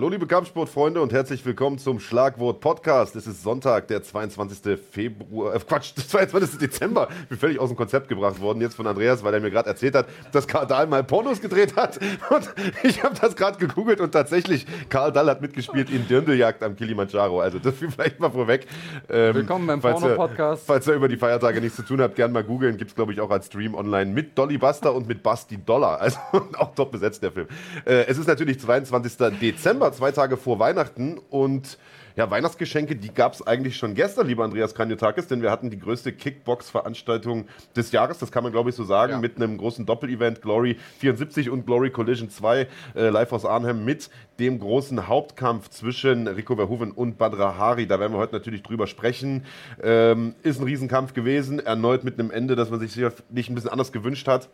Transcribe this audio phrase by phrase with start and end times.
[0.00, 3.16] Hallo liebe Kampfsportfreunde und herzlich willkommen zum Schlagwort Podcast.
[3.16, 4.78] Es ist Sonntag, der 22.
[4.90, 6.58] Februar, äh Quatsch, 22.
[6.58, 7.08] Dezember.
[7.24, 9.68] Ich bin völlig aus dem Konzept gebracht worden jetzt von Andreas, weil er mir gerade
[9.68, 11.98] erzählt hat, dass Karl Dahl mal Pornos gedreht hat.
[12.30, 12.48] Und
[12.82, 17.40] ich habe das gerade gegoogelt und tatsächlich, Karl Dahl hat mitgespielt in Dirndeljagd am Kilimanjaro.
[17.40, 18.66] Also das vielleicht mal vorweg.
[19.10, 20.62] Ähm, willkommen beim Porno-Podcast.
[20.66, 22.78] Falls ihr über die Feiertage nichts zu tun habt, gerne mal googeln.
[22.78, 26.00] Gibt es glaube ich auch als Stream online mit Dolly Buster und mit Basti Dollar.
[26.00, 26.18] Also
[26.56, 27.48] auch top besetzt der Film.
[27.84, 29.38] Äh, es ist natürlich 22.
[29.38, 29.89] Dezember.
[29.90, 31.18] Dezember, zwei Tage vor Weihnachten.
[31.30, 31.78] Und
[32.16, 35.78] ja, Weihnachtsgeschenke, die gab es eigentlich schon gestern, lieber Andreas Kranjotakis, denn wir hatten die
[35.78, 39.18] größte Kickbox-Veranstaltung des Jahres, das kann man glaube ich so sagen, ja.
[39.18, 44.10] mit einem großen Doppel-Event, Glory 74 und Glory Collision 2, äh, live aus Arnhem, mit
[44.40, 47.86] dem großen Hauptkampf zwischen Rico Verhoeven und Badra Hari.
[47.86, 49.44] Da werden wir heute natürlich drüber sprechen.
[49.82, 53.70] Ähm, ist ein Riesenkampf gewesen, erneut mit einem Ende, das man sich sicherlich ein bisschen
[53.70, 54.48] anders gewünscht hat.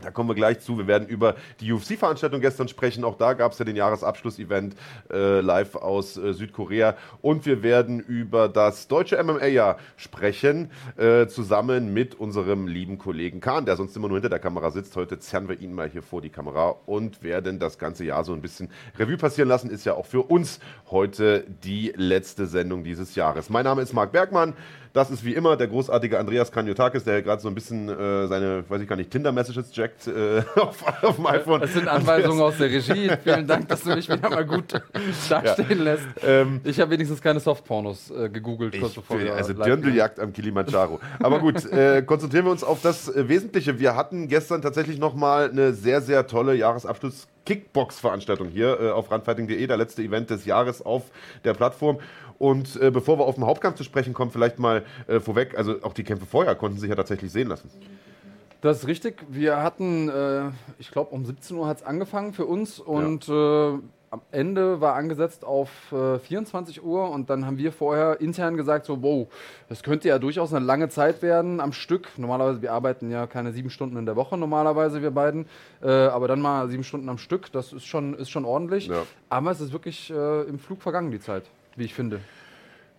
[0.00, 0.78] Da kommen wir gleich zu.
[0.78, 3.02] Wir werden über die UFC-Veranstaltung gestern sprechen.
[3.02, 4.76] Auch da gab es ja den Jahresabschluss-Event
[5.10, 6.96] äh, live aus äh, Südkorea.
[7.20, 13.66] Und wir werden über das deutsche MMA-Jahr sprechen, äh, zusammen mit unserem lieben Kollegen Kahn,
[13.66, 14.94] der sonst immer nur hinter der Kamera sitzt.
[14.94, 18.32] Heute zerren wir ihn mal hier vor die Kamera und werden das ganze Jahr so
[18.32, 19.68] ein bisschen Revue passieren lassen.
[19.68, 20.60] Ist ja auch für uns
[20.92, 23.50] heute die letzte Sendung dieses Jahres.
[23.50, 24.54] Mein Name ist Marc Bergmann.
[24.92, 28.64] Das ist wie immer der großartige Andreas Kanyotakis, der gerade so ein bisschen äh, seine,
[28.68, 31.60] weiß ich gar nicht, Tinder-Messages jackt äh, auf, auf, dem iPhone.
[31.60, 32.52] Das sind Anweisungen Andreas.
[32.52, 33.10] aus der Regie.
[33.24, 34.80] Vielen Dank, dass du mich wieder mal gut
[35.28, 36.04] dastehen lässt.
[36.24, 38.78] Ähm, ich habe wenigstens keine Softpornos äh, gegoogelt.
[38.80, 41.00] Kurz bevor also Dirndeljagd am Kilimanjaro.
[41.20, 43.78] Aber gut, äh, konzentrieren wir uns auf das äh, Wesentliche.
[43.78, 49.66] Wir hatten gestern tatsächlich nochmal eine sehr, sehr tolle Jahresabschluss- Kickbox-Veranstaltung hier äh, auf randfighting.de,
[49.66, 51.04] der letzte Event des Jahres auf
[51.44, 51.98] der Plattform.
[52.38, 55.82] Und äh, bevor wir auf den Hauptkampf zu sprechen kommen, vielleicht mal äh, vorweg, also
[55.82, 57.70] auch die Kämpfe vorher konnten sich ja tatsächlich sehen lassen.
[58.60, 59.24] Das ist richtig.
[59.28, 63.74] Wir hatten, äh, ich glaube, um 17 Uhr hat es angefangen für uns und ja.
[63.74, 63.78] Äh,
[64.10, 68.86] am Ende war angesetzt auf äh, 24 Uhr und dann haben wir vorher intern gesagt,
[68.86, 69.28] so, wow,
[69.68, 72.08] das könnte ja durchaus eine lange Zeit werden am Stück.
[72.16, 75.46] Normalerweise, wir arbeiten ja keine sieben Stunden in der Woche, normalerweise wir beiden,
[75.82, 78.86] äh, aber dann mal sieben Stunden am Stück, das ist schon, ist schon ordentlich.
[78.86, 79.02] Ja.
[79.28, 81.44] Aber es ist wirklich äh, im Flug vergangen, die Zeit
[81.78, 82.20] wie ich finde.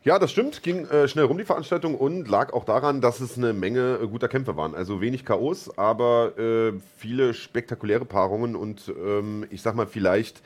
[0.04, 0.64] Ja, das stimmt.
[0.64, 4.08] Ging äh, schnell rum die Veranstaltung und lag auch daran, dass es eine Menge äh,
[4.08, 4.74] guter Kämpfe waren.
[4.74, 10.42] Also wenig Chaos, aber äh, viele spektakuläre Paarungen und ähm, ich sag mal vielleicht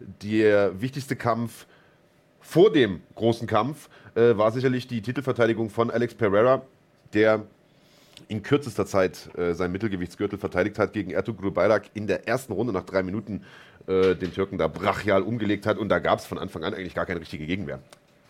[0.00, 1.66] der wichtigste Kampf
[2.40, 6.62] vor dem großen Kampf äh, war sicherlich die Titelverteidigung von Alex Pereira,
[7.14, 7.44] der
[8.26, 12.72] in kürzester Zeit äh, sein Mittelgewichtsgürtel verteidigt hat gegen Ertuğrul Bayrak in der ersten Runde
[12.72, 13.42] nach drei Minuten
[13.88, 16.94] äh, den Türken da brachial umgelegt hat und da gab es von Anfang an eigentlich
[16.94, 17.80] gar keine richtige Gegenwehr.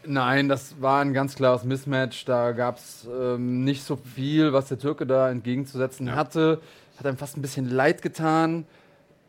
[0.07, 2.25] Nein, das war ein ganz klares Mismatch.
[2.25, 6.15] Da gab es ähm, nicht so viel, was der Türke da entgegenzusetzen ja.
[6.15, 6.61] hatte.
[6.97, 8.65] Hat einem fast ein bisschen leid getan.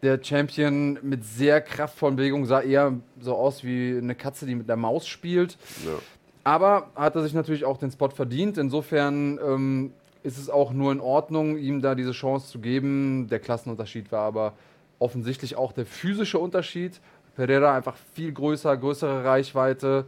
[0.01, 4.69] Der Champion mit sehr kraftvollen Bewegungen sah eher so aus wie eine Katze, die mit
[4.69, 5.57] der Maus spielt.
[5.85, 5.99] Ja.
[6.43, 8.57] Aber hat er sich natürlich auch den Spot verdient.
[8.57, 9.91] Insofern ähm,
[10.23, 13.27] ist es auch nur in Ordnung, ihm da diese Chance zu geben.
[13.29, 14.53] Der Klassenunterschied war aber
[14.99, 16.99] offensichtlich auch der physische Unterschied.
[17.35, 20.05] Pereira einfach viel größer, größere Reichweite.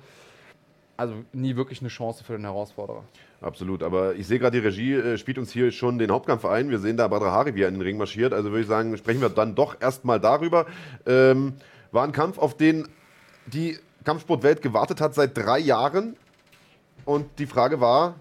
[0.97, 3.03] Also nie wirklich eine Chance für den Herausforderer.
[3.41, 6.69] Absolut, aber ich sehe gerade, die Regie äh, spielt uns hier schon den Hauptkampf ein.
[6.69, 8.33] Wir sehen da Badra Hari, wie er in den Ring marschiert.
[8.33, 10.67] Also würde ich sagen, sprechen wir dann doch erstmal darüber.
[11.07, 11.53] Ähm,
[11.91, 12.87] war ein Kampf, auf den
[13.47, 16.15] die Kampfsportwelt gewartet hat seit drei Jahren.
[17.05, 18.15] Und die Frage war,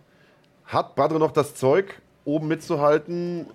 [0.65, 3.47] hat Badre noch das Zeug, oben mitzuhalten?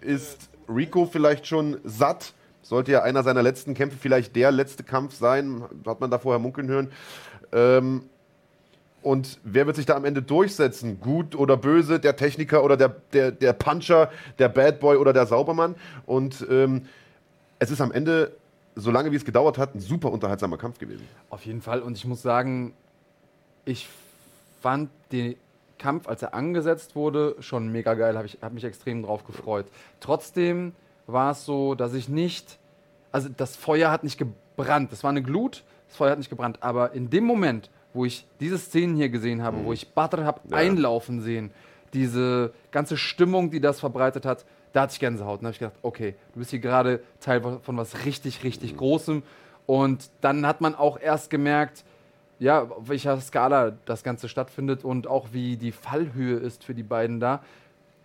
[0.00, 2.34] Ist Rico vielleicht schon satt?
[2.64, 6.38] Sollte ja einer seiner letzten Kämpfe vielleicht der letzte Kampf sein, hat man da vorher
[6.38, 6.90] munkeln hören.
[7.52, 8.04] Ähm,
[9.02, 10.98] und wer wird sich da am Ende durchsetzen?
[10.98, 15.26] Gut oder böse, der Techniker oder der, der, der Puncher, der Bad Boy oder der
[15.26, 15.74] Saubermann?
[16.06, 16.86] Und ähm,
[17.58, 18.32] es ist am Ende,
[18.74, 21.06] solange wie es gedauert hat, ein super unterhaltsamer Kampf gewesen.
[21.28, 21.82] Auf jeden Fall.
[21.82, 22.72] Und ich muss sagen,
[23.66, 23.90] ich
[24.62, 25.36] fand den
[25.78, 28.16] Kampf, als er angesetzt wurde, schon mega geil.
[28.16, 29.66] Habe hab mich extrem drauf gefreut.
[30.00, 30.72] Trotzdem
[31.06, 32.58] war es so, dass ich nicht,
[33.12, 34.92] also das Feuer hat nicht gebrannt.
[34.92, 36.58] Das war eine Glut, das Feuer hat nicht gebrannt.
[36.62, 39.64] Aber in dem Moment, wo ich diese Szenen hier gesehen habe, mhm.
[39.64, 40.56] wo ich Butter habe ja.
[40.56, 41.50] einlaufen sehen,
[41.92, 45.40] diese ganze Stimmung, die das verbreitet hat, da hatte ich Gänsehaut.
[45.40, 48.76] Da habe ich gedacht, okay, du bist hier gerade Teil von was richtig, richtig mhm.
[48.78, 49.22] Großem.
[49.66, 51.84] Und dann hat man auch erst gemerkt,
[52.38, 56.82] ja, auf welcher Skala das Ganze stattfindet und auch wie die Fallhöhe ist für die
[56.82, 57.42] beiden da.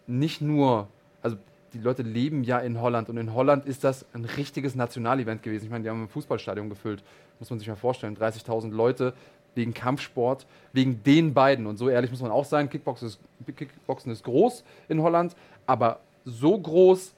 [0.06, 0.88] Nicht nur,
[1.22, 1.38] also
[1.74, 5.66] die Leute leben ja in Holland und in Holland ist das ein richtiges Nationalevent gewesen.
[5.66, 7.04] Ich meine, die haben ein Fußballstadion gefüllt,
[7.39, 8.18] muss man sich mal vorstellen.
[8.18, 9.13] 30.000 Leute
[9.56, 11.68] wegen Kampfsport, wegen den beiden.
[11.68, 13.19] Und so ehrlich muss man auch sein, Kickboxen ist,
[13.56, 15.36] Kickboxen ist groß in Holland,
[15.66, 17.13] aber so groß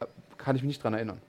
[0.00, 0.06] äh,
[0.36, 1.20] kann ich mich nicht dran erinnern.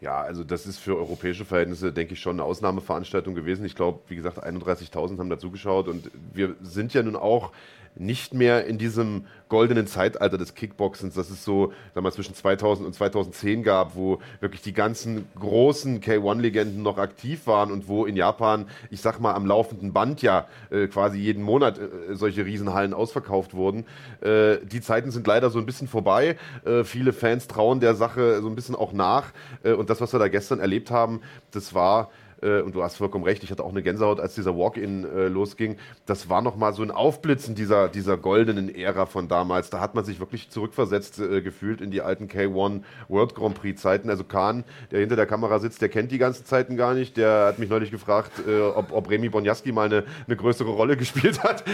[0.00, 3.66] Ja, also das ist für europäische Verhältnisse, denke ich, schon eine Ausnahmeveranstaltung gewesen.
[3.66, 7.52] Ich glaube, wie gesagt, 31.000 haben dazugeschaut und wir sind ja nun auch
[7.96, 12.86] nicht mehr in diesem goldenen Zeitalter des Kickboxens, das es so sag mal, zwischen 2000
[12.86, 18.16] und 2010 gab, wo wirklich die ganzen großen K1-Legenden noch aktiv waren und wo in
[18.16, 22.94] Japan, ich sag mal, am laufenden Band ja äh, quasi jeden Monat äh, solche Riesenhallen
[22.94, 23.84] ausverkauft wurden.
[24.20, 26.36] Äh, die Zeiten sind leider so ein bisschen vorbei.
[26.64, 29.32] Äh, viele Fans trauen der Sache so ein bisschen auch nach.
[29.64, 31.20] Äh, und das, was wir da gestern erlebt haben,
[31.50, 32.10] das war
[32.42, 35.28] äh, und du hast vollkommen recht, ich hatte auch eine Gänsehaut, als dieser Walk-In äh,
[35.28, 35.76] losging.
[36.06, 39.70] Das war nochmal so ein Aufblitzen dieser, dieser goldenen Ära von damals.
[39.70, 43.80] Da hat man sich wirklich zurückversetzt äh, gefühlt in die alten K1 World Grand Prix
[43.80, 44.10] Zeiten.
[44.10, 47.16] Also Kahn, der hinter der Kamera sitzt, der kennt die ganzen Zeiten gar nicht.
[47.16, 50.96] Der hat mich neulich gefragt, äh, ob, ob Remy Bonjaski mal eine, eine größere Rolle
[51.00, 51.64] gespielt hat.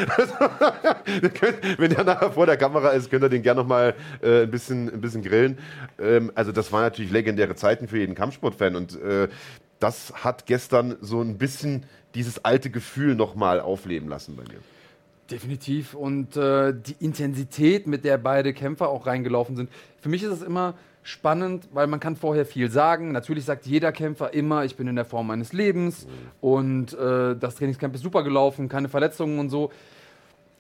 [1.79, 4.93] Wenn der nachher vor der Kamera ist, könnt ihr den gerne nochmal äh, ein, bisschen,
[4.93, 5.59] ein bisschen grillen.
[5.99, 9.29] Ähm, also das waren natürlich legendäre Zeiten für jeden Kampfsportfan und äh,
[9.79, 11.85] das hat gestern so ein bisschen
[12.15, 14.61] dieses alte Gefühl nochmal aufleben lassen bei mir.
[15.31, 15.95] Definitiv.
[15.95, 19.71] Und äh, die Intensität, mit der beide Kämpfer auch reingelaufen sind.
[20.01, 23.13] Für mich ist es immer spannend, weil man kann vorher viel sagen.
[23.13, 26.07] Natürlich sagt jeder Kämpfer immer, ich bin in der Form meines Lebens
[26.41, 29.71] und äh, das Trainingscamp ist super gelaufen, keine Verletzungen und so.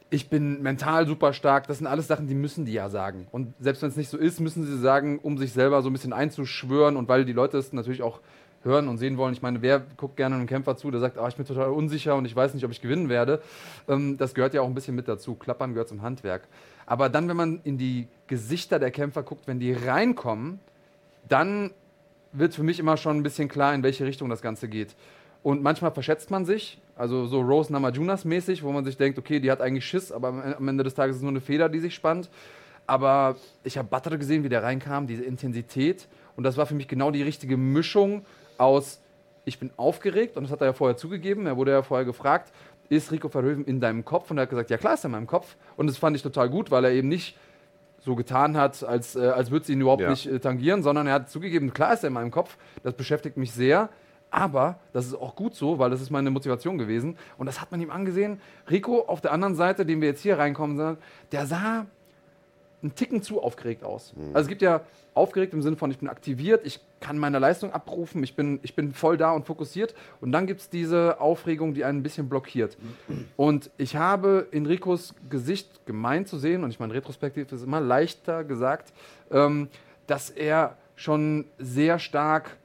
[0.08, 1.66] Ich bin mental super stark.
[1.66, 3.26] Das sind alles Sachen, die müssen die ja sagen.
[3.32, 5.92] Und selbst wenn es nicht so ist, müssen sie sagen, um sich selber so ein
[5.92, 8.20] bisschen einzuschwören und weil die Leute es natürlich auch
[8.66, 9.32] hören und sehen wollen.
[9.32, 12.16] Ich meine, wer guckt gerne einem Kämpfer zu, der sagt, oh, ich bin total unsicher
[12.16, 13.40] und ich weiß nicht, ob ich gewinnen werde.
[13.88, 15.34] Ähm, das gehört ja auch ein bisschen mit dazu.
[15.34, 16.42] Klappern gehört zum Handwerk.
[16.84, 20.60] Aber dann, wenn man in die Gesichter der Kämpfer guckt, wenn die reinkommen,
[21.28, 21.70] dann
[22.32, 24.94] wird für mich immer schon ein bisschen klar, in welche Richtung das Ganze geht.
[25.42, 29.38] Und manchmal verschätzt man sich, also so Rose Namajunas mäßig, wo man sich denkt, okay,
[29.38, 31.78] die hat eigentlich Schiss, aber am Ende des Tages ist es nur eine Feder, die
[31.78, 32.28] sich spannt.
[32.86, 36.08] Aber ich habe Butter gesehen, wie der reinkam, diese Intensität.
[36.36, 38.24] Und das war für mich genau die richtige Mischung
[38.58, 39.00] aus,
[39.44, 42.52] ich bin aufgeregt, und das hat er ja vorher zugegeben, er wurde ja vorher gefragt,
[42.88, 44.30] ist Rico Verhoeven in deinem Kopf?
[44.30, 45.56] Und er hat gesagt, ja klar ist er in meinem Kopf.
[45.76, 47.36] Und das fand ich total gut, weil er eben nicht
[47.98, 50.10] so getan hat, als, äh, als würde es ihn überhaupt ja.
[50.10, 53.36] nicht äh, tangieren, sondern er hat zugegeben, klar ist er in meinem Kopf, das beschäftigt
[53.36, 53.88] mich sehr.
[54.30, 57.16] Aber das ist auch gut so, weil das ist meine Motivation gewesen.
[57.38, 58.40] Und das hat man ihm angesehen.
[58.68, 60.98] Rico auf der anderen Seite, den wir jetzt hier reinkommen,
[61.32, 61.86] der sah
[62.86, 64.14] einen Ticken zu aufgeregt aus.
[64.16, 64.28] Mhm.
[64.34, 64.82] Also es gibt ja
[65.14, 68.74] aufgeregt im Sinne von, ich bin aktiviert, ich kann meine Leistung abrufen, ich bin, ich
[68.74, 69.94] bin voll da und fokussiert.
[70.20, 72.76] Und dann gibt es diese Aufregung, die einen ein bisschen blockiert.
[73.36, 78.44] Und ich habe Enricos Gesicht gemeint zu sehen, und ich meine, retrospektiv ist immer leichter
[78.44, 78.92] gesagt,
[79.30, 79.68] ähm,
[80.06, 82.56] dass er schon sehr stark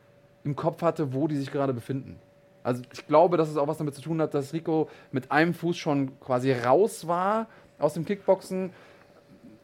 [0.44, 2.20] im Kopf hatte, wo die sich gerade befinden.
[2.64, 5.54] Also ich glaube, dass es auch was damit zu tun hat, dass Rico mit einem
[5.54, 7.48] Fuß schon quasi raus war
[7.80, 8.72] aus dem Kickboxen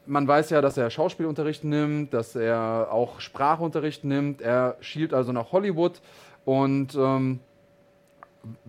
[0.07, 4.42] man weiß ja, dass er Schauspielunterricht nimmt, dass er auch Sprachunterricht nimmt.
[4.42, 6.01] Er schielt also nach Hollywood
[6.45, 7.39] und ähm,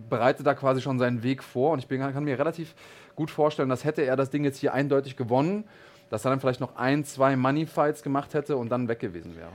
[0.09, 1.71] bereitet da quasi schon seinen Weg vor.
[1.71, 2.75] Und ich bin, kann mir relativ
[3.15, 5.63] gut vorstellen, dass hätte er das Ding jetzt hier eindeutig gewonnen,
[6.09, 9.51] dass er dann vielleicht noch ein, zwei Money-Fights gemacht hätte und dann weg gewesen wäre.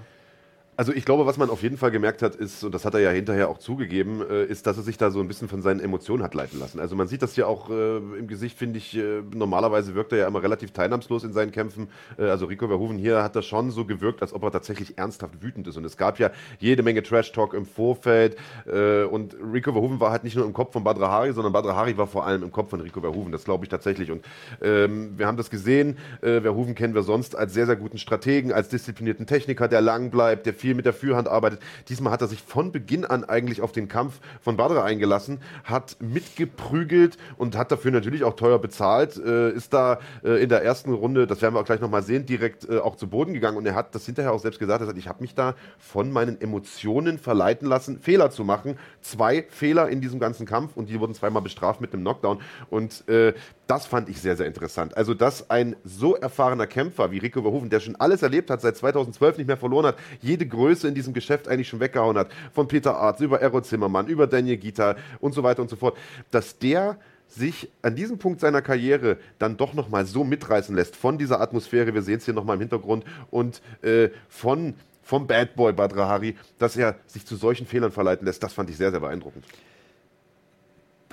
[0.76, 3.00] Also ich glaube, was man auf jeden Fall gemerkt hat, ist, und das hat er
[3.00, 5.78] ja hinterher auch zugegeben, äh, ist, dass er sich da so ein bisschen von seinen
[5.78, 6.80] Emotionen hat leiten lassen.
[6.80, 10.18] Also man sieht das ja auch äh, im Gesicht, finde ich, äh, normalerweise wirkt er
[10.18, 11.88] ja immer relativ teilnahmslos in seinen Kämpfen.
[12.18, 15.42] Äh, also Rico Verhoeven hier hat das schon so gewirkt, als ob er tatsächlich ernsthaft
[15.42, 15.76] wütend ist.
[15.76, 18.36] Und es gab ja jede Menge Trash-Talk im Vorfeld.
[18.66, 21.76] Äh, und Rico Verhoeven war halt nicht nur im Kopf von Badra Hari, sondern Badra
[21.76, 23.30] Hari war vor allem im Kopf von Rico Verhoeven.
[23.30, 24.10] Das glaube ich tatsächlich.
[24.10, 24.24] Und
[24.60, 25.98] ähm, wir haben das gesehen.
[26.20, 30.10] Äh, Verhoeven kennen wir sonst als sehr, sehr guten Strategen, als disziplinierten Techniker, der lang
[30.10, 31.60] bleibt, der viel mit der Führhand arbeitet.
[31.90, 35.98] Diesmal hat er sich von Beginn an eigentlich auf den Kampf von Badra eingelassen, hat
[36.00, 40.94] mitgeprügelt und hat dafür natürlich auch teuer bezahlt, äh, ist da äh, in der ersten
[40.94, 43.66] Runde, das werden wir auch gleich nochmal sehen, direkt äh, auch zu Boden gegangen und
[43.66, 46.40] er hat das hinterher auch selbst gesagt, er sagt, ich habe mich da von meinen
[46.40, 48.78] Emotionen verleiten lassen, Fehler zu machen.
[49.02, 52.40] Zwei Fehler in diesem ganzen Kampf und die wurden zweimal bestraft mit einem Knockdown
[52.70, 53.34] und äh,
[53.66, 54.96] das fand ich sehr, sehr interessant.
[54.96, 58.76] Also, dass ein so erfahrener Kämpfer wie Rico Verhoeven, der schon alles erlebt hat, seit
[58.76, 62.68] 2012 nicht mehr verloren hat, jede Größe in diesem Geschäft eigentlich schon weggehauen hat, von
[62.68, 65.96] Peter Arz über Erro Zimmermann, über Daniel Gita und so weiter und so fort,
[66.30, 71.18] dass der sich an diesem Punkt seiner Karriere dann doch nochmal so mitreißen lässt von
[71.18, 75.74] dieser Atmosphäre, wir sehen es hier nochmal im Hintergrund, und äh, von vom Bad Boy
[75.74, 79.44] Badrahari, dass er sich zu solchen Fehlern verleiten lässt, das fand ich sehr, sehr beeindruckend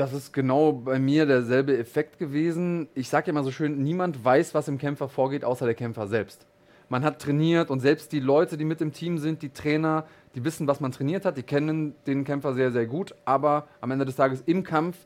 [0.02, 2.90] das ist genau bei mir derselbe Effekt gewesen.
[2.96, 6.08] Ich sage ja immer so schön, niemand weiß, was im Kämpfer vorgeht, außer der Kämpfer
[6.08, 6.48] selbst.
[6.90, 10.44] Man hat trainiert und selbst die Leute, die mit im Team sind, die Trainer, die
[10.44, 14.06] wissen, was man trainiert hat, die kennen den Kämpfer sehr, sehr gut, aber am Ende
[14.06, 14.98] des Tages im Kampf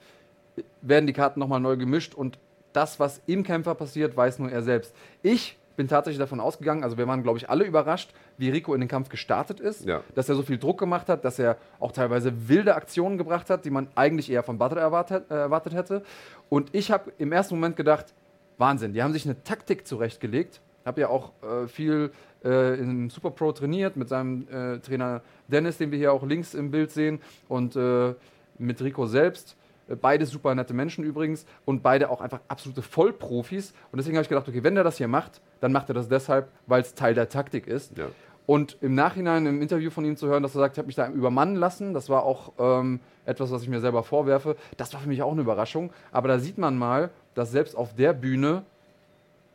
[0.81, 2.39] werden die Karten nochmal neu gemischt und
[2.71, 4.95] das, was im Kämpfer passiert, weiß nur er selbst.
[5.23, 8.79] Ich bin tatsächlich davon ausgegangen, also wir waren, glaube ich, alle überrascht, wie Rico in
[8.81, 10.01] den Kampf gestartet ist, Ja.
[10.13, 13.65] dass er so viel Druck gemacht hat, dass er auch teilweise wilde Aktionen gebracht hat,
[13.65, 16.03] die man eigentlich eher von Butter erwartet, äh, erwartet hätte.
[16.49, 18.13] Und ich habe im ersten Moment gedacht,
[18.57, 20.61] Wahnsinn, die haben sich eine Taktik zurechtgelegt.
[20.85, 22.11] Habe ja auch äh, viel
[22.43, 26.53] äh, im Super Pro trainiert mit seinem äh, Trainer Dennis, den wir hier auch links
[26.53, 28.13] im Bild sehen, und äh,
[28.57, 29.57] mit Rico selbst.
[29.87, 33.73] Äh, Beide super nette Menschen übrigens und beide auch einfach absolute Vollprofis.
[33.91, 36.07] Und deswegen habe ich gedacht, okay, wenn der das hier macht, dann macht er das
[36.07, 37.97] deshalb, weil es Teil der Taktik ist.
[37.97, 38.07] Ja.
[38.45, 40.95] Und im Nachhinein im Interview von ihm zu hören, dass er sagt, ich habe mich
[40.95, 44.55] da übermannen lassen, das war auch ähm, etwas, was ich mir selber vorwerfe.
[44.77, 45.91] Das war für mich auch eine Überraschung.
[46.11, 48.63] Aber da sieht man mal, dass selbst auf der Bühne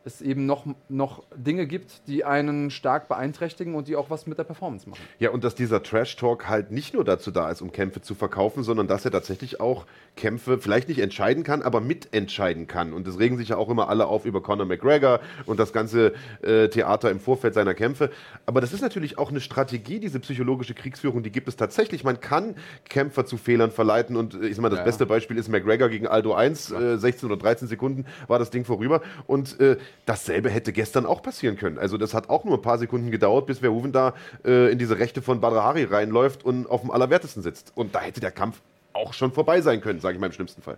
[0.03, 4.37] es eben noch, noch Dinge gibt, die einen stark beeinträchtigen und die auch was mit
[4.37, 5.01] der Performance machen.
[5.19, 8.63] Ja, und dass dieser Trash-Talk halt nicht nur dazu da ist, um Kämpfe zu verkaufen,
[8.63, 12.93] sondern dass er tatsächlich auch Kämpfe vielleicht nicht entscheiden kann, aber mitentscheiden kann.
[12.93, 16.13] Und es regen sich ja auch immer alle auf über Conor McGregor und das ganze
[16.41, 18.09] äh, Theater im Vorfeld seiner Kämpfe.
[18.45, 22.03] Aber das ist natürlich auch eine Strategie, diese psychologische Kriegsführung, die gibt es tatsächlich.
[22.03, 22.55] Man kann
[22.89, 24.85] Kämpfer zu Fehlern verleiten und äh, ich sag mal, das Ja.
[24.85, 28.65] beste Beispiel ist McGregor gegen Aldo 1, äh, 16 oder 13 Sekunden war das Ding
[28.65, 29.01] vorüber.
[29.27, 31.77] Und äh, dasselbe hätte gestern auch passieren können.
[31.77, 34.13] Also das hat auch nur ein paar Sekunden gedauert, bis Verhoeven da
[34.45, 37.71] äh, in diese Rechte von Badr Hari reinläuft und auf dem Allerwertesten sitzt.
[37.75, 38.61] Und da hätte der Kampf
[38.93, 40.77] auch schon vorbei sein können, sage ich mal im schlimmsten Fall.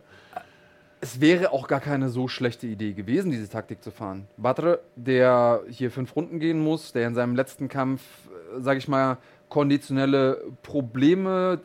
[1.01, 4.27] Es wäre auch gar keine so schlechte Idee gewesen, diese Taktik zu fahren.
[4.38, 8.01] Badr, der hier fünf Runden gehen muss, der in seinem letzten Kampf,
[8.60, 9.17] sage ich mal,
[9.50, 11.60] konditionelle Probleme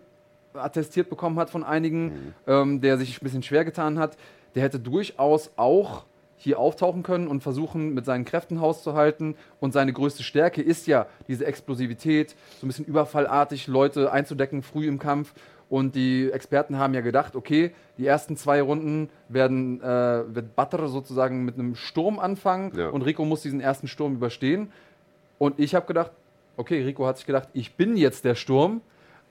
[0.55, 4.17] attestiert bekommen hat von einigen, ähm, der sich ein bisschen schwer getan hat,
[4.55, 6.05] der hätte durchaus auch
[6.38, 9.35] hier auftauchen können und versuchen, mit seinen Kräften Haus zu halten.
[9.61, 14.87] Und seine größte Stärke ist ja diese Explosivität, so ein bisschen überfallartig Leute einzudecken früh
[14.87, 15.35] im Kampf.
[15.68, 20.88] Und die Experten haben ja gedacht, okay, die ersten zwei Runden werden, äh, wird Butter
[20.88, 22.88] sozusagen mit einem Sturm anfangen Ja.
[22.88, 24.73] und Rico muss diesen ersten Sturm überstehen.
[25.38, 26.12] Und ich habe gedacht,
[26.57, 28.80] okay, Rico hat sich gedacht, ich bin jetzt der Sturm.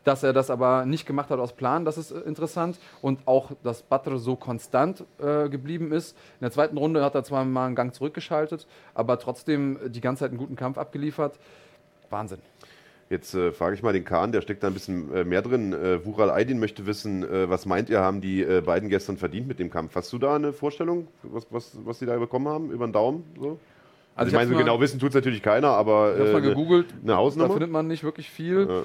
[0.08, 2.80] Dass er das aber nicht gemacht hat aus Plan, das ist äh, interessant.
[3.02, 6.16] Und auch, dass Butter so konstant äh, geblieben ist.
[6.40, 10.22] In der zweiten Runde hat er zwar mal einen Gang zurückgeschaltet, aber trotzdem die ganze
[10.22, 11.38] Zeit einen guten Kampf abgeliefert.
[12.10, 12.40] Wahnsinn.
[13.10, 15.74] Jetzt äh, frage ich mal den Kahn, der steckt da ein bisschen äh, mehr drin.
[15.74, 19.50] Äh, Wural Aydin möchte wissen, äh, was meint ihr, haben die äh, beiden gestern verdient
[19.50, 19.94] mit dem Kampf?
[19.96, 23.26] Hast du da eine Vorstellung, was, was, was die da bekommen haben, über den Daumen?
[23.38, 23.60] So?
[24.16, 26.32] Also, ich ich meine, so genau wissen tut es natürlich keiner, aber Ich habe äh,
[26.32, 27.50] mal eine, gegoogelt, eine da Hausnummer?
[27.52, 28.68] findet man nicht wirklich viel.
[28.70, 28.84] Ja.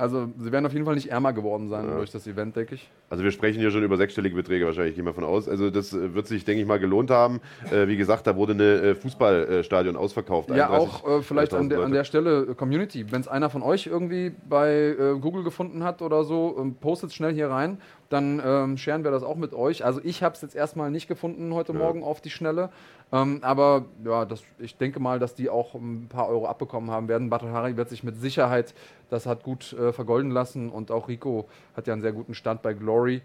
[0.00, 1.96] Also sie werden auf jeden Fall nicht ärmer geworden sein Ja.
[1.96, 2.90] durch das Event, denke ich.
[3.10, 5.48] Also wir sprechen hier schon über sechsstellige Beträge wahrscheinlich, gehen wir von aus.
[5.48, 7.40] Also das äh, wird sich, denke ich mal, gelohnt haben.
[7.70, 10.50] Äh, wie gesagt, da wurde eine äh, Fußballstadion ausverkauft.
[10.50, 13.12] Ja, 31.000 auch äh, vielleicht an der, an der Stelle äh, Community.
[13.12, 17.12] Wenn es einer von euch irgendwie bei äh, Google gefunden hat oder so, ähm, postet
[17.12, 17.78] schnell hier rein.
[18.10, 19.84] Dann ähm, scheren wir das auch mit euch.
[19.84, 22.70] Also ich habe es jetzt erstmal nicht gefunden heute Morgen auf die Schnelle.
[23.12, 27.06] Ähm, aber ja, das, ich denke mal, dass die auch ein paar Euro abbekommen haben
[27.06, 27.30] werden.
[27.30, 28.74] Battle Hari wird sich mit Sicherheit,
[29.10, 30.70] das hat gut äh, vergolden lassen.
[30.70, 33.22] Und auch Rico hat ja einen sehr guten Stand bei Glory.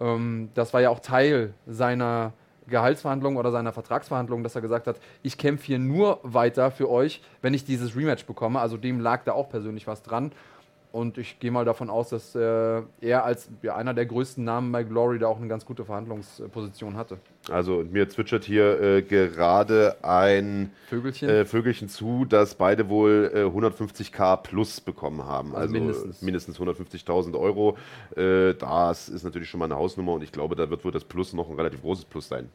[0.00, 2.32] Ähm, das war ja auch Teil seiner
[2.66, 7.22] Gehaltsverhandlungen oder seiner Vertragsverhandlungen, dass er gesagt hat, ich kämpfe hier nur weiter für euch,
[7.40, 8.58] wenn ich dieses Rematch bekomme.
[8.58, 10.32] Also dem lag da auch persönlich was dran.
[10.94, 14.70] Und ich gehe mal davon aus, dass äh, er als ja, einer der größten Namen
[14.70, 17.18] bei Glory da auch eine ganz gute Verhandlungsposition hatte.
[17.50, 21.28] Also mir zwitschert hier äh, gerade ein Vögelchen.
[21.28, 25.48] äh, Vögelchen zu, dass beide wohl äh, 150k plus bekommen haben.
[25.56, 26.22] Also Also, mindestens.
[26.22, 27.76] mindestens 150.000 Euro.
[28.14, 31.02] Äh, das ist natürlich schon mal eine Hausnummer und ich glaube, da wird wohl das
[31.04, 32.48] Plus noch ein relativ großes Plus sein.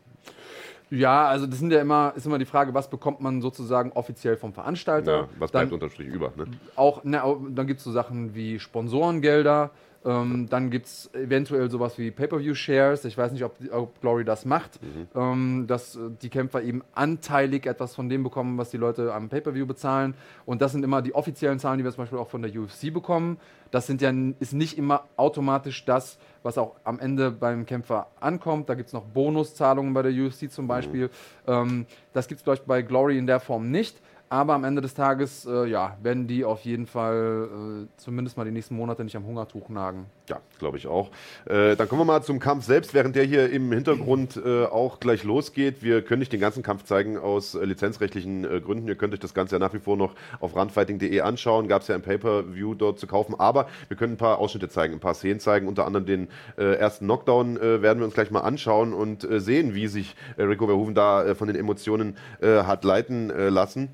[0.90, 4.38] Ja, also das sind ja immer, ist immer die Frage, was bekommt man sozusagen offiziell
[4.38, 5.12] vom Veranstalter?
[5.16, 6.32] Ja, was Dann- bleibt unterm Strich über?
[6.36, 6.46] Ne?
[6.76, 9.72] auch, na, dann gibt es so Sachen wie Sponsorengelder,
[10.06, 13.04] ähm, dann gibt es eventuell sowas wie Pay-Per-View-Shares.
[13.06, 14.80] Ich weiß nicht, ob, ob Glory das macht,
[15.14, 19.28] ähm, dass äh, die Kämpfer eben anteilig etwas von dem bekommen, was die Leute am
[19.28, 20.14] Pay-Per-View bezahlen.
[20.46, 22.94] Und das sind immer die offiziellen Zahlen, die wir zum Beispiel auch von der UFC
[22.94, 23.38] bekommen.
[23.72, 28.70] Das sind ja, ist nicht immer automatisch das, was auch am Ende beim Kämpfer ankommt.
[28.70, 31.10] Da gibt es noch Bonuszahlungen bei der UFC zum Beispiel.
[31.46, 33.98] Ähm, das gibt es, glaube ich, bei Glory in der Form nicht.
[34.32, 38.46] Aber am Ende des Tages, äh, ja, werden die auf jeden Fall äh, zumindest mal
[38.46, 40.06] die nächsten Monate nicht am Hungertuch nagen.
[40.30, 41.10] Ja, glaube ich auch.
[41.46, 45.00] Äh, dann kommen wir mal zum Kampf selbst, während der hier im Hintergrund äh, auch
[45.00, 45.82] gleich losgeht.
[45.82, 48.88] Wir können nicht den ganzen Kampf zeigen aus äh, lizenzrechtlichen äh, Gründen.
[48.88, 51.68] Ihr könnt euch das Ganze ja nach wie vor noch auf randfighting.de anschauen.
[51.68, 53.34] Gab es ja im Pay-Per-View dort zu kaufen.
[53.40, 55.68] Aber wir können ein paar Ausschnitte zeigen, ein paar Szenen zeigen.
[55.68, 60.16] Unter anderem den ersten Knockdown werden wir uns gleich mal anschauen und sehen, wie sich
[60.38, 63.90] Rico Verhoeven da von den Emotionen hat leiten lassen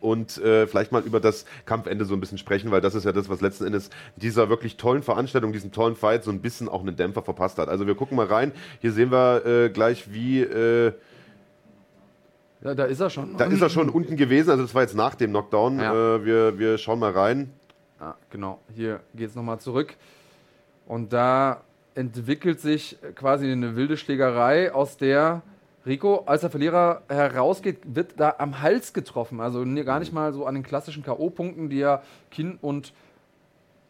[0.00, 3.12] und äh, vielleicht mal über das Kampfende so ein bisschen sprechen, weil das ist ja
[3.12, 6.80] das, was letzten Endes dieser wirklich tollen Veranstaltung, diesen tollen Fight so ein bisschen auch
[6.80, 7.68] einen Dämpfer verpasst hat.
[7.68, 8.52] Also wir gucken mal rein.
[8.80, 10.92] Hier sehen wir äh, gleich, wie äh,
[12.62, 13.36] Ja, da ist er schon.
[13.36, 15.78] Da ist er schon unten gewesen, also das war jetzt nach dem Knockdown.
[15.78, 16.16] Ja.
[16.16, 17.52] Äh, wir, wir schauen mal rein.
[17.98, 19.94] Ah, genau, hier geht es nochmal zurück.
[20.86, 21.62] Und da
[21.94, 25.42] entwickelt sich quasi eine wilde Schlägerei, aus der
[25.86, 29.40] Rico, als der Verlierer herausgeht, wird da am Hals getroffen.
[29.40, 32.92] Also gar nicht mal so an den klassischen K.O.-Punkten, die ja Kinn und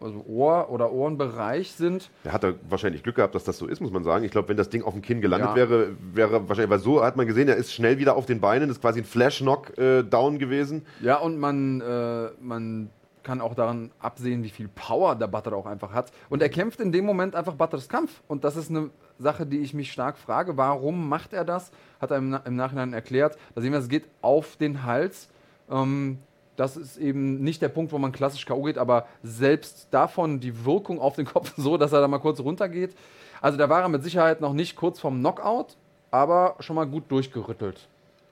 [0.02, 2.10] also Ohr- oder Ohrenbereich sind.
[2.24, 4.24] Der hat da wahrscheinlich Glück gehabt, dass das so ist, muss man sagen.
[4.24, 5.56] Ich glaube, wenn das Ding auf dem Kinn gelandet Ja.
[5.56, 8.68] wäre, wäre wahrscheinlich, weil so hat man gesehen, er ist schnell wieder auf den Beinen,
[8.68, 10.86] das ist quasi ein Flash-Knock-Down gewesen.
[11.02, 12.88] Ja, und man, äh, man
[13.22, 16.12] kann auch daran absehen, wie viel Power der Butter auch einfach hat.
[16.30, 18.22] Und er kämpft in dem Moment einfach Butters Kampf.
[18.26, 18.88] Und das ist eine
[19.20, 20.56] Sache, die ich mich stark frage.
[20.56, 21.70] Warum macht er das?
[22.00, 23.36] Hat er im, im Nachhinein erklärt.
[23.54, 25.28] Da sehen wir, es geht auf den Hals.
[25.70, 26.18] Ähm,
[26.56, 28.62] das ist eben nicht der Punkt, wo man klassisch K.O.
[28.62, 32.40] geht, aber selbst davon die Wirkung auf den Kopf so, dass er da mal kurz
[32.40, 32.94] runtergeht.
[33.40, 35.76] Also da war er mit Sicherheit noch nicht kurz vorm Knockout,
[36.10, 37.88] aber schon mal gut durchgerüttelt.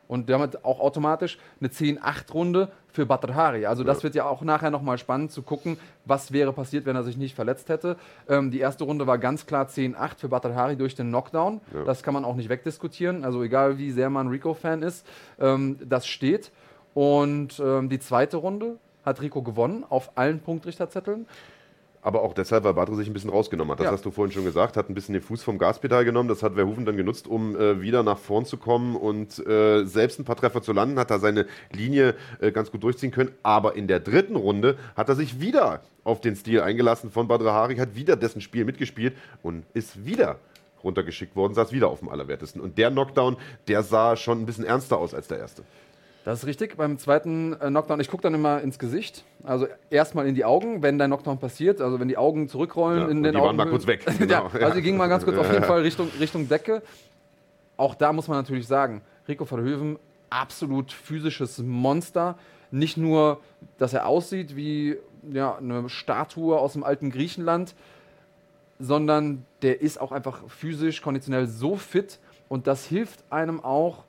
[0.08, 3.66] Und damit auch automatisch eine 10-8-Runde für Badr Hari.
[3.66, 4.02] Also das Ja.
[4.04, 7.34] wird ja auch nachher nochmal spannend zu gucken, was wäre passiert, wenn er sich nicht
[7.34, 7.96] verletzt hätte.
[8.28, 11.60] Ähm, die erste Runde war ganz klar 10-8 für Badr Hari durch den Knockdown.
[11.74, 11.84] Ja.
[11.84, 13.22] Das kann man auch nicht wegdiskutieren.
[13.22, 15.06] Also egal wie sehr man Rico-Fan ist,
[15.38, 16.50] ähm, das steht.
[16.94, 21.26] Und ähm, die zweite Runde hat Rico gewonnen auf allen Punktrichterzetteln.
[22.00, 23.80] Aber auch deshalb, weil Badre sich ein bisschen rausgenommen hat.
[23.80, 23.92] Das Ja.
[23.92, 26.28] hast du vorhin schon gesagt, hat ein bisschen den Fuß vom Gaspedal genommen.
[26.28, 30.18] Das hat Verhoeven dann genutzt, um äh, wieder nach vorn zu kommen und äh, selbst
[30.20, 33.32] ein paar Treffer zu landen, hat er seine Linie äh, ganz gut durchziehen können.
[33.42, 37.52] Aber in der dritten Runde hat er sich wieder auf den Stil eingelassen von Badr
[37.52, 40.36] Hari, hat wieder dessen Spiel mitgespielt und ist wieder
[40.84, 42.60] runtergeschickt worden, saß wieder auf dem Allerwertesten.
[42.60, 43.36] Und der Knockdown,
[43.66, 45.64] der sah schon ein bisschen ernster aus als der erste.
[46.28, 46.76] Das ist richtig.
[46.76, 49.24] Beim zweiten äh, Knockdown, ich gucke dann immer ins Gesicht.
[49.44, 51.80] Also erstmal in die Augen, wenn der Knockdown passiert.
[51.80, 53.46] Also wenn die Augen zurückrollen Ja, in den die Augen.
[53.46, 54.04] waren mal kurz weg.
[54.18, 54.66] Genau, ja.
[54.66, 56.82] also die gingen mal ganz kurz auf jeden Fall Richtung, Richtung Decke.
[57.78, 62.36] Auch da muss man natürlich sagen, Rico Verhoeven, absolut physisches Monster.
[62.70, 63.40] Nicht nur,
[63.78, 64.98] dass er aussieht wie
[65.32, 67.74] ja, eine Statue aus dem alten Griechenland,
[68.78, 72.18] sondern der ist auch einfach physisch, konditionell so fit
[72.50, 74.04] und das hilft einem auch,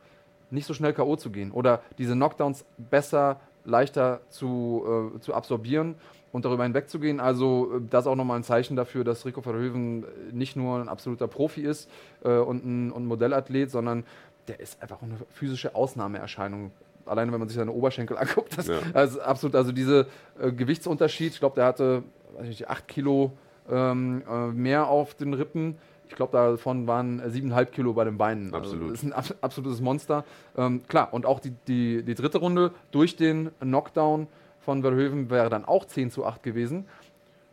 [0.51, 1.15] nicht so schnell K.O.
[1.15, 5.95] zu gehen oder diese Knockdowns besser, leichter zu, äh, zu absorbieren
[6.31, 7.19] und darüber hinwegzugehen.
[7.19, 10.79] Also äh, das ist auch nochmal ein Zeichen dafür, dass Rico Verhoeven äh, nicht nur
[10.79, 11.89] ein absoluter Profi ist
[12.23, 14.05] äh, und, ein, und ein Modellathlet, sondern
[14.47, 16.71] der ist einfach eine physische Ausnahmeerscheinung.
[17.05, 18.79] Alleine wenn man sich seine Oberschenkel anguckt, das Ja.
[18.93, 20.07] also absolut, also diese
[20.39, 22.03] äh, Gewichtsunterschied, ich glaube, der hatte
[22.35, 23.33] weiß ich nicht, 8 Kilo
[23.69, 25.77] ähm, äh, mehr auf den Rippen.
[26.09, 28.53] Ich glaube, davon waren äh, 7,5 Kilo bei den Beinen.
[28.53, 28.81] Absolut.
[28.81, 30.25] Also, das ist ein abs absolutes Monster.
[30.57, 34.27] Ähm, klar, und auch die, die, die dritte Runde durch den Knockdown
[34.59, 36.85] von Verhoeven wäre dann auch 10 zu 8 gewesen.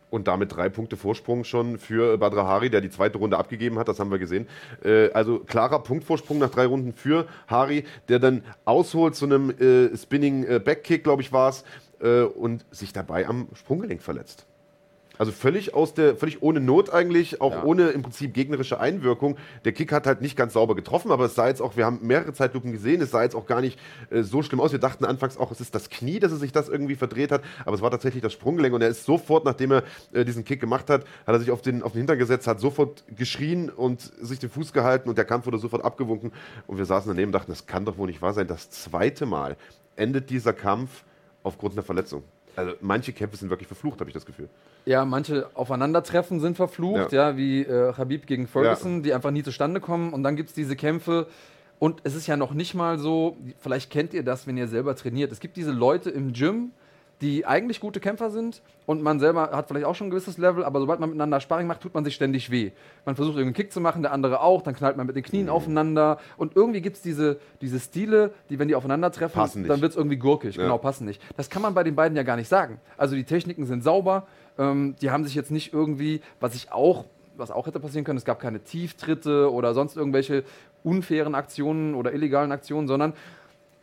[0.09, 3.89] Und damit drei Punkte Vorsprung schon für Badr Hari, der die zweite Runde abgegeben hat,
[3.89, 4.47] das haben wir gesehen.
[4.83, 9.95] Äh, also klarer Punktvorsprung nach drei Runden für Hari, der dann ausholt zu einem äh,
[9.97, 11.65] Spinning äh, Backkick, glaube ich, war es,
[11.99, 14.45] äh, und sich dabei am Sprunggelenk verletzt.
[15.17, 17.63] Also völlig aus der, völlig ohne Not eigentlich, auch Ja.
[17.63, 19.37] ohne im Prinzip gegnerische Einwirkung.
[19.65, 21.99] Der Kick hat halt nicht ganz sauber getroffen, aber es sah jetzt auch, wir haben
[22.01, 24.71] mehrere Zeitlupen gesehen, es sah jetzt auch gar nicht äh, so schlimm aus.
[24.71, 27.41] Wir dachten anfangs auch, es ist das Knie, dass er sich das irgendwie verdreht hat,
[27.65, 30.59] aber es war tatsächlich das Sprunggelenk und er ist sofort, nachdem er äh, diesen Kick
[30.59, 34.01] gemacht hat, hat er sich auf den, auf den Hintern gesetzt, hat sofort geschrien und
[34.21, 36.31] sich den Fuß gehalten und der Kampf wurde sofort abgewunken
[36.67, 38.47] und wir saßen daneben und dachten, das kann doch wohl nicht wahr sein.
[38.47, 39.57] Das zweite Mal
[39.95, 41.03] endet dieser Kampf
[41.43, 42.23] aufgrund einer Verletzung.
[42.57, 44.49] Also manche Kämpfe sind wirklich verflucht, habe ich das Gefühl.
[44.85, 49.79] Ja, manche Aufeinandertreffen sind verflucht, ja, wie äh, Habib gegen Ferguson, die einfach nie zustande
[49.79, 50.11] kommen.
[50.11, 51.27] Und dann gibt es diese Kämpfe.
[51.77, 54.95] Und es ist ja noch nicht mal so, vielleicht kennt ihr das, wenn ihr selber
[54.95, 55.31] trainiert.
[55.31, 56.71] Es gibt diese Leute im Gym,
[57.21, 60.63] die eigentlich gute Kämpfer sind und man selber hat vielleicht auch schon ein gewisses Level,
[60.63, 62.71] aber sobald man miteinander Sparring macht, tut man sich ständig weh.
[63.05, 65.27] Man versucht irgendeinen Kick zu machen, der andere auch, dann knallt man mit den Mhm.
[65.27, 69.81] Knien aufeinander und irgendwie gibt es diese, diese Stile, die, wenn die aufeinandertreffen, Passen dann
[69.81, 70.55] wird es irgendwie gurkig.
[70.55, 70.63] Ja.
[70.63, 71.21] Genau, passen nicht.
[71.37, 72.79] Das kann man bei den beiden ja gar nicht sagen.
[72.97, 74.27] Also die Techniken sind sauber,
[74.59, 78.17] ähm, die haben sich jetzt nicht irgendwie, was ich auch, was auch hätte passieren können,
[78.17, 80.43] es gab keine Tieftritte oder sonst irgendwelche
[80.83, 83.13] unfairen Aktionen oder illegalen Aktionen, sondern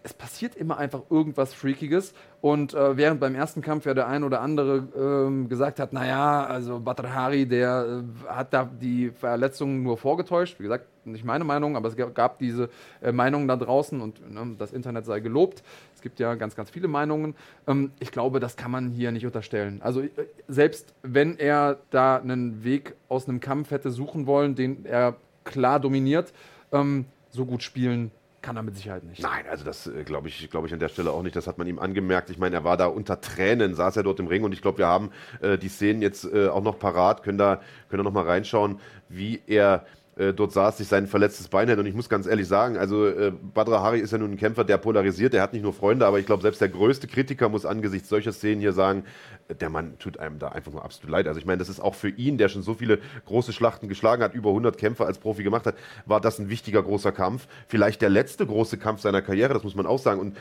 [0.05, 2.13] es passiert immer einfach irgendwas Freakiges.
[2.43, 6.45] Und äh, während beim ersten Kampf ja der ein oder andere ähm, gesagt hat, naja,
[6.45, 10.59] also Badr der äh, hat da die Verletzungen nur vorgetäuscht.
[10.59, 12.69] Wie gesagt, nicht meine Meinung, aber es gab- gab diese
[13.01, 15.63] äh, Meinungen da draußen und ne, das Internet sei gelobt.
[15.95, 17.35] Es gibt ja ganz, ganz viele Meinungen.
[17.67, 19.81] Ähm, ich glaube, das kann man hier nicht unterstellen.
[19.83, 20.11] Also äh,
[20.49, 25.81] selbst wenn er da einen Weg aus einem Kampf hätte suchen wollen, den er klar
[25.81, 26.35] dominiert,
[26.73, 28.11] ähm, so gut spielen
[28.45, 29.23] kann er mit Sicherheit nicht.
[29.23, 31.35] Nein, also das äh, glaube ich, glaube ich an der Stelle auch nicht.
[31.35, 32.29] Das hat man ihm angemerkt.
[32.29, 34.79] Ich meine, er war da unter Tränen, saß er dort im Ring und ich glaube,
[34.79, 38.13] wir haben äh, die Szenen jetzt äh, auch noch parat, können da, können da noch
[38.13, 41.79] mal reinschauen, wie er äh, dort saß, sich sein verletztes Bein hält.
[41.79, 44.65] Und ich muss ganz ehrlich sagen, also äh, Badra Hari ist ja nun ein Kämpfer,
[44.65, 47.67] der polarisiert, der hat nicht nur Freunde, aber ich glaube, selbst der größte Kritiker muss
[47.67, 49.05] angesichts solcher Szenen hier sagen,
[49.49, 51.27] äh, der Mann tut einem da einfach nur absolut leid.
[51.27, 54.23] Also ich meine, das ist auch für ihn, der schon so viele große Schlachten geschlagen
[54.23, 55.75] hat, über 100 Kämpfe als Profi gemacht hat,
[56.07, 57.47] war das ein wichtiger großer Kampf.
[57.67, 60.21] Vielleicht der letzte große Kampf seiner Karriere, das muss man auch sagen.
[60.21, 60.37] Und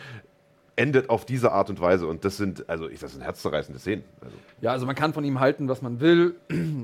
[0.76, 2.08] endet auf diese Art und Weise.
[2.08, 4.04] Und das sind, also ich, das sind herzzerreißende Szenen.
[4.22, 4.36] Also.
[4.62, 6.36] Ja, also man kann von ihm halten, was man will.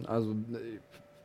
[0.08, 0.36] Also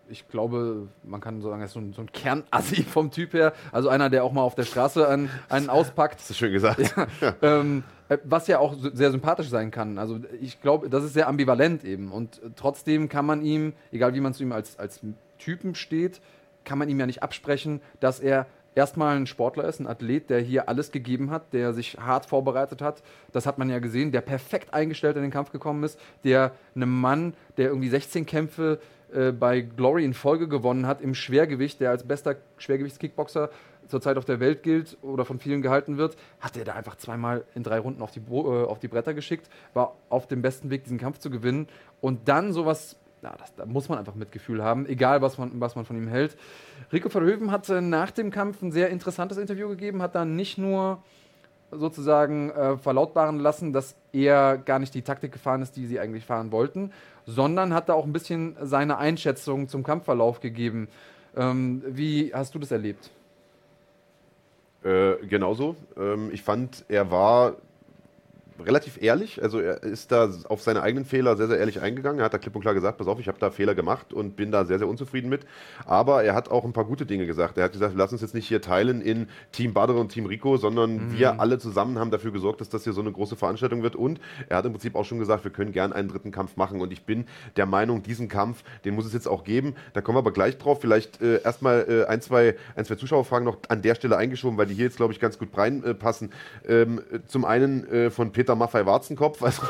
[0.09, 3.53] ich glaube, man kann sagen, er ist so ein, so ein Kernassi vom Typ her.
[3.73, 6.21] Also einer, der auch mal auf der Straße einen, einen auspackt.
[6.21, 6.81] Das ist schön gesagt.
[7.21, 9.99] Ja, ähm, äh, was ja auch sehr sympathisch sein kann.
[9.99, 12.13] Also ich glaube, das ist sehr ambivalent eben.
[12.13, 15.01] Und trotzdem kann man ihm, egal wie man zu ihm als, als
[15.39, 16.21] Typen steht,
[16.65, 20.41] kann man ihm ja nicht absprechen, dass er erstmal ein Sportler ist, ein Athlet, der
[20.41, 23.03] hier alles gegeben hat, der sich hart vorbereitet hat.
[23.33, 27.01] Das hat man ja gesehen, der perfekt eingestellt in den Kampf gekommen ist, der einem
[27.01, 28.81] Mann, der irgendwie 16 Kämpfe
[29.15, 33.51] äh, bei Glory in Folge gewonnen hat im Schwergewicht, der als bester Schwergewichtskickboxer
[33.87, 37.45] zurzeit auf der Welt gilt oder von vielen gehalten wird, hat er da einfach zweimal
[37.55, 40.85] in drei Runden auf die, äh, auf die Bretter geschickt, war auf dem besten Weg,
[40.85, 41.69] diesen Kampf zu gewinnen
[42.01, 45.77] und dann sowas ja, das, da muss man einfach Mitgefühl haben, egal was man, was
[45.77, 46.37] man von ihm hält.
[46.93, 51.03] Rico Verhoeven hat nach dem Kampf ein sehr interessantes Interview gegeben, hat dann nicht nur
[51.79, 56.25] sozusagen äh, verlautbaren lassen, dass er gar nicht die Taktik gefahren ist, die sie eigentlich
[56.25, 56.93] fahren wollten,
[57.27, 60.89] sondern hat da auch ein bisschen seine Einschätzung zum Kampfverlauf gegeben.
[61.37, 63.11] Ähm, wie hast du das erlebt?
[64.85, 65.77] Äh, genauso.
[65.97, 67.55] Ähm, ich fand, er war
[68.65, 69.43] relativ ehrlich.
[69.43, 72.21] Also er ist da auf seine eigenen Fehler sehr, sehr ehrlich eingegangen.
[72.21, 74.37] Er hat da klipp und klar gesagt, pass auf, ich habe da Fehler gemacht und
[74.37, 75.47] bin da sehr, sehr unzufrieden mit.
[75.87, 77.59] Aber er hat auch ein paar gute Dinge gesagt.
[77.59, 80.57] Er hat gesagt, lass uns jetzt nicht hier teilen in Team Badr und Team Rico,
[80.57, 81.19] sondern mhm.
[81.19, 83.97] wir alle zusammen haben dafür gesorgt, dass das hier so eine große Veranstaltung wird.
[83.97, 86.81] Und er hat im Prinzip auch schon gesagt, wir können gern einen dritten Kampf machen.
[86.81, 89.75] Und ich bin der Meinung, diesen Kampf, den muss es jetzt auch geben.
[89.95, 90.81] Da kommen wir aber gleich drauf.
[90.81, 94.67] Vielleicht äh, erstmal äh, ein, zwei, ein, zwei Zuschauerfragen noch an der Stelle eingeschoben, weil
[94.67, 96.31] die hier jetzt, glaube ich, ganz gut reinpassen.
[96.67, 99.43] Äh, ähm, zum einen äh, von Peter Maffei Warzenkopf.
[99.43, 99.63] Also,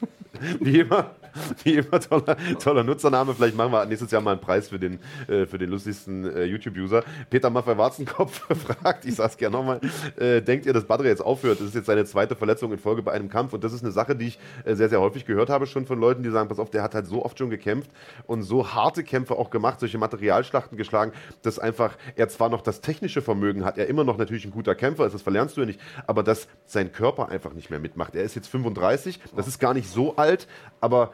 [0.60, 1.12] wie immer,
[1.64, 3.34] wie immer toller, toller Nutzername.
[3.34, 6.44] Vielleicht machen wir nächstes Jahr mal einen Preis für den, äh, für den lustigsten äh,
[6.44, 7.04] YouTube-User.
[7.30, 9.80] Peter Maffei Warzenkopf fragt, ich sag's gerne nochmal,
[10.16, 11.60] äh, denkt ihr, dass Badre jetzt aufhört?
[11.60, 13.92] Das ist jetzt seine zweite Verletzung in Folge bei einem Kampf und das ist eine
[13.92, 16.58] Sache, die ich äh, sehr, sehr häufig gehört habe schon von Leuten, die sagen, pass
[16.58, 17.90] auf, der hat halt so oft schon gekämpft
[18.26, 22.80] und so harte Kämpfe auch gemacht, solche Materialschlachten geschlagen, dass einfach er zwar noch das
[22.80, 25.66] technische Vermögen hat, er immer noch natürlich ein guter Kämpfer ist, das verlernst du ja
[25.66, 28.14] nicht, aber dass sein Körper einfach nicht mehr mitmacht.
[28.14, 30.46] Er ist jetzt 35, das ist gar nicht so alt,
[30.80, 31.12] aber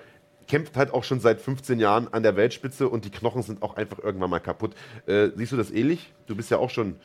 [0.53, 3.77] kämpft halt auch schon seit 15 Jahren an der Weltspitze und die Knochen sind auch
[3.77, 4.75] einfach irgendwann mal kaputt.
[5.07, 6.13] Äh, siehst du das ähnlich?
[6.27, 6.97] Du bist ja auch schon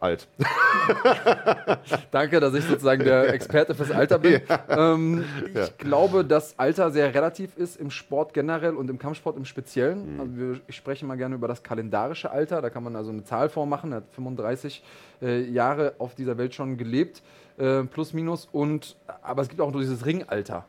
[0.00, 0.26] alt.
[2.10, 4.40] Danke, dass ich sozusagen der Experte fürs Alter bin.
[4.48, 4.94] Ja.
[4.94, 5.68] Ähm, ich ja.
[5.78, 10.14] glaube, dass Alter sehr relativ ist im Sport generell und im Kampfsport im Speziellen.
[10.14, 10.20] Mhm.
[10.20, 12.60] Also wir, ich spreche mal gerne über das kalendarische Alter.
[12.60, 13.92] Da kann man also eine Zahl vormachen.
[13.92, 14.82] Er hat 35
[15.22, 17.22] äh, Jahre auf dieser Welt schon gelebt,
[17.56, 18.48] äh, plus minus.
[18.50, 20.66] Und, aber es gibt auch nur dieses Ringalter.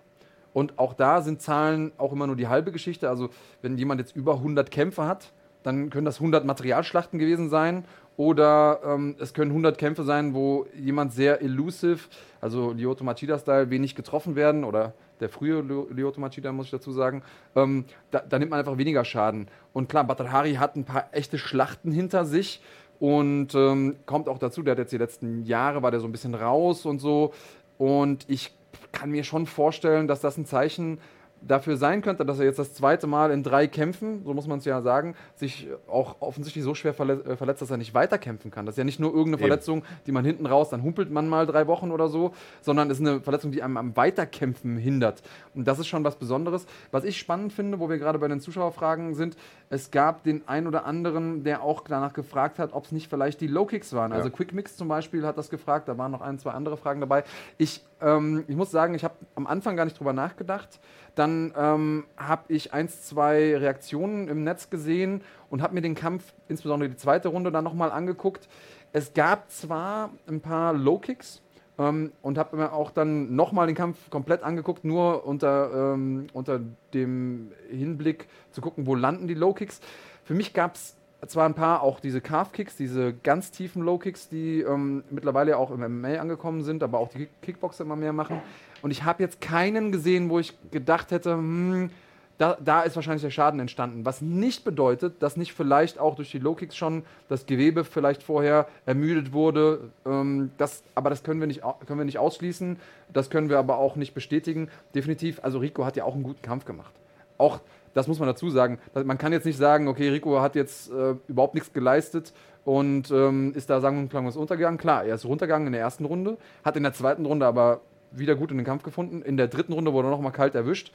[0.53, 3.09] Und auch da sind Zahlen auch immer nur die halbe Geschichte.
[3.09, 3.29] Also
[3.61, 5.31] wenn jemand jetzt über 100 Kämpfe hat,
[5.63, 7.85] dann können das 100 Materialschlachten gewesen sein.
[8.15, 11.99] Oder ähm, es können 100 Kämpfe sein, wo jemand sehr elusive,
[12.41, 14.63] also Lyoto Machida-Style, wenig getroffen werden.
[14.63, 17.21] Oder der frühe Lyoto Machida, muss ich dazu sagen.
[17.55, 19.47] Ähm, da, da, nimmt man einfach weniger Schaden.
[19.73, 22.61] Und klar, Batalhari hat ein paar echte Schlachten hinter sich.
[22.99, 26.11] Und ähm, kommt auch dazu, der hat jetzt die letzten Jahre, war der so ein
[26.11, 27.33] bisschen raus und so.
[27.77, 28.56] Und ich
[28.91, 30.99] kann mir schon vorstellen, dass das ein Zeichen
[31.41, 34.59] dafür sein könnte, dass er jetzt das zweite Mal in drei Kämpfen, so muss man
[34.59, 38.65] es ja sagen, sich auch offensichtlich so schwer äh, verletzt, dass er nicht weiterkämpfen kann.
[38.65, 39.47] Das ist ja nicht nur irgendeine Eben.
[39.47, 42.99] Verletzung, die man hinten raus, dann humpelt man mal drei Wochen oder so, sondern es
[42.99, 45.21] ist eine Verletzung, die einem am Weiterkämpfen hindert.
[45.53, 46.65] Und das ist schon was Besonderes.
[46.91, 49.37] Was ich spannend finde, wo wir gerade bei den Zuschauerfragen sind,
[49.69, 53.41] es gab den einen oder anderen, der auch danach gefragt hat, ob es nicht vielleicht
[53.41, 54.11] die Low Kicks waren.
[54.11, 54.17] Ja.
[54.17, 56.99] Also Quick Mix zum Beispiel hat das gefragt, da waren noch ein, zwei andere Fragen
[56.99, 57.23] dabei.
[57.57, 60.79] Ich, ähm, ich muss sagen, ich habe am Anfang gar nicht drüber nachgedacht.
[61.15, 66.33] Dann ähm, habe ich eins, zwei Reaktionen im Netz gesehen und habe mir den Kampf,
[66.47, 68.47] insbesondere die zweite Runde, dann nochmal angeguckt.
[68.93, 71.41] Es gab zwar ein paar Low-Kicks,
[71.79, 76.59] ähm, und habe mir auch dann nochmal den Kampf komplett angeguckt, nur unter, ähm, unter
[76.93, 79.79] dem Hinblick zu gucken, wo landen die Low-Kicks.
[80.23, 80.96] Für mich gab es
[81.27, 85.79] zwar ein paar auch diese Calf-Kicks, diese ganz tiefen Low-Kicks, die ähm, mittlerweile auch im
[85.79, 88.41] MMA angekommen sind, aber auch die Kickboxer immer mehr machen.
[88.81, 91.89] Und ich habe jetzt keinen gesehen, wo ich gedacht hätte, hm,
[92.37, 94.05] da, da, ist wahrscheinlich der Schaden entstanden.
[94.05, 98.67] Was nicht bedeutet, dass nicht vielleicht auch durch die Low-Kicks schon das Gewebe vielleicht vorher
[98.85, 99.89] ermüdet wurde.
[100.05, 102.77] Ähm, das, aber das können wir, nicht, können wir nicht ausschließen.
[103.11, 104.69] Das können wir aber auch nicht bestätigen.
[104.93, 106.93] Definitiv, also Rico hat ja auch einen guten Kampf gemacht.
[107.39, 107.59] Auch
[107.97, 108.77] das muss man dazu sagen.
[108.93, 112.31] Man kann jetzt nicht sagen, okay, Rico hat jetzt äh, überhaupt nichts geleistet
[112.63, 114.77] und ähm, ist da sagen mal was untergegangen.
[114.77, 117.81] Klar, er ist runtergegangen in der ersten Runde, hat in der zweiten Runde aber
[118.11, 119.23] wieder gut in den Kampf gefunden.
[119.23, 120.93] In der dritten Runde wurde er nochmal kalt erwischt.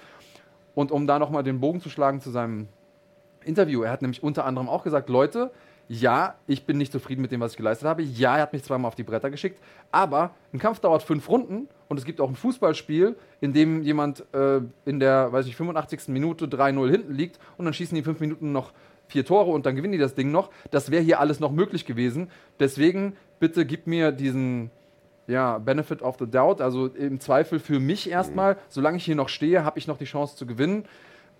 [0.76, 2.68] Und um da nochmal den Bogen zu schlagen zu seinem
[3.44, 5.50] Interview, er hat nämlich unter anderem auch gesagt, Leute,
[5.92, 8.02] ja, ich bin nicht zufrieden mit dem, was ich geleistet habe.
[8.02, 9.60] Ja, er hat mich zweimal auf die Bretter geschickt.
[9.90, 14.24] Aber ein Kampf dauert fünf Runden und es gibt auch ein Fußballspiel, in dem jemand
[14.32, 16.08] äh, in der, weiß ich, 85.
[16.08, 18.72] Minute 3-0 hinten liegt und dann schießen die fünf Minuten noch
[19.08, 20.48] vier Tore und dann gewinnen die das Ding noch.
[20.70, 22.30] Das wäre hier alles noch möglich gewesen.
[22.58, 24.70] Deswegen bitte gib mir diesen
[25.26, 26.62] ja, Benefit of the Doubt.
[26.62, 30.06] Also im Zweifel für mich erstmal, solange ich hier noch stehe, habe ich noch die
[30.06, 30.86] Chance zu gewinnen.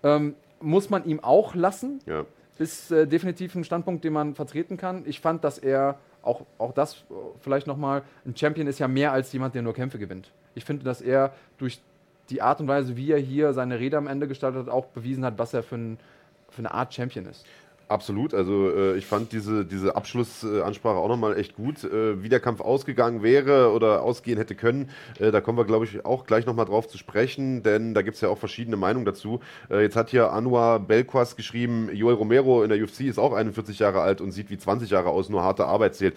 [0.03, 2.01] Ähm, muss man ihm auch lassen.
[2.05, 2.25] Ja.
[2.57, 5.03] Ist äh, definitiv ein Standpunkt, den man vertreten kann.
[5.05, 9.11] Ich fand, dass er, auch, auch das äh, vielleicht nochmal, ein Champion ist ja mehr
[9.11, 10.31] als jemand, der nur Kämpfe gewinnt.
[10.55, 11.81] Ich finde, dass er durch
[12.29, 15.25] die Art und Weise, wie er hier seine Rede am Ende gestaltet hat, auch bewiesen
[15.25, 15.97] hat, was er für, ein,
[16.49, 17.45] für eine Art Champion ist.
[17.89, 21.83] Absolut, also äh, ich fand diese, diese Abschlussansprache auch nochmal echt gut.
[21.83, 25.85] Äh, wie der Kampf ausgegangen wäre oder ausgehen hätte können, äh, da kommen wir, glaube
[25.85, 29.05] ich, auch gleich nochmal drauf zu sprechen, denn da gibt es ja auch verschiedene Meinungen
[29.05, 29.41] dazu.
[29.69, 33.79] Äh, jetzt hat hier Anwar Belquas geschrieben, Joel Romero in der UFC ist auch 41
[33.79, 36.15] Jahre alt und sieht wie 20 Jahre aus, nur harte Arbeit zählt.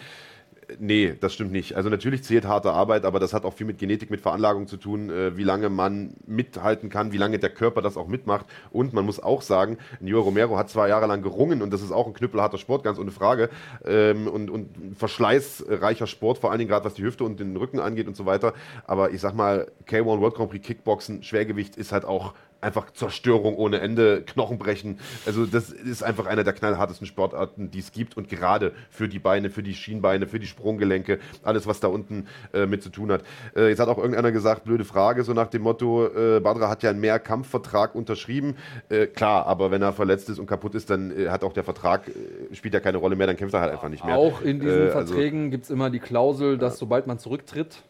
[0.80, 1.76] Nee, das stimmt nicht.
[1.76, 4.76] Also natürlich zählt harte Arbeit, aber das hat auch viel mit Genetik, mit Veranlagung zu
[4.76, 8.46] tun, äh, wie lange man mithalten kann, wie lange der Körper das auch mitmacht.
[8.72, 11.92] Und man muss auch sagen, Nio Romero hat zwei Jahre lang gerungen und das ist
[11.92, 13.48] auch ein knüppelharter Sport, ganz ohne Frage.
[13.84, 17.78] Ähm, und, und verschleißreicher Sport, vor allen Dingen gerade was die Hüfte und den Rücken
[17.78, 18.52] angeht und so weiter.
[18.86, 23.56] Aber ich sag mal, K1 World Grand Prix Kickboxen, Schwergewicht ist halt auch einfach Zerstörung
[23.56, 24.98] ohne Ende, Knochenbrechen.
[25.26, 29.18] Also das ist einfach einer der knallhartesten Sportarten, die es gibt und gerade für die
[29.18, 33.12] Beine, für die Schienbeine, für die Sprunggelenke, alles was da unten äh, mit zu tun
[33.12, 33.22] hat.
[33.54, 36.82] Äh, jetzt hat auch irgendeiner gesagt, blöde Frage, so nach dem Motto, äh, Badra hat
[36.82, 38.56] ja einen Mehrkampfvertrag unterschrieben.
[38.88, 41.64] Äh, klar, aber wenn er verletzt ist und kaputt ist, dann äh, hat auch der
[41.64, 44.16] Vertrag, äh, spielt ja keine Rolle mehr, dann kämpft er halt einfach nicht mehr.
[44.16, 47.82] Auch in diesen also Verträgen also, gibt es immer die Klausel, dass sobald man zurücktritt,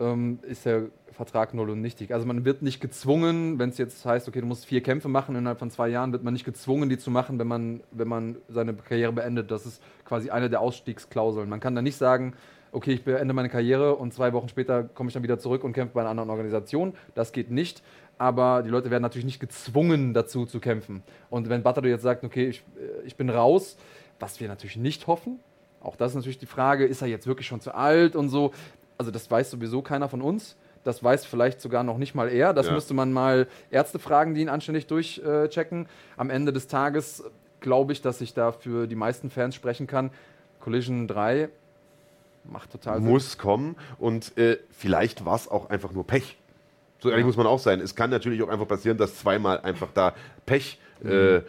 [0.00, 2.12] ähm, ist der Vertrag null und nichtig.
[2.12, 5.36] Also man wird nicht gezwungen, wenn es jetzt heißt, okay, du musst vier Kämpfe machen
[5.36, 8.36] innerhalb von zwei Jahren, wird man nicht gezwungen, die zu machen, wenn man, wenn man
[8.48, 9.50] seine Karriere beendet.
[9.50, 11.48] Das ist quasi eine der Ausstiegsklauseln.
[11.48, 12.34] Man kann da nicht sagen,
[12.72, 15.72] okay, ich beende meine Karriere und zwei Wochen später komme ich dann wieder zurück und
[15.72, 16.94] kämpfe bei einer anderen Organisation.
[17.14, 17.82] Das geht nicht.
[18.18, 21.02] Aber die Leute werden natürlich nicht gezwungen dazu zu kämpfen.
[21.30, 23.76] Und wenn Batado jetzt sagt, okay, ich, äh, ich bin raus,
[24.20, 25.40] was wir natürlich nicht hoffen,
[25.80, 28.52] auch das ist natürlich die Frage, ist er jetzt wirklich schon zu alt und so.
[28.96, 30.56] Also das weiß sowieso keiner von uns.
[30.84, 32.52] Das weiß vielleicht sogar noch nicht mal er.
[32.52, 32.72] Das ja.
[32.74, 35.86] müsste man mal Ärzte fragen, die ihn anständig durchchecken.
[36.16, 37.24] Am Ende des Tages
[37.60, 40.10] glaube ich, dass ich da für die meisten Fans sprechen kann.
[40.60, 41.48] Collision 3
[42.44, 43.10] macht total Sinn.
[43.10, 46.36] Muss kommen und äh, vielleicht war es auch einfach nur Pech.
[47.00, 47.26] So ehrlich ja.
[47.26, 47.80] muss man auch sein.
[47.80, 50.14] Es kann natürlich auch einfach passieren, dass zweimal einfach da
[50.46, 51.10] Pech mhm.
[51.10, 51.42] äh,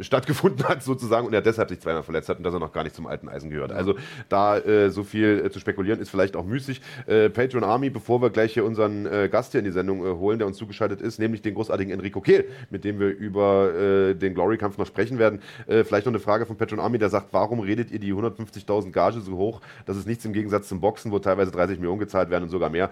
[0.00, 2.84] stattgefunden hat, sozusagen, und er deshalb sich zweimal verletzt hat und dass er noch gar
[2.84, 3.72] nicht zum alten Eisen gehört.
[3.72, 3.96] Also
[4.28, 6.80] da äh, so viel äh, zu spekulieren ist vielleicht auch müßig.
[7.06, 10.10] Äh, Patreon Army, bevor wir gleich hier unseren äh, Gast hier in die Sendung äh,
[10.10, 14.14] holen, der uns zugeschaltet ist, nämlich den großartigen Enrico Kehl, mit dem wir über äh,
[14.14, 15.40] den Glory-Kampf noch sprechen werden.
[15.66, 19.20] vielleicht noch eine Frage von Patreon Army, der sagt, warum redet ihr die 150.000 Gage
[19.20, 19.60] so hoch?
[19.86, 22.70] Das ist nichts im Gegensatz zum Boxen, wo teilweise 30 Millionen gezahlt werden und sogar
[22.70, 22.90] mehr.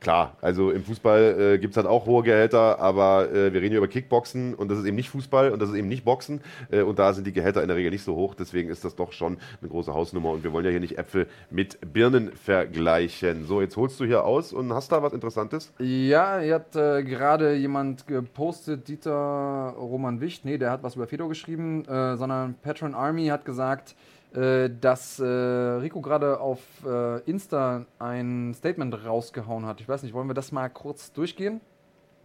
[0.00, 3.78] klar, also im Fußball äh, gibt es halt auch hohe Gehälter, aber wir reden hier
[3.78, 6.40] über Kickboxen und das ist eben nicht Fußball und das ist eben nicht Boxen
[6.70, 8.34] äh, und da sind die Gehälter in der Regel nicht so hoch.
[8.34, 11.26] Deswegen ist das doch schon eine große Hausnummer und wir wollen ja hier nicht Äpfel
[11.50, 13.44] mit Birnen vergleichen.
[13.44, 15.70] So, jetzt holst du hier aus und hast da was Interessantes?
[15.78, 21.06] Ja, hier hat äh, gerade jemand gepostet, Dieter Roman Wicht, nee, der hat was über
[21.06, 23.94] Fedo geschrieben, äh, sondern Patron Army hat gesagt,
[24.34, 29.82] äh, dass äh, Rico gerade auf äh, Insta ein Statement rausgehauen hat.
[29.82, 31.60] Ich weiß nicht, wollen wir das mal kurz durchgehen?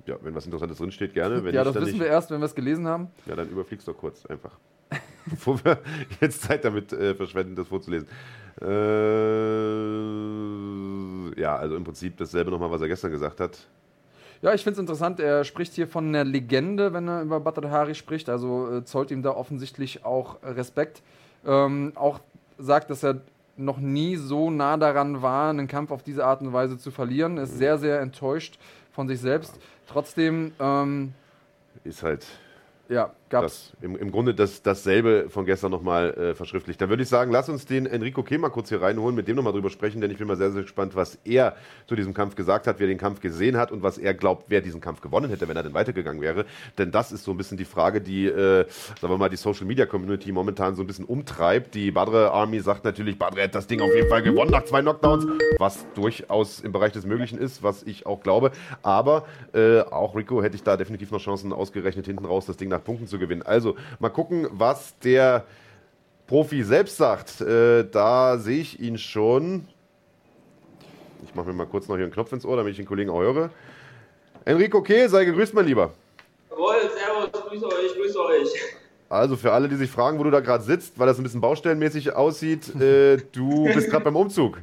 [0.05, 1.43] Ja, wenn was Interessantes drinsteht, gerne.
[1.43, 3.07] Wenn ja, das wissen nicht, wir erst, wenn wir es gelesen haben.
[3.25, 4.51] Ja, dann überfliegst du kurz einfach.
[5.25, 5.79] Bevor wir
[6.21, 8.07] jetzt Zeit damit äh, verschwenden, das vorzulesen.
[8.61, 8.65] Äh,
[11.39, 13.57] ja, also im Prinzip dasselbe nochmal, was er gestern gesagt hat.
[14.41, 15.21] Ja, ich finde es interessant.
[15.21, 18.27] Er spricht hier von einer Legende, wenn er über Badr Hari spricht.
[18.29, 21.01] Also äh, zollt ihm da offensichtlich auch Respekt.
[21.45, 22.19] Ähm, auch
[22.57, 23.21] sagt, dass er
[23.55, 27.37] noch nie so nah daran war, einen Kampf auf diese Art und Weise zu verlieren.
[27.37, 28.59] Er ist sehr, sehr enttäuscht
[28.91, 29.59] von sich selbst.
[29.87, 30.53] Trotzdem.
[30.59, 31.13] Ähm,
[31.83, 32.25] ist halt.
[32.89, 33.71] Ja, gab's.
[33.73, 36.79] Das, im, Im Grunde das, dasselbe von gestern nochmal äh, verschriftlicht.
[36.79, 39.53] Dann würde ich sagen, lass uns den Enrico Kehl kurz hier reinholen, mit dem nochmal
[39.53, 41.55] drüber sprechen, denn ich bin mal sehr, sehr gespannt, was er
[41.87, 44.61] zu diesem Kampf gesagt hat, wer den Kampf gesehen hat und was er glaubt, wer
[44.61, 46.45] diesen Kampf gewonnen hätte, wenn er denn weitergegangen wäre.
[46.77, 48.65] Denn das ist so ein bisschen die Frage, die, äh,
[49.01, 51.73] sagen wir mal, die Social Media Community momentan so ein bisschen umtreibt.
[51.75, 54.81] Die Badre Army sagt natürlich, Badre hat das Ding auf jeden Fall gewonnen nach zwei
[54.81, 55.25] Knockdowns,
[55.57, 58.51] was durchaus im Bereich des Möglichen ist, was ich auch glaube.
[58.83, 62.69] Aber äh, auch Rico hätte ich da definitiv noch Chancen ausgerechnet, hinten raus das Ding
[62.69, 63.22] nach Punkten zu gewinnen.
[63.45, 65.45] Also mal gucken, was der
[66.27, 67.41] Profi selbst sagt.
[67.41, 69.67] Äh, da sehe ich ihn schon.
[71.25, 73.09] Ich mache mir mal kurz noch hier einen Knopf ins Ohr, damit ich den Kollegen
[73.09, 73.49] auch höre.
[74.45, 75.93] Enrico Kehl, sei gegrüßt, mein Lieber.
[76.49, 78.49] Jawohl, servus, grüße euch, grüße euch.
[79.09, 81.41] Also für alle, die sich fragen, wo du da gerade sitzt, weil das ein bisschen
[81.41, 84.59] baustellenmäßig aussieht, äh, du bist gerade beim Umzug.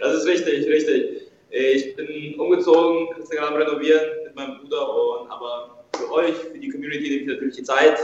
[0.00, 1.30] Das ist richtig, richtig.
[1.50, 6.58] Ich bin umgezogen, bin gerade am Renovieren mit meinem Bruder, und, aber für euch, für
[6.58, 7.98] die Community nehme ich natürlich die Zeit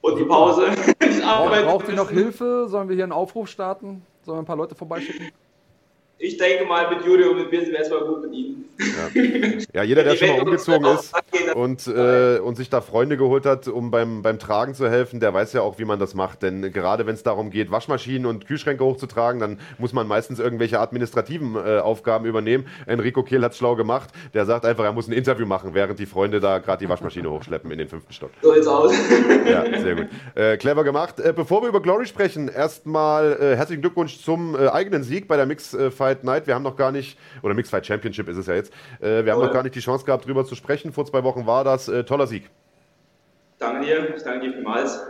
[0.00, 0.66] und die Pause.
[1.22, 2.66] Braucht ihr noch Hilfe?
[2.68, 4.02] Sollen wir hier einen Aufruf starten?
[4.22, 5.30] Sollen wir ein paar Leute vorbeischicken?
[6.22, 8.66] Ich denke mal, mit Juri und mit mir sind wir erstmal gut bedient.
[8.78, 9.22] Ja.
[9.74, 11.14] ja, jeder, der schon mal umgezogen ist
[11.54, 15.32] und, äh, und sich da Freunde geholt hat, um beim, beim Tragen zu helfen, der
[15.32, 16.42] weiß ja auch, wie man das macht.
[16.42, 20.78] Denn gerade wenn es darum geht, Waschmaschinen und Kühlschränke hochzutragen, dann muss man meistens irgendwelche
[20.78, 22.66] administrativen äh, Aufgaben übernehmen.
[22.86, 24.10] Enrico Kehl hat es schlau gemacht.
[24.34, 27.30] Der sagt einfach, er muss ein Interview machen, während die Freunde da gerade die Waschmaschine
[27.30, 28.30] hochschleppen in den fünften Stock.
[28.42, 28.92] So sieht's aus.
[29.50, 30.08] ja, sehr gut.
[30.34, 31.18] Äh, clever gemacht.
[31.18, 35.36] Äh, bevor wir über Glory sprechen, erstmal äh, herzlichen Glückwunsch zum äh, eigenen Sieg bei
[35.36, 36.46] der Mix-Fight Fight Night.
[36.46, 39.32] Wir haben noch gar nicht, oder Mixed Fight Championship ist es ja jetzt, äh, wir
[39.32, 40.92] haben oh, noch gar nicht die Chance gehabt, darüber zu sprechen.
[40.92, 41.88] Vor zwei Wochen war das.
[41.88, 42.50] Äh, toller Sieg.
[43.58, 45.00] Danke dir, ich danke dir vielmals.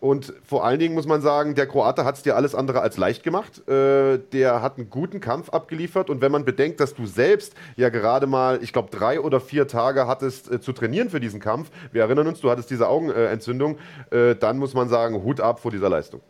[0.00, 2.96] Und vor allen Dingen muss man sagen, der Kroate hat es dir alles andere als
[2.96, 3.68] leicht gemacht.
[3.68, 6.10] Äh, der hat einen guten Kampf abgeliefert.
[6.10, 9.68] Und wenn man bedenkt, dass du selbst ja gerade mal, ich glaube, drei oder vier
[9.68, 13.78] Tage hattest äh, zu trainieren für diesen Kampf, wir erinnern uns, du hattest diese Augenentzündung,
[14.10, 16.20] äh, dann muss man sagen, Hut ab vor dieser Leistung.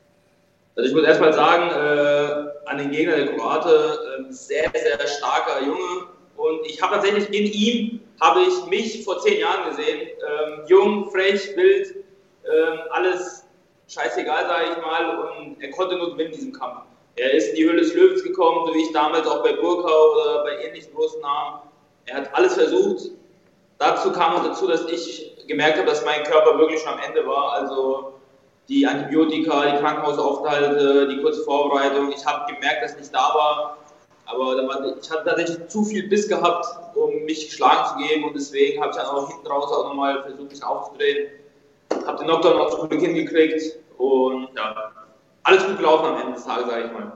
[0.74, 5.62] Also ich muss erstmal sagen, äh, an den Gegner der Kroate, äh, sehr, sehr starker
[5.64, 6.06] Junge.
[6.36, 10.00] Und ich habe tatsächlich in ihm, habe ich mich vor zehn Jahren gesehen.
[10.00, 11.94] Ähm, jung, frech, wild,
[12.44, 13.44] ähm, alles
[13.88, 15.18] scheißegal, sage ich mal.
[15.18, 16.82] Und er konnte nur gewinnen in diesem Kampf.
[17.16, 20.12] Er ist in die Höhle des Löwens gekommen, so wie ich damals auch bei Burkau
[20.12, 21.60] oder bei ähnlichen großen Namen.
[22.06, 23.10] Er hat alles versucht.
[23.78, 27.26] Dazu kam auch dazu, dass ich gemerkt habe, dass mein Körper wirklich schon am Ende
[27.26, 27.52] war.
[27.52, 28.11] Also
[28.68, 32.12] die Antibiotika, die Krankenhausaufenthalte, die kurze Vorbereitung.
[32.12, 33.78] Ich habe gemerkt, dass ich nicht da war.
[34.26, 34.56] Aber
[35.00, 38.24] ich hatte tatsächlich zu viel Biss gehabt, um mich geschlagen zu geben.
[38.24, 41.30] Und deswegen habe ich dann auch hinten raus auch nochmal versucht, mich aufzudrehen.
[42.06, 43.78] Habe den Knockdown auch zum Glück hingekriegt.
[43.98, 44.92] Und ja,
[45.42, 47.12] alles gut gelaufen am Ende des Tages, sage ich mal.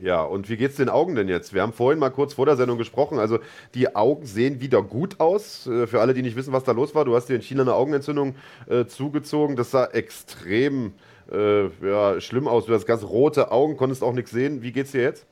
[0.00, 1.54] Ja, und wie geht's den Augen denn jetzt?
[1.54, 3.18] Wir haben vorhin mal kurz vor der Sendung gesprochen.
[3.18, 3.38] Also
[3.74, 5.66] die Augen sehen wieder gut aus.
[5.66, 7.62] Äh, für alle, die nicht wissen, was da los war, du hast dir in China
[7.62, 8.34] eine Augenentzündung
[8.68, 9.56] äh, zugezogen.
[9.56, 10.92] Das sah extrem
[11.32, 12.66] äh, ja, schlimm aus.
[12.66, 14.62] Du hast ganz rote Augen, konntest auch nichts sehen.
[14.62, 15.26] Wie geht's dir jetzt?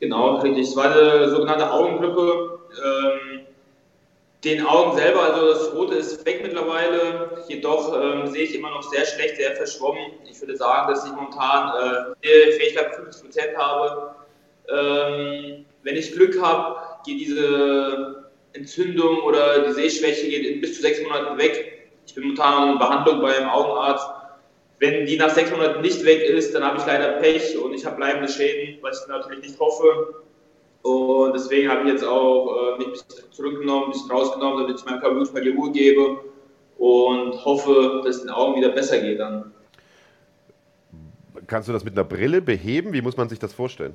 [0.00, 0.68] Genau, richtig.
[0.68, 2.58] Es war eine sogenannte Augengrippe.
[2.84, 3.40] Ähm,
[4.44, 8.82] den Augen selber, also das Rote ist weg mittlerweile, jedoch ähm, sehe ich immer noch
[8.82, 10.12] sehr schlecht, sehr verschwommen.
[10.30, 14.14] Ich würde sagen, dass ich momentan äh, Fähigkeit 50% habe.
[14.68, 16.76] Ähm, wenn ich Glück habe,
[17.06, 21.90] geht diese Entzündung oder die Sehschwäche geht in bis zu sechs Monaten weg.
[22.06, 24.06] Ich bin momentan in Behandlung beim Augenarzt.
[24.78, 27.86] Wenn die nach sechs Monaten nicht weg ist, dann habe ich leider Pech und ich
[27.86, 30.22] habe bleibende Schäden, was ich natürlich nicht hoffe.
[30.84, 34.78] Und deswegen habe ich jetzt auch äh, mich ein bisschen zurückgenommen, ein bisschen rausgenommen, damit
[34.78, 36.20] ich meinem Körper wirklich mal die Ruhe gebe
[36.76, 39.50] und hoffe, dass es den Augen wieder besser geht dann.
[41.46, 42.92] Kannst du das mit einer Brille beheben?
[42.92, 43.94] Wie muss man sich das vorstellen?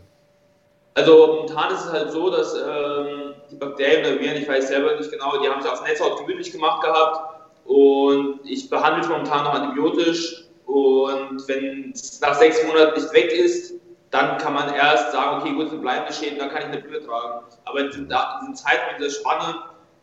[0.95, 4.95] Also momentan ist es halt so, dass ähm, die Bakterien oder Viren, ich weiß selber
[4.95, 9.43] nicht genau, die haben sich aufs Netzhaut gemütlich gemacht gehabt und ich behandle es momentan
[9.43, 13.75] noch antibiotisch und wenn es nach sechs Monaten nicht weg ist,
[14.11, 17.05] dann kann man erst sagen, okay, gut, sind bleibende Schäden, dann kann ich eine Brille
[17.05, 17.45] tragen.
[17.65, 19.55] Aber in diesen, Zeiten, in dieser Spanne,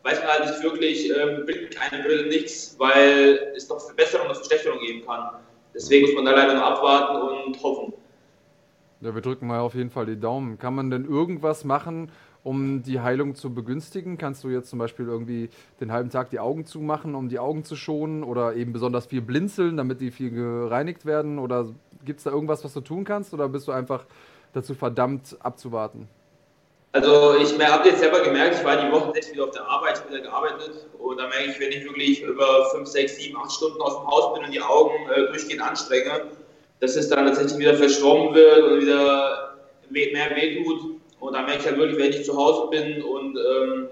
[0.03, 4.35] weiß man halt nicht wirklich, ähm, bringt eine Brille nichts, weil es doch Verbesserungen und
[4.35, 5.29] Verschlechterungen geben kann.
[5.73, 7.93] Deswegen muss man da leider noch abwarten und hoffen.
[9.01, 10.57] Ja, wir drücken mal auf jeden Fall die Daumen.
[10.57, 12.11] Kann man denn irgendwas machen,
[12.47, 14.17] um die Heilung zu begünstigen?
[14.17, 15.49] Kannst du jetzt zum Beispiel irgendwie
[15.81, 19.21] den halben Tag die Augen zumachen, um die Augen zu schonen oder eben besonders viel
[19.21, 21.39] blinzeln, damit die viel gereinigt werden?
[21.39, 21.67] Oder
[22.05, 24.05] gibt es da irgendwas, was du tun kannst oder bist du einfach
[24.53, 26.07] dazu verdammt abzuwarten?
[26.93, 30.01] Also ich habe jetzt selber gemerkt, ich war die Woche jetzt wieder auf der Arbeit,
[30.09, 33.81] wieder gearbeitet und da merke ich, wenn ich wirklich über 5, 6, 7, 8 Stunden
[33.81, 36.21] aus dem Haus bin und die Augen äh, durchgehend anstrenge,
[36.79, 39.57] dass es dann tatsächlich wieder verschwommen wird und wieder
[39.89, 40.96] mehr wehtut.
[41.19, 43.89] Und da merke ich halt wirklich, wenn ich zu Hause bin und ähm,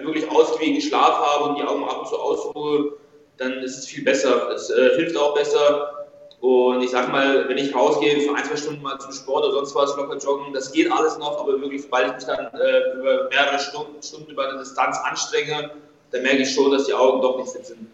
[0.00, 2.92] wirklich ausgewiegenen Schlaf habe und die Augen ab und zu ausruhe,
[3.36, 4.50] dann ist es viel besser.
[4.50, 6.06] Es äh, hilft auch besser.
[6.40, 9.54] Und ich sag mal, wenn ich rausgehe für ein, zwei Stunden mal zum Sport oder
[9.54, 12.92] sonst was, locker joggen, das geht alles noch, aber wirklich, sobald ich mich dann äh,
[12.94, 15.72] über mehrere Stunden, Stunden über eine Distanz anstrenge,
[16.12, 17.88] dann merke ich schon, dass die Augen doch nicht fit sind.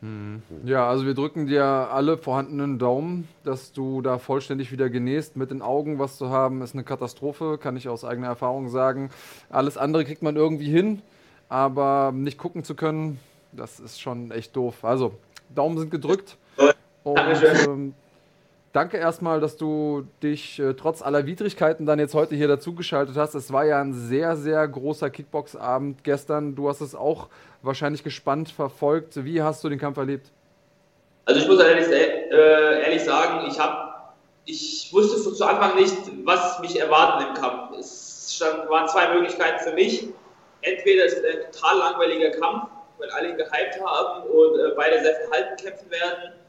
[0.00, 0.42] Hm.
[0.64, 5.36] Ja, also wir drücken dir alle vorhandenen Daumen, dass du da vollständig wieder genähst.
[5.36, 9.10] Mit den Augen was zu haben, ist eine Katastrophe, kann ich aus eigener Erfahrung sagen.
[9.50, 11.02] Alles andere kriegt man irgendwie hin,
[11.50, 13.18] aber nicht gucken zu können,
[13.52, 14.84] Das ist schon echt doof.
[14.84, 15.12] Also,
[15.54, 16.36] Daumen sind gedrückt.
[17.02, 17.94] Und, ähm,
[18.72, 23.34] danke erstmal, dass du dich äh, trotz aller Widrigkeiten dann jetzt heute hier dazugeschaltet hast.
[23.34, 26.54] Es war ja ein sehr, sehr großer Kickbox-Abend gestern.
[26.54, 27.28] Du hast es auch
[27.62, 29.24] wahrscheinlich gespannt verfolgt.
[29.24, 30.30] Wie hast du den Kampf erlebt?
[31.24, 33.92] Also ich muss ehrlich, äh, ehrlich sagen, ich habe,
[34.46, 37.78] ich wusste zu Anfang nicht, was mich erwartet im Kampf.
[37.78, 40.08] Es stand, waren zwei Möglichkeiten für mich.
[40.62, 42.68] Entweder es ist ein total langweiliger Kampf,
[42.98, 46.39] weil alle ihn gehypt haben und äh, beide sehr verhalten kämpfen werden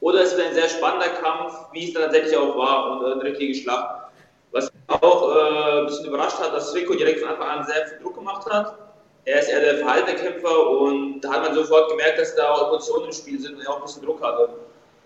[0.00, 3.12] oder es wird ein sehr spannender Kampf, wie es dann tatsächlich auch war und äh,
[3.12, 4.10] eine richtige Schlacht.
[4.52, 7.86] Was mich auch äh, ein bisschen überrascht hat, dass Rico direkt von Anfang an sehr
[7.86, 8.78] viel Druck gemacht hat.
[9.24, 12.68] Er ist eher der verhaltene Kämpfer und da hat man sofort gemerkt, dass da auch
[12.68, 14.50] Emotionen im Spiel sind und er auch ein bisschen Druck hatte.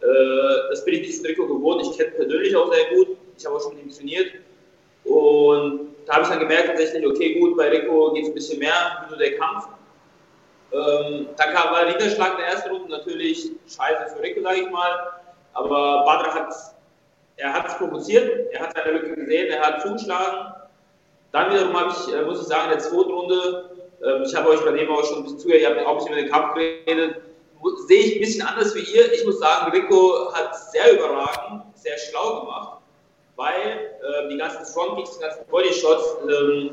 [0.02, 1.82] Äh, das bin ich nicht Rico gewohnt.
[1.82, 3.16] Ich kenne persönlich auch sehr gut.
[3.36, 4.32] Ich habe auch schon mit ihm trainiert.
[5.04, 8.58] Und da habe ich dann gemerkt tatsächlich, okay, gut, bei Rico geht es ein bisschen
[8.58, 9.68] mehr, nur der Kampf.
[10.70, 14.70] Ähm, da kam war Niederschlag in der ersten Runde natürlich scheiße für Rico, sage ich
[14.70, 15.12] mal.
[15.54, 16.54] Aber Badr hat
[17.38, 20.54] er hat es provoziert, er hat seine Lücke gesehen, er hat zugeschlagen.
[21.30, 23.70] Dann wiederum habe ich, äh, muss ich sagen, in der zweiten Runde,
[24.02, 25.96] äh, ich habe euch bei dem auch schon ein bisschen zugehört, ihr habt auch ein
[25.98, 27.22] bisschen über den Kampf geredet,
[27.86, 29.12] sehe ich ein bisschen anders wie ihr.
[29.12, 32.78] Ich muss sagen, Rico hat sehr überragend, sehr schlau gemacht,
[33.36, 36.70] weil äh, die ganzen Frontkicks, die ganzen Bodyshots, ähm,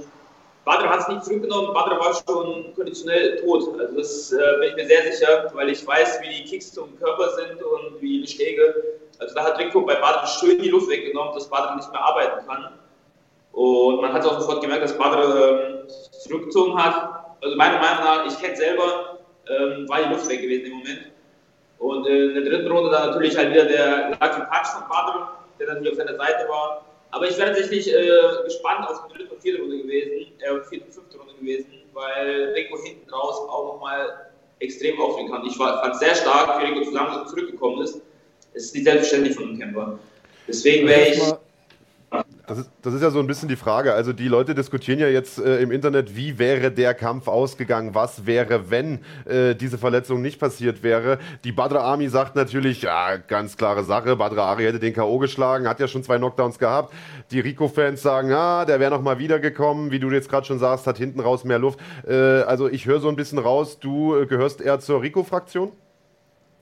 [0.65, 3.79] Badr hat es nicht zurückgenommen, Badr war schon konditionell tot.
[3.79, 6.99] Also das äh, bin ich mir sehr sicher, weil ich weiß, wie die Kicks zum
[6.99, 8.73] Körper sind und wie die Schläge.
[9.19, 12.47] Also da hat Rico bei Badr schön die Luft weggenommen, dass Badr nicht mehr arbeiten
[12.47, 12.79] kann.
[13.51, 15.87] Und man hat auch sofort gemerkt, dass Badr ähm,
[16.23, 17.35] zurückgezogen hat.
[17.43, 21.11] Also meiner Meinung nach, ich kenne selber, ähm, war die Luft weg gewesen im Moment.
[21.77, 25.67] Und in der dritten Runde dann natürlich halt wieder der Lucky Punch von Badr, der
[25.67, 26.85] dann hier auf seiner Seite war.
[27.15, 30.85] Aber ich wäre tatsächlich äh, gespannt auf die dritte und vierte Runde gewesen, äh, vierte
[30.87, 35.45] und fünfte Runde gewesen, weil Rico hinten raus auch nochmal extrem aufnehmen kann.
[35.45, 38.01] Ich fand es sehr stark, wie Rico zusammen zurückgekommen ist.
[38.53, 39.97] Es ist nicht selbstverständlich von einem Camper.
[40.45, 41.21] Deswegen wäre ich
[42.47, 43.93] das ist, das ist ja so ein bisschen die Frage.
[43.93, 47.95] Also die Leute diskutieren ja jetzt äh, im Internet, wie wäre der Kampf ausgegangen?
[47.95, 51.17] Was wäre, wenn äh, diese Verletzung nicht passiert wäre?
[51.43, 55.17] Die Badra Army sagt natürlich, ja, ganz klare Sache, Badra Ari hätte den K.O.
[55.17, 56.93] geschlagen, hat ja schon zwei Knockdowns gehabt.
[57.31, 60.85] Die Rico-Fans sagen, ah, der wäre noch mal wiedergekommen, wie du jetzt gerade schon sagst,
[60.85, 61.79] hat hinten raus mehr Luft.
[62.07, 65.71] Äh, also ich höre so ein bisschen raus, du äh, gehörst eher zur Rico-Fraktion?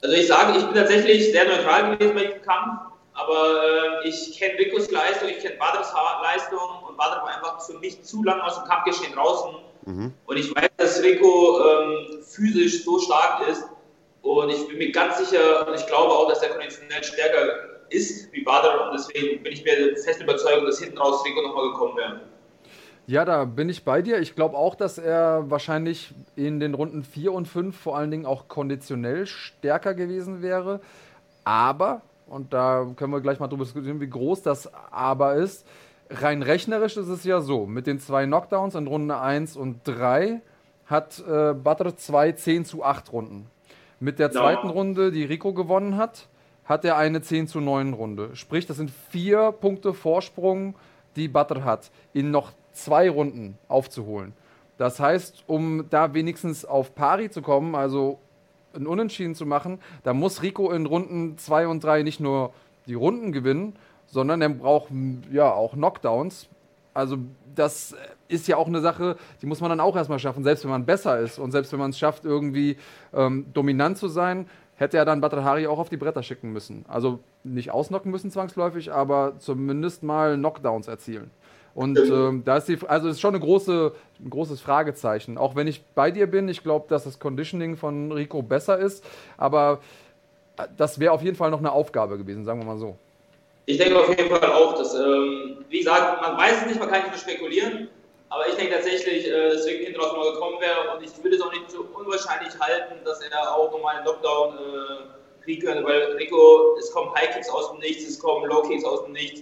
[0.02, 4.38] Also ich sage, ich bin tatsächlich sehr neutral gewesen bei diesem Kampf aber äh, ich
[4.38, 5.94] kenne Ricos Leistung, ich kenne Badrs
[6.24, 9.56] Leistung und Badr war einfach für mich zu lange aus dem Kampfgeschehen draußen.
[9.86, 10.14] Mhm.
[10.26, 13.64] Und ich weiß, dass Rico ähm, physisch so stark ist.
[14.22, 18.32] Und ich bin mir ganz sicher und ich glaube auch, dass er konditionell stärker ist
[18.32, 18.88] wie Badr.
[18.88, 22.22] Und deswegen bin ich mir fest überzeugt, dass hinten raus Rico nochmal gekommen wäre.
[23.06, 24.20] Ja, da bin ich bei dir.
[24.20, 28.26] Ich glaube auch, dass er wahrscheinlich in den Runden 4 und 5 vor allen Dingen
[28.26, 30.80] auch konditionell stärker gewesen wäre.
[31.44, 32.02] Aber
[32.34, 35.66] und da können wir gleich mal drüber diskutieren, wie groß das aber ist.
[36.10, 40.42] Rein rechnerisch ist es ja so, mit den zwei Knockdowns in Runde 1 und 3
[40.86, 43.48] hat äh, Badr 2 10 zu 8 Runden.
[44.00, 44.74] Mit der zweiten ja.
[44.74, 46.28] Runde, die Rico gewonnen hat,
[46.66, 48.36] hat er eine 10 zu 9 Runde.
[48.36, 50.76] Sprich, das sind vier Punkte Vorsprung,
[51.16, 54.34] die Badr hat, in noch zwei Runden aufzuholen.
[54.78, 58.20] Das heißt, um da wenigstens auf Pari zu kommen, also
[58.76, 62.54] ein Unentschieden zu machen, da muss Rico in Runden 2 und 3 nicht nur
[62.88, 63.76] die Runden gewinnen,
[64.08, 64.90] sondern er braucht
[65.32, 66.48] ja auch Knockdowns.
[66.94, 67.18] Also
[67.56, 67.96] das
[68.28, 70.86] ist ja auch eine Sache, die muss man dann auch erstmal schaffen, selbst wenn man
[70.86, 72.78] besser ist und selbst wenn man es schafft, irgendwie
[73.14, 76.86] ähm, dominant zu sein, hätte er dann Batrahari auch auf die Bretter schicken müssen.
[76.88, 81.32] Also nicht ausnocken müssen zwangsläufig, aber zumindest mal Knockdowns erzielen.
[81.76, 83.94] Und ähm, da ist die, also ist schon eine große,
[84.24, 85.38] ein großes Fragezeichen.
[85.38, 89.04] Auch wenn ich bei dir bin, ich glaube, dass das Conditioning von Rico besser ist,
[89.38, 89.80] aber
[90.58, 92.96] äh, das wäre auf jeden Fall noch eine Aufgabe gewesen, sagen wir mal so.
[93.66, 96.90] Ich denke auf jeden Fall auch, dass, ähm, wie gesagt, man weiß es nicht, man
[96.90, 97.88] kann nicht nur spekulieren,
[98.30, 101.42] aber ich denke tatsächlich, äh, Rico hinten raus mal gekommen wäre und ich würde es
[101.42, 106.04] auch nicht so unwahrscheinlich halten, dass er auch nochmal einen Lockdown äh, kriegen könnte, weil
[106.18, 109.42] Rico, es kommen High Kicks aus dem Nichts, es kommen Low Kicks aus dem Nichts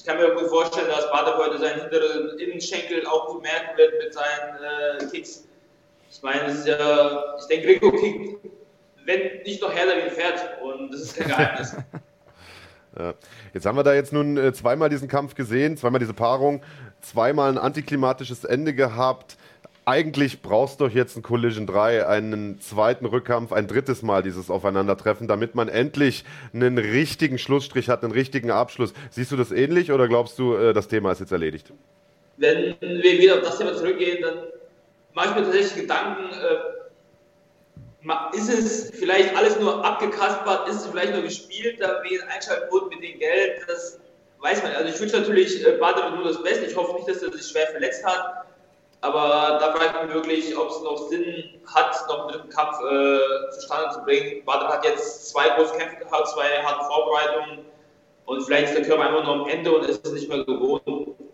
[0.00, 3.92] ich kann mir gut vorstellen, dass Bader heute seinen hinteren Innenschenkel auch gut merken wird
[4.02, 4.56] mit seinen
[4.98, 5.46] äh, Kicks.
[6.10, 8.46] Ich meine, es ist ja, ich denke, Rico kickt,
[9.04, 11.76] wenn nicht noch härter wie ein Pferd und das ist kein Geheimnis.
[13.54, 16.60] Jetzt haben wir da jetzt nun äh, zweimal diesen Kampf gesehen, zweimal diese Paarung,
[17.00, 19.36] zweimal ein antiklimatisches Ende gehabt
[19.90, 24.48] eigentlich brauchst du doch jetzt ein Collision 3, einen zweiten Rückkampf, ein drittes Mal dieses
[24.48, 26.24] Aufeinandertreffen, damit man endlich
[26.54, 28.92] einen richtigen Schlussstrich hat, einen richtigen Abschluss.
[29.10, 31.72] Siehst du das ähnlich oder glaubst du, äh, das Thema ist jetzt erledigt?
[32.36, 34.44] Wenn wir wieder auf das Thema zurückgehen, dann
[35.12, 41.14] mache ich mir tatsächlich Gedanken, äh, ist es vielleicht alles nur abgekaspert, ist es vielleicht
[41.14, 43.98] nur gespielt, da wegen Einschaltquoten mit dem Geld, das
[44.38, 44.70] weiß man.
[44.72, 46.66] Also ich wünsche natürlich äh, Bader nur das Beste.
[46.66, 48.46] Ich hoffe nicht, dass er sich schwer verletzt hat.
[49.02, 53.50] Aber da fragt man wirklich, ob es noch Sinn hat, noch mit dem Kampf äh,
[53.52, 54.44] zustande zu bringen.
[54.44, 57.64] Bader hat jetzt zwei große Kämpfe gehabt, zwei harte Vorbereitungen.
[58.26, 60.82] Und vielleicht ist der Körper einfach noch am Ende und ist es nicht mehr gewohnt.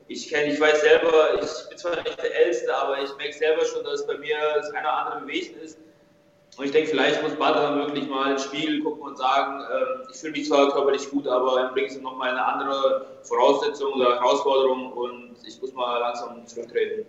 [0.08, 3.64] Ich kenne, ich weiß selber, ich bin zwar nicht der Älteste, aber ich merke selber
[3.64, 5.78] schon, dass bei mir das eine oder andere bewegt ist.
[6.56, 10.18] Und ich denke, vielleicht muss Badr wirklich mal ins Spiegel gucken und sagen, äh, ich
[10.18, 14.92] fühle mich zwar körperlich gut, aber dann bringt es nochmal eine andere Voraussetzung oder Herausforderung
[14.92, 17.04] und ich muss mal langsam zurücktreten.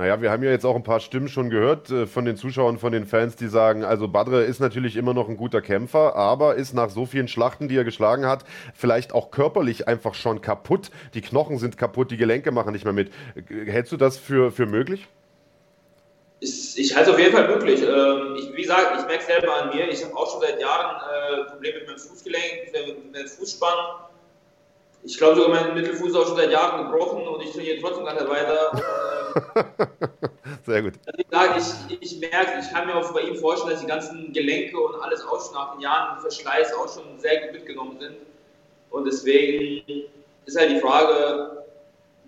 [0.00, 2.78] Naja, wir haben ja jetzt auch ein paar Stimmen schon gehört äh, von den Zuschauern,
[2.78, 6.54] von den Fans, die sagen, also Badre ist natürlich immer noch ein guter Kämpfer, aber
[6.54, 10.90] ist nach so vielen Schlachten, die er geschlagen hat, vielleicht auch körperlich einfach schon kaputt.
[11.12, 13.12] Die Knochen sind kaputt, die Gelenke machen nicht mehr mit.
[13.66, 15.06] Hältst du das für, für möglich?
[16.40, 17.82] Ich halte es auf jeden Fall möglich.
[17.82, 19.86] Ähm, ich, wie gesagt, ich merke es selber an mir.
[19.86, 24.08] Ich habe auch schon seit Jahren äh, Probleme mit meinem Fußgelenk, mit meinem Fußspann.
[25.02, 28.04] Ich glaube sogar, mein Mittelfuß ist auch schon seit Jahren gebrochen und ich trainiere trotzdem
[28.04, 28.72] ganz weiter.
[30.66, 30.94] Sehr gut.
[31.06, 33.86] Also ich, sage, ich, ich merke, ich kann mir auch bei ihm vorstellen, dass die
[33.86, 37.98] ganzen Gelenke und alles auch schon nach den Jahren Verschleiß auch schon sehr gut mitgenommen
[37.98, 38.16] sind.
[38.90, 40.04] Und deswegen
[40.46, 41.64] ist halt die Frage,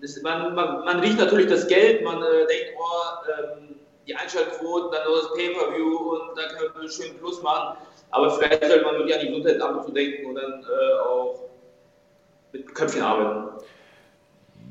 [0.01, 3.75] das, man, man, man, riecht natürlich das Geld, man äh, denkt, oh, ähm,
[4.07, 7.77] die Einschaltquoten, dann nur das Pay-Per-View und dann können wir schön Plus machen.
[8.11, 10.99] Aber vielleicht sollte man wirklich an die Gesundheit ab und zu denken und dann äh,
[10.99, 11.42] auch
[12.53, 13.49] mit Köpfchen arbeiten.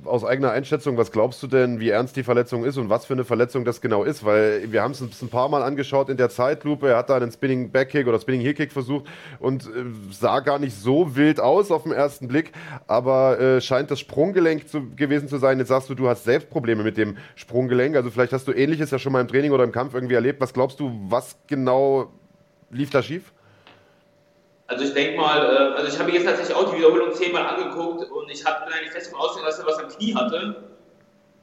[0.05, 3.13] Aus eigener Einschätzung, was glaubst du denn, wie ernst die Verletzung ist und was für
[3.13, 4.25] eine Verletzung das genau ist?
[4.25, 6.89] Weil wir haben es uns ein paar Mal angeschaut in der Zeitlupe.
[6.89, 9.07] Er hat da einen Spinning Backkick oder Spinning Heelkick versucht
[9.39, 12.51] und äh, sah gar nicht so wild aus auf den ersten Blick,
[12.89, 15.59] aber äh, scheint das Sprunggelenk zu, gewesen zu sein.
[15.59, 17.95] Jetzt sagst du, du hast selbst Probleme mit dem Sprunggelenk.
[17.95, 20.41] Also vielleicht hast du ähnliches ja schon mal im Training oder im Kampf irgendwie erlebt.
[20.41, 22.11] Was glaubst du, was genau
[22.71, 23.33] lief da schief?
[24.73, 28.11] Also ich denke mal, äh, also ich habe jetzt tatsächlich auch die Wiederholung zehnmal angeguckt
[28.11, 30.65] und ich hab, bin eigentlich fest davon ausgegangen, dass er was am Knie hatte.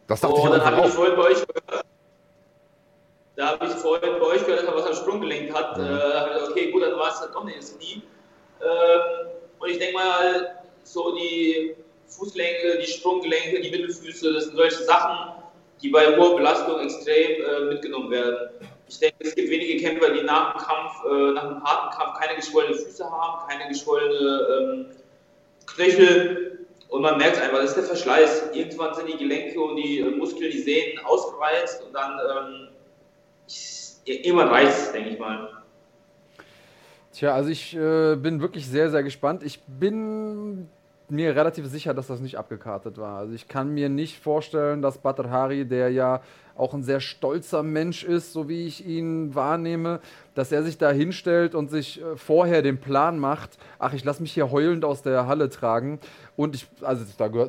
[0.08, 1.86] Das dachte und ich dann habe ich vorhin bei euch gehört,
[3.36, 5.78] da habe ich vorhin bei euch gehört, dass er was am Sprunggelenk hat.
[5.78, 5.86] Mhm.
[5.86, 8.02] Äh, da habe ich gesagt, okay, gut, dann war es halt doch nicht das Knie.
[8.62, 11.76] Ähm, und ich denke mal, so die
[12.08, 15.34] Fußgelenke, die Sprunggelenke, die Mittelfüße, das sind solche Sachen,
[15.84, 18.50] die bei hoher Belastung extrem äh, mitgenommen werden.
[18.90, 22.20] Ich denke, es gibt wenige Kämpfer, die nach dem Kampf, äh, nach einem harten Kampf
[22.20, 24.86] keine geschwollene Füße haben, keine geschwollene ähm,
[25.68, 26.66] Knöchel.
[26.90, 28.50] Und man merkt einfach, das ist der Verschleiß.
[28.54, 32.68] Irgendwann sind die Gelenke und die äh, Muskeln, die Sehnen ausgereizt und dann ähm,
[34.06, 35.50] irgendwann reicht es, denke ich mal.
[37.14, 39.44] Tja, also ich äh, bin wirklich sehr, sehr gespannt.
[39.44, 40.68] Ich bin
[41.10, 43.20] mir relativ sicher, dass das nicht abgekartet war.
[43.20, 46.22] Also ich kann mir nicht vorstellen, dass Badr Hari, der ja
[46.60, 50.00] auch ein sehr stolzer Mensch ist, so wie ich ihn wahrnehme,
[50.36, 54.22] dass er sich da hinstellt und sich äh, vorher den Plan macht, ach, ich lasse
[54.22, 56.00] mich hier heulend aus der Halle tragen.
[56.36, 57.04] Und ich, also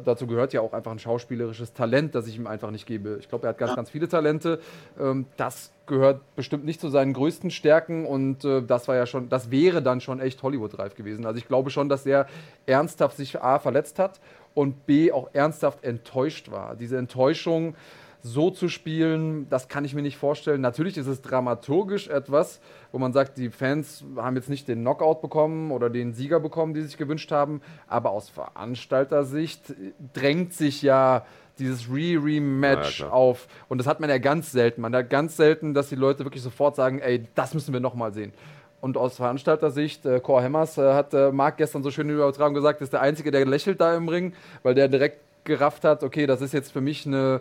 [0.04, 3.18] dazu gehört ja auch einfach ein schauspielerisches Talent, das ich ihm einfach nicht gebe.
[3.20, 4.61] Ich glaube, er hat ganz, ganz viele Talente.
[4.98, 9.28] Ähm, das gehört bestimmt nicht zu seinen größten Stärken und äh, das war ja schon,
[9.28, 11.26] das wäre dann schon echt Hollywood-reif gewesen.
[11.26, 12.26] Also ich glaube schon, dass er
[12.66, 14.20] ernsthaft sich A verletzt hat
[14.54, 16.76] und B auch ernsthaft enttäuscht war.
[16.76, 17.74] Diese Enttäuschung
[18.22, 20.60] so zu spielen, das kann ich mir nicht vorstellen.
[20.60, 22.60] Natürlich ist es dramaturgisch etwas,
[22.92, 26.74] wo man sagt, die Fans haben jetzt nicht den Knockout bekommen oder den Sieger bekommen,
[26.74, 29.74] die sie sich gewünscht haben, aber aus Veranstaltersicht
[30.12, 31.24] drängt sich ja
[31.58, 33.46] dieses Re-Rematch ja, auf.
[33.68, 34.80] Und das hat man ja ganz selten.
[34.80, 38.12] Man hat ganz selten, dass die Leute wirklich sofort sagen, ey, das müssen wir nochmal
[38.12, 38.32] sehen.
[38.80, 42.26] Und aus Veranstalter-Sicht, äh, Core Hammers äh, hat äh, Marc gestern so schön in der
[42.26, 46.02] Übertragung gesagt, ist der Einzige, der lächelt da im Ring, weil der direkt gerafft hat,
[46.02, 47.40] okay, das ist jetzt für mich eine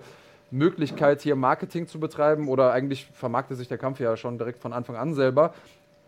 [0.51, 4.73] Möglichkeit, hier Marketing zu betreiben oder eigentlich vermarktet sich der Kampf ja schon direkt von
[4.73, 5.53] Anfang an selber.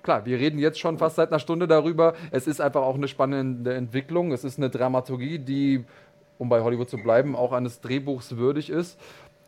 [0.04, 2.16] Klar, wir reden jetzt schon fast seit einer Stunde darüber.
[2.32, 4.32] Es ist einfach auch eine spannende Entwicklung.
[4.32, 5.86] Es ist eine Dramaturgie, die,
[6.40, 9.00] um bei Hollywood zu bleiben, auch eines Drehbuchs würdig ist.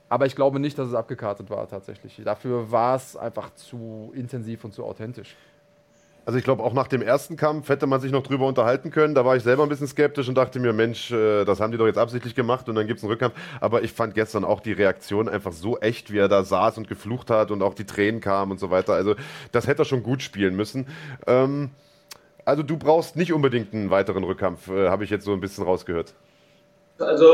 [0.09, 2.21] Aber ich glaube nicht, dass es abgekartet war tatsächlich.
[2.23, 5.35] Dafür war es einfach zu intensiv und zu authentisch.
[6.25, 9.13] Also ich glaube, auch nach dem ersten Kampf hätte man sich noch drüber unterhalten können.
[9.13, 11.77] Da war ich selber ein bisschen skeptisch und dachte mir, Mensch, äh, das haben die
[11.77, 13.35] doch jetzt absichtlich gemacht und dann gibt es einen Rückkampf.
[13.59, 16.87] Aber ich fand gestern auch die Reaktion einfach so echt, wie er da saß und
[16.87, 18.93] geflucht hat und auch die Tränen kamen und so weiter.
[18.93, 19.15] Also
[19.51, 20.87] das hätte er schon gut spielen müssen.
[21.27, 21.71] Ähm,
[22.45, 25.65] also du brauchst nicht unbedingt einen weiteren Rückkampf, äh, habe ich jetzt so ein bisschen
[25.65, 26.13] rausgehört.
[26.99, 27.27] Also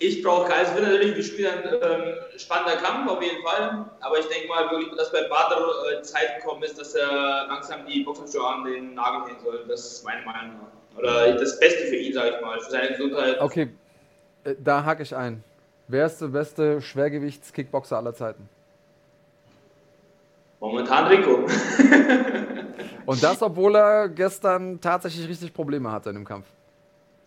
[0.00, 0.64] ich brauche keinen.
[0.64, 3.84] Es wird natürlich wie spielen ein ähm, spannender Kampf auf jeden Fall.
[4.00, 5.60] Aber ich denke mal wirklich, dass bei Bader
[5.92, 9.64] äh, Zeit gekommen ist, dass er langsam die Boxhandschuhe an den Nagel hängen soll.
[9.68, 10.56] Das ist meine Meinung.
[10.96, 13.40] Oder das Beste für ihn, sage ich mal, für seine Gesundheit.
[13.40, 13.68] Okay,
[14.44, 15.44] äh, da hake ich ein.
[15.86, 18.48] Wer ist der beste Schwergewichts-Kickboxer aller Zeiten?
[20.60, 21.46] Momentan Rico.
[23.06, 26.46] Und das, obwohl er gestern tatsächlich richtig Probleme hatte in dem Kampf.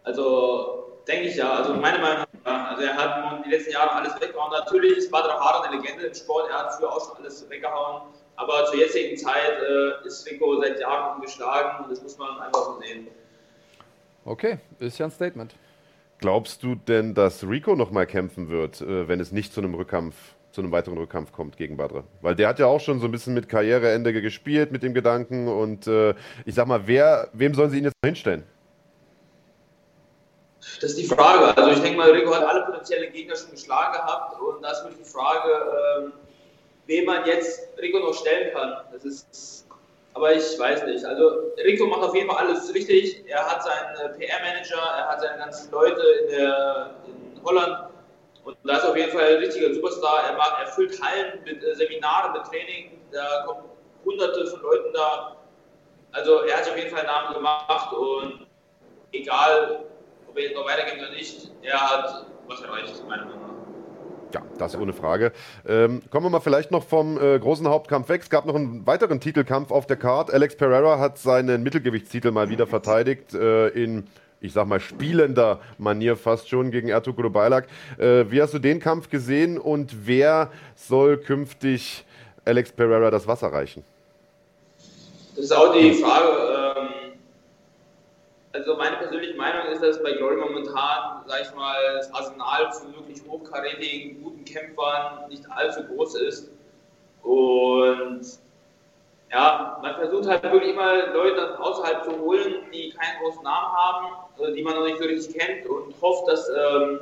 [0.04, 1.52] Also denke ich ja.
[1.52, 4.52] Also meine Meinung nach, also er hat die letzten Jahre alles weggehauen.
[4.52, 6.50] Natürlich ist Badr Hara eine Legende im Sport.
[6.50, 8.04] Er hat früher auch schon alles weggehauen.
[8.36, 12.64] Aber zur jetzigen Zeit äh, ist Rico seit Jahren ungeschlagen und das muss man einfach
[12.64, 13.08] so sehen.
[14.26, 15.54] Okay, ist ja ein Statement.
[16.20, 20.16] Glaubst du denn, dass Rico nochmal kämpfen wird, äh, wenn es nicht zu einem Rückkampf,
[20.52, 22.06] zu einem weiteren Rückkampf kommt gegen Badre?
[22.22, 25.48] Weil der hat ja auch schon so ein bisschen mit Karriereende gespielt, mit dem Gedanken.
[25.48, 28.44] Und äh, ich sag mal, wer, wem sollen sie ihn jetzt hinstellen?
[30.82, 31.56] Das ist die Frage.
[31.58, 34.86] Also ich denke mal, Rico hat alle potenziellen Gegner schon geschlagen gehabt und da ist
[35.00, 35.50] die Frage,
[35.98, 36.14] ähm,
[36.88, 38.78] wen man jetzt Rico noch stellen kann.
[38.92, 39.66] Das ist,
[40.14, 41.06] aber ich weiß nicht.
[41.06, 43.24] Also Rico macht auf jeden Fall alles richtig.
[43.28, 47.90] Er hat seinen äh, PR-Manager, er hat seine ganzen Leute in, der, in Holland
[48.44, 50.26] und da ist auf jeden Fall ein richtiger Superstar.
[50.30, 53.00] Er, macht, er füllt Hallen mit äh, Seminaren, mit Training.
[53.12, 53.64] Da kommen
[54.06, 55.38] hunderte von Leuten da.
[56.12, 58.48] Also er hat auf jeden Fall einen Namen gemacht und
[59.14, 59.86] egal,
[60.34, 64.34] ob er jetzt noch weitergeht oder nicht, er hat was erreicht, meiner Meinung nach.
[64.34, 65.32] Ja, das ohne Frage.
[65.68, 68.22] Ähm, kommen wir mal vielleicht noch vom äh, großen Hauptkampf weg.
[68.24, 70.34] Es gab noch einen weiteren Titelkampf auf der Card.
[70.34, 74.08] Alex Pereira hat seinen Mittelgewichtstitel mal wieder verteidigt äh, in,
[74.42, 77.68] ich sag mal, spielender Manier fast schon gegen Ertugrul Bailak.
[78.00, 82.04] Äh, wie hast du den Kampf gesehen und wer soll künftig
[82.44, 83.84] Alex Pereira das Wasser reichen?
[85.36, 86.76] Das ist auch die Frage.
[86.80, 87.03] Ähm
[88.54, 92.96] also meine persönliche Meinung ist, dass bei Glory momentan, sag ich mal, das Arsenal von
[92.96, 96.52] wirklich hochkarätigen, guten Kämpfern nicht allzu groß ist.
[97.24, 98.22] Und
[99.32, 104.08] ja, man versucht halt wirklich immer Leute außerhalb zu holen, die keinen großen Namen haben,
[104.38, 107.00] also die man noch nicht so richtig kennt und hofft, dass ähm,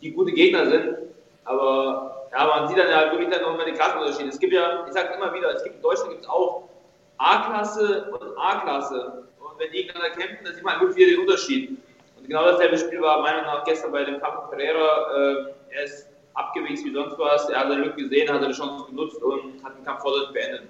[0.00, 0.98] die gute Gegner sind.
[1.44, 4.28] Aber ja, man sieht dann ja wirklich dann nochmal den Klassenunterschied.
[4.28, 6.68] Es gibt ja, ich sage immer wieder, es gibt in Deutschland gibt es auch
[7.16, 9.27] A-Klasse und A-Klasse
[9.58, 11.70] wenn die gegeneinander kämpfen, dann sieht man wirklich wieder Unterschied.
[12.16, 15.50] Und genau dasselbe Spiel war meiner Meinung nach gestern bei dem Kampf Pereira.
[15.70, 17.48] Äh, er ist abgewichst wie sonst was.
[17.48, 20.68] Er hat seine Lücke gesehen, hat seine Chance genutzt und hat den Kampf vollständig beendet.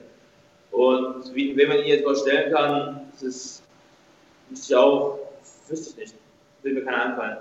[0.71, 3.63] Und wie, wenn man ihn jetzt mal stellen kann, das ist,
[4.51, 5.19] ist ja auch,
[5.69, 6.15] wüsste ich nicht.
[6.63, 7.39] Will mir keiner anfallen.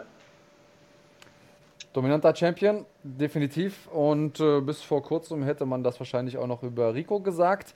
[1.93, 3.87] Dominanter Champion, definitiv.
[3.87, 7.73] Und äh, bis vor kurzem hätte man das wahrscheinlich auch noch über Rico gesagt.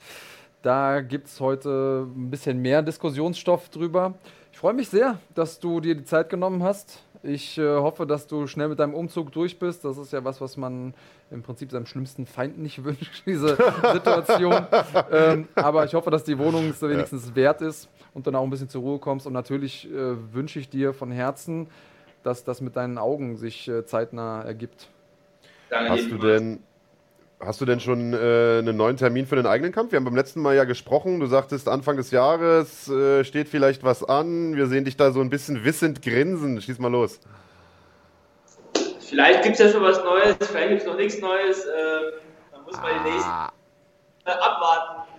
[0.62, 4.14] Da gibt es heute ein bisschen mehr Diskussionsstoff drüber.
[4.52, 7.02] Ich freue mich sehr, dass du dir die Zeit genommen hast.
[7.24, 9.84] Ich äh, hoffe, dass du schnell mit deinem Umzug durch bist.
[9.84, 10.94] Das ist ja was, was man
[11.30, 13.56] im Prinzip seinem schlimmsten Feind nicht wünscht, diese
[13.92, 14.66] Situation.
[15.10, 17.36] ähm, aber ich hoffe, dass die Wohnung es wenigstens ja.
[17.36, 19.26] wert ist und dann auch ein bisschen zur Ruhe kommst.
[19.26, 21.68] Und natürlich äh, wünsche ich dir von Herzen,
[22.22, 24.88] dass das mit deinen Augen sich äh, zeitnah ergibt.
[25.70, 26.60] Danke Hast du denn
[27.44, 29.90] Hast du denn schon äh, einen neuen Termin für den eigenen Kampf?
[29.90, 31.18] Wir haben beim letzten Mal ja gesprochen.
[31.18, 34.54] Du sagtest, Anfang des Jahres äh, steht vielleicht was an.
[34.54, 36.60] Wir sehen dich da so ein bisschen wissend grinsen.
[36.60, 37.18] Schieß mal los.
[39.00, 41.66] Vielleicht gibt es ja schon was Neues, vielleicht gibt es noch nichts Neues.
[41.66, 42.12] Ähm,
[42.52, 43.30] man muss mal die nächsten
[44.24, 45.10] äh, abwarten,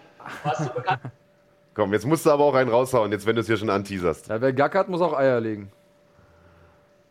[0.43, 1.01] was so bekannt
[1.75, 4.29] Komm, jetzt musst du aber auch einen raushauen, jetzt wenn du es hier schon anteaserst.
[4.29, 5.71] Ja, wer gackert, muss auch Eier legen.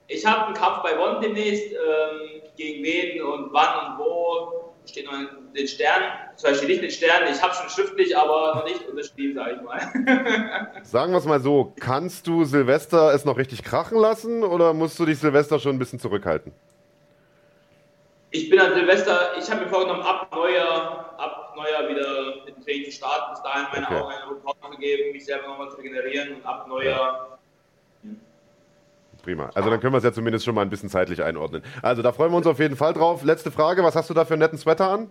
[0.09, 1.73] Ich habe einen Kampf bei Bonn demnächst.
[1.73, 6.07] Ähm, gegen wen und wann und wo steht noch in den Sternen.
[6.37, 9.57] Zum Beispiel nicht in den Sternen, ich habe schon schriftlich, aber noch nicht unterschrieben, sage
[9.57, 9.80] ich mal.
[10.83, 14.99] Sagen wir es mal so, kannst du Silvester es noch richtig krachen lassen oder musst
[14.99, 16.53] du dich Silvester schon ein bisschen zurückhalten?
[18.30, 22.64] Ich bin an Silvester, ich habe mir vorgenommen, ab Neujahr, ab Neujahr wieder mit dem
[22.64, 23.95] Training zu starten, bis dahin meine okay.
[23.97, 27.32] Augen eine Pause zu geben, mich selber nochmal zu regenerieren und ab Neujahr
[29.23, 29.51] prima.
[29.55, 31.62] Also dann können wir es ja zumindest schon mal ein bisschen zeitlich einordnen.
[31.81, 33.23] Also da freuen wir uns auf jeden Fall drauf.
[33.25, 35.11] Letzte Frage, was hast du da für einen netten Sweater an?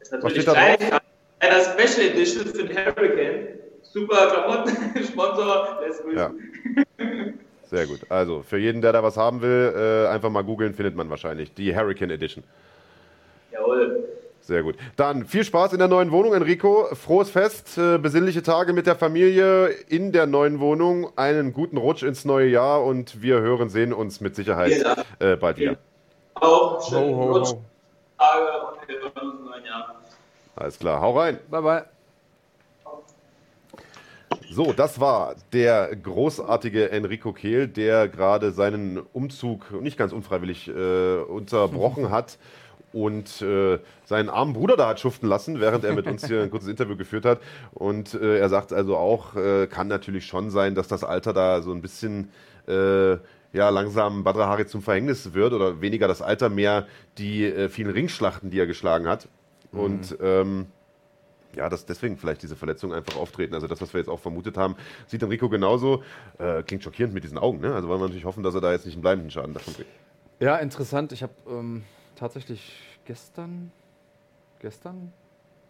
[0.00, 1.00] Ist was steht da drauf?
[1.40, 3.48] Eine Special Edition für den Hurricane.
[3.82, 6.30] Super Klamotten, Sponsor, let's ja.
[7.70, 8.00] Sehr gut.
[8.08, 11.54] Also für jeden, der da was haben will, äh, einfach mal googeln, findet man wahrscheinlich.
[11.54, 12.44] Die Hurricane Edition.
[14.50, 14.74] Sehr gut.
[14.96, 16.88] Dann viel Spaß in der neuen Wohnung, Enrico.
[16.96, 21.16] Frohes Fest, äh, besinnliche Tage mit der Familie in der neuen Wohnung.
[21.16, 24.72] Einen guten Rutsch ins neue Jahr und wir hören, sehen uns mit Sicherheit
[25.20, 25.76] äh, bald wieder.
[26.34, 27.54] Auch schönen ho, ho, Rutsch.
[28.18, 29.94] Tage und wir hören uns im neuen Jahr.
[30.56, 31.38] Alles klar, hau rein.
[31.48, 31.84] Bye, bye.
[34.50, 41.18] So, das war der großartige Enrico Kehl, der gerade seinen Umzug nicht ganz unfreiwillig äh,
[41.18, 42.36] unterbrochen hat
[42.92, 46.50] und äh, seinen armen Bruder da hat schuften lassen, während er mit uns hier ein
[46.50, 47.40] kurzes Interview geführt hat.
[47.72, 51.62] Und äh, er sagt also auch, äh, kann natürlich schon sein, dass das Alter da
[51.62, 52.30] so ein bisschen
[52.66, 53.16] äh,
[53.52, 56.86] ja, langsam Badr Hari zum Verhängnis wird oder weniger das Alter, mehr
[57.18, 59.28] die äh, vielen Ringschlachten, die er geschlagen hat.
[59.72, 59.80] Mhm.
[59.80, 60.66] Und ähm,
[61.56, 63.54] ja, dass deswegen vielleicht diese Verletzungen einfach auftreten.
[63.54, 64.76] Also das, was wir jetzt auch vermutet haben,
[65.06, 66.02] sieht Enrico genauso.
[66.38, 67.60] Äh, klingt schockierend mit diesen Augen.
[67.60, 67.74] Ne?
[67.74, 69.90] Also wollen wir natürlich hoffen, dass er da jetzt nicht einen bleibenden Schaden davon kriegt.
[70.38, 71.12] Ja, interessant.
[71.12, 71.82] Ich habe ähm,
[72.20, 73.72] tatsächlich gestern,
[74.60, 75.10] gestern,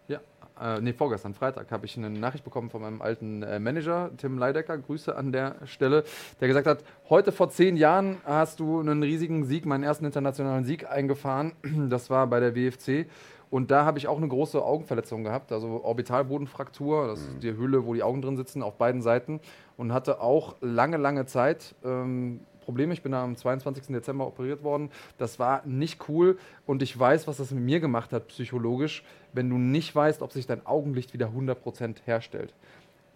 [0.09, 0.19] ja,
[0.61, 4.37] äh, nee, vorgestern, Freitag, habe ich eine Nachricht bekommen von meinem alten äh, Manager, Tim
[4.37, 6.03] Leidecker, Grüße an der Stelle,
[6.41, 10.65] der gesagt hat, heute vor zehn Jahren hast du einen riesigen Sieg, meinen ersten internationalen
[10.65, 11.53] Sieg eingefahren.
[11.89, 13.07] Das war bei der WFC.
[13.49, 17.85] Und da habe ich auch eine große Augenverletzung gehabt, also Orbitalbodenfraktur, das ist die Höhle,
[17.85, 19.41] wo die Augen drin sitzen, auf beiden Seiten.
[19.77, 22.41] Und hatte auch lange, lange Zeit ähm,
[22.71, 22.93] Probleme.
[22.93, 23.89] Ich bin am 22.
[23.89, 24.91] Dezember operiert worden.
[25.19, 29.03] Das war nicht cool und ich weiß, was das mit mir gemacht hat psychologisch,
[29.33, 32.55] wenn du nicht weißt, ob sich dein Augenlicht wieder 100% herstellt.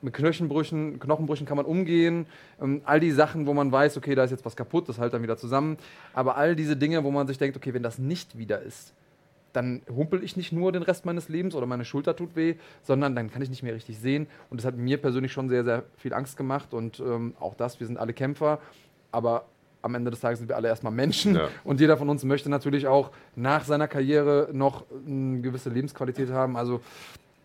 [0.02, 2.26] Mit Knochenbrüchen, Knochenbrüchen kann man umgehen.
[2.60, 5.14] Ähm, all die Sachen, wo man weiß, okay, da ist jetzt was kaputt, das hält
[5.14, 5.78] dann wieder zusammen.
[6.14, 8.92] Aber all diese Dinge, wo man sich denkt, okay, wenn das nicht wieder ist,
[9.54, 13.14] dann humpel ich nicht nur den Rest meines Lebens oder meine Schulter tut weh, sondern
[13.14, 14.26] dann kann ich nicht mehr richtig sehen.
[14.50, 16.74] Und das hat mir persönlich schon sehr, sehr viel Angst gemacht.
[16.74, 18.58] Und ähm, auch das, wir sind alle Kämpfer,
[19.14, 19.46] aber
[19.82, 21.34] am Ende des Tages sind wir alle erstmal Menschen.
[21.34, 21.48] Ja.
[21.62, 26.56] Und jeder von uns möchte natürlich auch nach seiner Karriere noch eine gewisse Lebensqualität haben.
[26.56, 26.80] Also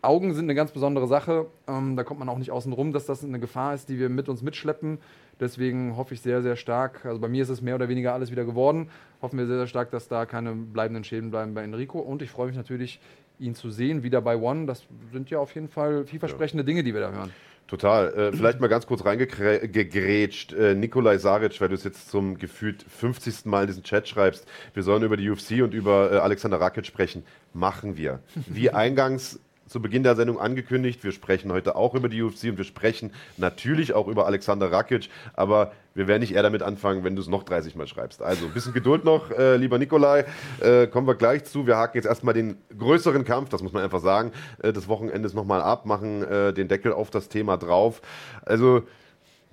[0.02, 1.46] Augen sind eine ganz besondere Sache.
[1.68, 4.08] Ähm, da kommt man auch nicht außen rum, dass das eine Gefahr ist, die wir
[4.08, 4.98] mit uns mitschleppen.
[5.38, 7.04] Deswegen hoffe ich sehr, sehr stark.
[7.04, 8.88] Also bei mir ist es mehr oder weniger alles wieder geworden.
[9.20, 11.98] Hoffen wir sehr, sehr stark, dass da keine bleibenden Schäden bleiben bei Enrico.
[11.98, 13.00] Und ich freue mich natürlich,
[13.38, 14.66] ihn zu sehen, wieder bei One.
[14.66, 17.30] Das sind ja auf jeden Fall vielversprechende Dinge, die wir da hören.
[17.70, 18.12] Total.
[18.14, 20.52] Äh, vielleicht mal ganz kurz reingegrätscht.
[20.52, 23.44] Äh, Nikolai Saric, weil du es jetzt zum gefühlt 50.
[23.44, 24.44] Mal in diesen Chat schreibst,
[24.74, 27.22] wir sollen über die UFC und über äh, Alexander Rakic sprechen.
[27.52, 28.18] Machen wir.
[28.48, 29.38] Wie eingangs
[29.70, 33.12] zu Beginn der Sendung angekündigt, wir sprechen heute auch über die UFC und wir sprechen
[33.36, 37.28] natürlich auch über Alexander Rakic, aber wir werden nicht eher damit anfangen, wenn du es
[37.28, 38.20] noch 30 Mal schreibst.
[38.20, 40.24] Also ein bisschen Geduld noch, äh, lieber Nikolai.
[40.60, 41.68] Äh, kommen wir gleich zu.
[41.68, 45.34] Wir haken jetzt erstmal den größeren Kampf, das muss man einfach sagen, äh, des Wochenendes
[45.34, 48.02] nochmal ab, machen äh, den Deckel auf das Thema drauf.
[48.42, 48.82] Also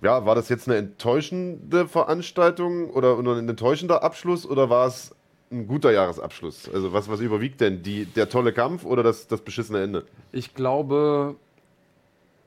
[0.02, 5.16] ja, war das jetzt eine enttäuschende Veranstaltung oder, oder ein enttäuschender Abschluss oder war es
[5.52, 6.70] ein guter Jahresabschluss?
[6.74, 7.82] Also was, was überwiegt denn?
[7.84, 10.06] Die, der tolle Kampf oder das, das beschissene Ende?
[10.32, 11.36] Ich glaube,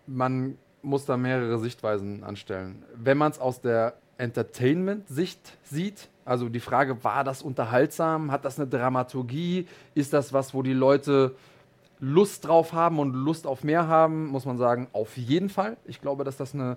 [0.07, 2.84] man muss da mehrere Sichtweisen anstellen.
[2.94, 8.30] Wenn man es aus der Entertainment-Sicht sieht, also die Frage, war das unterhaltsam?
[8.30, 9.66] Hat das eine Dramaturgie?
[9.94, 11.34] Ist das was, wo die Leute
[11.98, 14.28] Lust drauf haben und Lust auf mehr haben?
[14.28, 15.76] Muss man sagen, auf jeden Fall.
[15.86, 16.76] Ich glaube, dass das eine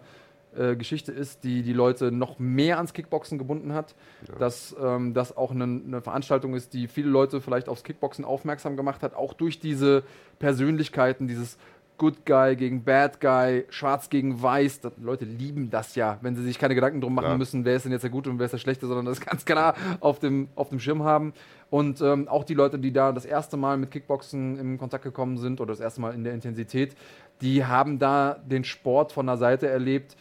[0.58, 3.96] äh, Geschichte ist, die die Leute noch mehr ans Kickboxen gebunden hat.
[4.40, 8.78] Dass ähm, das auch eine, eine Veranstaltung ist, die viele Leute vielleicht aufs Kickboxen aufmerksam
[8.78, 10.04] gemacht hat, auch durch diese
[10.40, 11.58] Persönlichkeiten, dieses
[11.98, 14.82] Good Guy gegen Bad Guy, Schwarz gegen Weiß.
[14.82, 17.38] Das, Leute lieben das ja, wenn sie sich keine Gedanken drum machen Klar.
[17.38, 19.46] müssen, wer ist denn jetzt der Gute und wer ist der Schlechte, sondern das ganz
[19.46, 21.34] klar auf dem, auf dem Schirm haben.
[21.70, 25.38] Und ähm, auch die Leute, die da das erste Mal mit Kickboxen in Kontakt gekommen
[25.38, 26.96] sind oder das erste Mal in der Intensität,
[27.42, 30.16] die haben da den Sport von der Seite erlebt,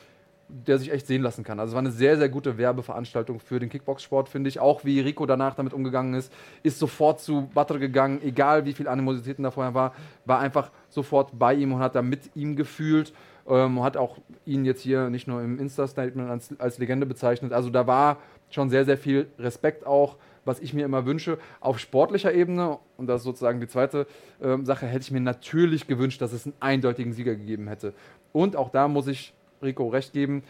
[0.52, 1.58] der sich echt sehen lassen kann.
[1.58, 4.60] Also es war eine sehr, sehr gute Werbeveranstaltung für den Kickboxsport, finde ich.
[4.60, 6.32] Auch wie Rico danach damit umgegangen ist,
[6.62, 9.94] ist sofort zu Butter gegangen, egal wie viel Animositäten da vorher war,
[10.24, 13.12] war einfach sofort bei ihm und hat da mit ihm gefühlt.
[13.48, 17.52] Ähm, hat auch ihn jetzt hier nicht nur im Insta-Statement als, als Legende bezeichnet.
[17.52, 18.18] Also da war
[18.50, 21.38] schon sehr, sehr viel Respekt auch, was ich mir immer wünsche.
[21.60, 24.06] Auf sportlicher Ebene, und das ist sozusagen die zweite
[24.40, 27.94] ähm, Sache, hätte ich mir natürlich gewünscht, dass es einen eindeutigen Sieger gegeben hätte.
[28.32, 30.42] Und auch da muss ich Rico recht geben,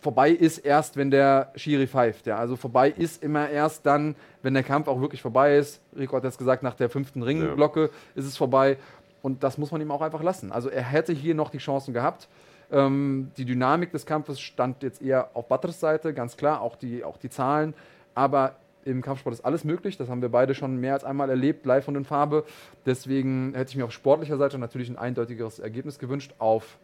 [0.00, 2.26] vorbei ist erst, wenn der Schiri pfeift.
[2.26, 2.38] Ja.
[2.38, 5.80] Also vorbei ist immer erst dann, wenn der Kampf auch wirklich vorbei ist.
[5.96, 8.78] Rico hat jetzt gesagt, nach der fünften Ringglocke ist es vorbei.
[9.22, 10.52] Und das muss man ihm auch einfach lassen.
[10.52, 12.28] Also er hätte hier noch die Chancen gehabt.
[12.70, 17.02] Ähm, die Dynamik des Kampfes stand jetzt eher auf Butters Seite, ganz klar, auch die,
[17.02, 17.74] auch die Zahlen.
[18.14, 19.96] Aber im Kampfsport ist alles möglich.
[19.96, 22.44] Das haben wir beide schon mehr als einmal erlebt, live und in Farbe.
[22.86, 26.34] Deswegen hätte ich mir auf sportlicher Seite natürlich ein eindeutigeres Ergebnis gewünscht.
[26.38, 26.78] Auf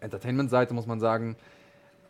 [0.00, 1.36] Entertainment-Seite muss man sagen,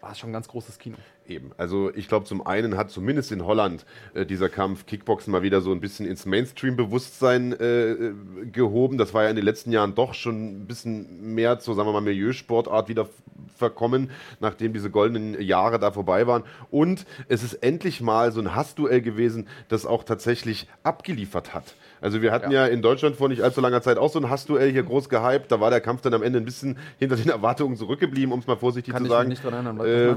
[0.01, 0.97] war es schon ein ganz großes Kino.
[1.29, 1.53] Eben.
[1.59, 3.85] Also ich glaube, zum einen hat zumindest in Holland
[4.15, 8.15] äh, dieser Kampf Kickboxen mal wieder so ein bisschen ins Mainstream-Bewusstsein äh, äh,
[8.51, 8.97] gehoben.
[8.97, 11.93] Das war ja in den letzten Jahren doch schon ein bisschen mehr zur, sagen wir
[11.93, 13.09] mal, Milieusportart wieder
[13.57, 14.11] verkommen,
[14.41, 16.45] nachdem diese goldenen Jahre da vorbei waren.
[16.71, 21.75] Und es ist endlich mal so ein Hassduell gewesen, das auch tatsächlich abgeliefert hat.
[22.01, 22.67] Also wir hatten ja.
[22.67, 25.53] ja in Deutschland vor nicht allzu langer Zeit auch so ein Hassduell hier groß gehypt.
[25.53, 28.47] Da war der Kampf dann am Ende ein bisschen hinter den Erwartungen zurückgeblieben, um es
[28.47, 29.29] mal vorsichtig Kann zu ich sagen.
[29.29, 29.79] mich nicht dran erinnern.
[29.79, 30.15] Was Äh,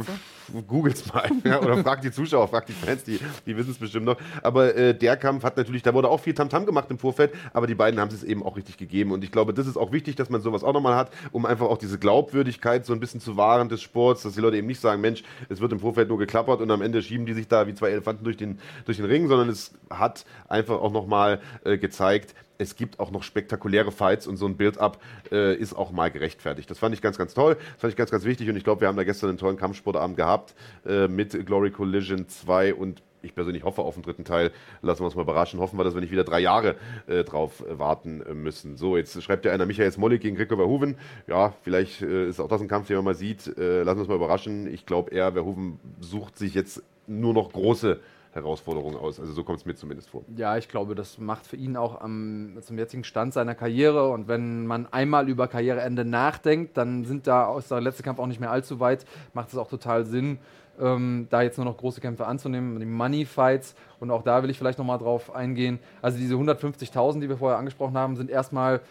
[0.67, 1.29] Googles mal.
[1.43, 4.17] Ja, oder frag die Zuschauer, frag die Fans, die, die wissen es bestimmt noch.
[4.41, 7.67] Aber äh, der Kampf hat natürlich, da wurde auch viel Tamtam gemacht im Vorfeld, aber
[7.67, 9.11] die beiden haben es eben auch richtig gegeben.
[9.11, 11.67] Und ich glaube, das ist auch wichtig, dass man sowas auch nochmal hat, um einfach
[11.67, 14.79] auch diese Glaubwürdigkeit so ein bisschen zu wahren des Sports, dass die Leute eben nicht
[14.79, 17.67] sagen, Mensch, es wird im Vorfeld nur geklappert und am Ende schieben die sich da
[17.67, 21.77] wie zwei Elefanten durch den, durch den Ring, sondern es hat einfach auch nochmal äh,
[21.77, 24.99] gezeigt, es gibt auch noch spektakuläre Fights und so ein Build-up
[25.31, 26.69] äh, ist auch mal gerechtfertigt.
[26.69, 27.55] Das fand ich ganz, ganz toll.
[27.55, 29.57] Das fand ich ganz, ganz wichtig und ich glaube, wir haben da gestern einen tollen
[29.57, 30.55] Kampfsportabend gehabt
[30.85, 34.51] äh, mit Glory Collision 2 und ich persönlich hoffe auf den dritten Teil.
[34.81, 35.59] Lassen wir uns mal überraschen.
[35.59, 36.75] Hoffen wir, dass wir nicht wieder drei Jahre
[37.07, 38.75] äh, drauf äh, warten äh, müssen.
[38.75, 40.97] So, jetzt schreibt ja einer Michael Smolik gegen Rico Verhoeven.
[41.27, 43.47] Ja, vielleicht äh, ist auch das ein Kampf, den man mal sieht.
[43.57, 44.67] Äh, lassen wir uns mal überraschen.
[44.67, 47.99] Ich glaube eher, Verhoeven sucht sich jetzt nur noch große
[48.33, 49.19] Herausforderungen aus.
[49.19, 50.23] Also so kommt es mir zumindest vor.
[50.35, 54.09] Ja, ich glaube, das macht für ihn auch am, zum jetzigen Stand seiner Karriere.
[54.09, 58.27] Und wenn man einmal über Karriereende nachdenkt, dann sind da aus der letzte Kampf auch
[58.27, 59.05] nicht mehr allzu weit.
[59.33, 60.39] Macht es auch total Sinn,
[60.79, 63.75] ähm, da jetzt nur noch große Kämpfe anzunehmen, die Money Fights.
[63.99, 65.79] Und auch da will ich vielleicht nochmal drauf eingehen.
[66.01, 68.81] Also diese 150.000, die wir vorher angesprochen haben, sind erstmal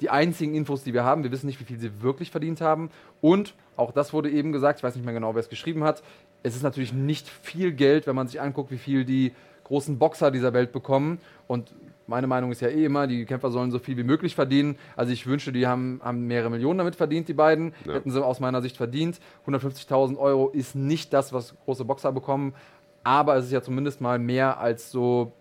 [0.00, 1.22] die einzigen Infos, die wir haben.
[1.24, 2.90] Wir wissen nicht, wie viel sie wirklich verdient haben.
[3.20, 6.02] Und auch das wurde eben gesagt, ich weiß nicht mehr genau, wer es geschrieben hat.
[6.42, 9.32] Es ist natürlich nicht viel Geld, wenn man sich anguckt, wie viel die
[9.64, 11.18] großen Boxer dieser Welt bekommen.
[11.46, 11.74] Und
[12.06, 14.78] meine Meinung ist ja eh immer, die Kämpfer sollen so viel wie möglich verdienen.
[14.96, 17.74] Also ich wünsche, die haben, haben mehrere Millionen damit verdient, die beiden.
[17.84, 17.94] Ja.
[17.94, 19.20] Hätten sie aus meiner Sicht verdient.
[19.46, 22.54] 150.000 Euro ist nicht das, was große Boxer bekommen.
[23.04, 25.32] Aber es ist ja zumindest mal mehr als so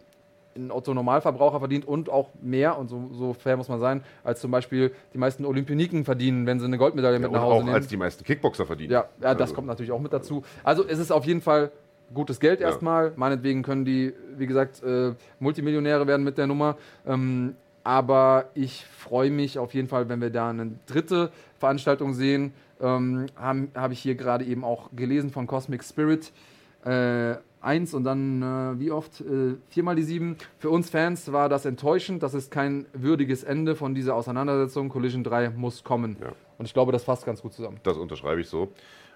[0.58, 4.52] ein Otto-Normalverbraucher verdient und auch mehr, und so, so, fair muss man sein, als zum
[4.52, 7.76] Beispiel die meisten Olympioniken verdienen, wenn sie eine Goldmedaille ja, mit nach Hause auch nehmen.
[7.76, 8.92] als die meisten Kickboxer verdienen.
[8.92, 9.56] Ja, ja das also.
[9.56, 10.44] kommt natürlich auch mit dazu.
[10.64, 11.72] Also es ist auf jeden Fall
[12.14, 12.68] gutes Geld ja.
[12.68, 13.14] erstmal.
[13.16, 16.78] Meinetwegen können die, wie gesagt, äh, Multimillionäre werden mit der Nummer.
[17.06, 22.54] Ähm, aber ich freue mich auf jeden Fall, wenn wir da eine dritte Veranstaltung sehen.
[22.82, 26.32] Ähm, Habe hab ich hier gerade eben auch gelesen von Cosmic Spirit.
[26.84, 27.36] Äh,
[27.68, 29.22] eins und dann, äh, wie oft?
[29.22, 30.38] Äh, viermal die sieben.
[30.58, 32.24] Für uns Fans war das enttäuschend.
[32.24, 34.90] Das ist kein würdiges Ende von dieser Auseinandersetzung.
[34.90, 36.18] Collision 3 muss kommen.
[36.20, 36.32] Ja.
[36.58, 37.80] Und ich glaube, das fasst ganz gut zusammen.
[37.84, 38.70] Das unterschreibe ich so.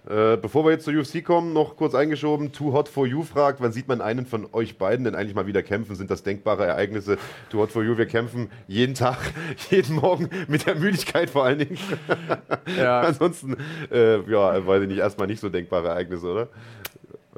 [0.09, 2.51] Äh, bevor wir jetzt zur UFC kommen, noch kurz eingeschoben.
[2.51, 5.45] Too Hot for You fragt, wann sieht man einen von euch beiden denn eigentlich mal
[5.45, 5.95] wieder kämpfen?
[5.95, 7.17] Sind das denkbare Ereignisse?
[7.49, 9.19] Too Hot for You, wir kämpfen jeden Tag,
[9.69, 11.77] jeden Morgen mit der Müdigkeit vor allen Dingen.
[12.77, 13.01] Ja.
[13.07, 13.55] Ansonsten,
[13.91, 16.47] äh, ja, weiß ich nicht, erstmal nicht so denkbare Ereignisse, oder?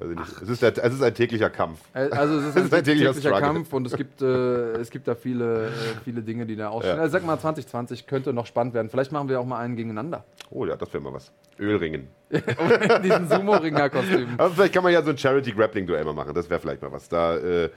[0.01, 0.41] Nicht.
[0.41, 1.79] Es ist, es ist ein täglicher Kampf.
[1.93, 4.89] Äh, also es ist, es ist ein, täglicher, täglicher Kampf und es gibt, äh, es
[4.89, 5.69] gibt da viele, äh,
[6.03, 6.97] viele Dinge, die da ausstehen.
[6.97, 7.03] Ja.
[7.03, 8.89] Also sag mal, 2020 könnte noch spannend werden.
[8.89, 10.23] Vielleicht machen wir auch mal einen gegeneinander.
[10.49, 11.31] Oh ja, das wäre mal was.
[11.59, 12.07] Ölringen.
[13.03, 14.29] Diesen Sumo-Ringer-Kostüm.
[14.37, 16.33] Aber vielleicht kann man ja so ein Charity-Grappling-Duell mal machen.
[16.33, 17.07] Das wäre vielleicht mal was.
[17.07, 17.69] Da äh,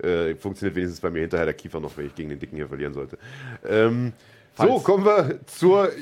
[0.00, 2.68] äh, funktioniert wenigstens bei mir hinterher der Kiefer noch, wenn ich gegen den Dicken hier
[2.68, 3.18] verlieren sollte.
[3.68, 4.12] Ähm,
[4.56, 5.86] so, kommen wir zur,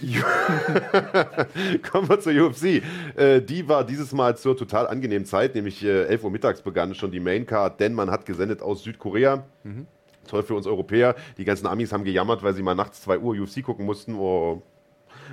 [1.90, 2.82] kommen wir zur UFC.
[3.16, 6.94] Äh, die war dieses Mal zur total angenehmen Zeit, nämlich äh, 11 Uhr mittags begann
[6.94, 9.44] schon die Maincard, denn man hat gesendet aus Südkorea.
[9.64, 9.86] Mhm.
[10.28, 11.16] Toll für uns Europäer.
[11.36, 14.14] Die ganzen Amis haben gejammert, weil sie mal nachts 2 Uhr UFC gucken mussten.
[14.14, 14.62] Oh,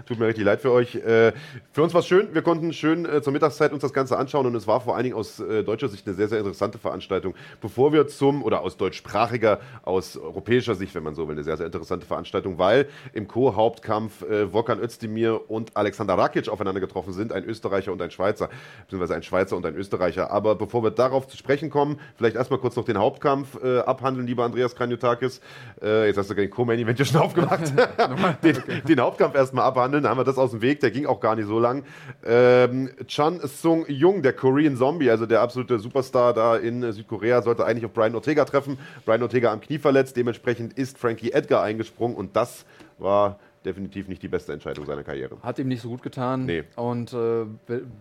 [0.06, 0.96] Tut mir richtig leid für euch.
[0.96, 1.34] Äh,
[1.72, 2.34] für uns war es schön.
[2.34, 5.04] Wir konnten schön äh, zur Mittagszeit uns das Ganze anschauen und es war vor allen
[5.04, 7.36] Dingen aus äh, deutscher Sicht eine sehr, sehr interessante Veranstaltung.
[7.60, 11.58] Bevor wir zum, oder aus deutschsprachiger, aus europäischer Sicht, wenn man so will, eine sehr,
[11.58, 17.34] sehr interessante Veranstaltung, weil im Co-Hauptkampf äh, Volkan Özdemir und Alexander Rakic aufeinander getroffen sind,
[17.34, 18.50] ein Österreicher und ein Schweizer,
[18.84, 20.32] beziehungsweise ein Schweizer und ein Österreicher.
[20.32, 24.44] Aber bevor wir darauf zu sprechen kommen, vielleicht erstmal kurz noch den Hauptkampf abhandeln, lieber
[24.44, 25.42] Andreas Kranjotakis.
[25.82, 27.74] Jetzt hast du den Co-Main-Event ja schon aufgemacht.
[28.44, 30.04] den, den Hauptkampf erstmal abhandeln abhandeln.
[30.04, 31.84] Da haben wir das aus dem Weg, der ging auch gar nicht so lang.
[32.26, 37.66] Ähm, Chan Sung Jung, der Korean Zombie, also der absolute Superstar da in Südkorea, sollte
[37.66, 38.78] eigentlich auf Brian Ortega treffen.
[39.06, 42.66] Brian Ortega am Knie verletzt, dementsprechend ist Frankie Edgar eingesprungen und das
[43.00, 45.38] war definitiv nicht die beste Entscheidung seiner Karriere.
[45.44, 46.46] Hat ihm nicht so gut getan.
[46.46, 46.64] Nee.
[46.76, 47.46] Und äh,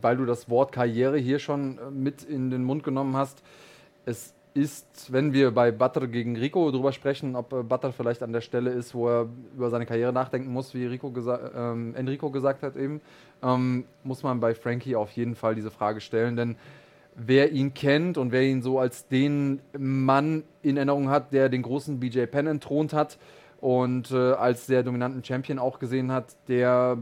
[0.01, 3.43] weil du das Wort Karriere hier schon äh, mit in den Mund genommen hast,
[4.07, 8.33] es ist, wenn wir bei Butter gegen Rico drüber sprechen, ob äh, Butter vielleicht an
[8.33, 12.31] der Stelle ist, wo er über seine Karriere nachdenken muss, wie Rico gesa ähm, Enrico
[12.31, 13.01] gesagt hat eben,
[13.43, 16.57] ähm, muss man bei Frankie auf jeden Fall diese Frage stellen, denn
[17.15, 21.63] wer ihn kennt und wer ihn so als den Mann in Erinnerung hat, der den
[21.63, 23.19] großen BJ Penn entthront hat
[23.61, 26.99] und äh, als sehr dominanten Champion auch gesehen hat, der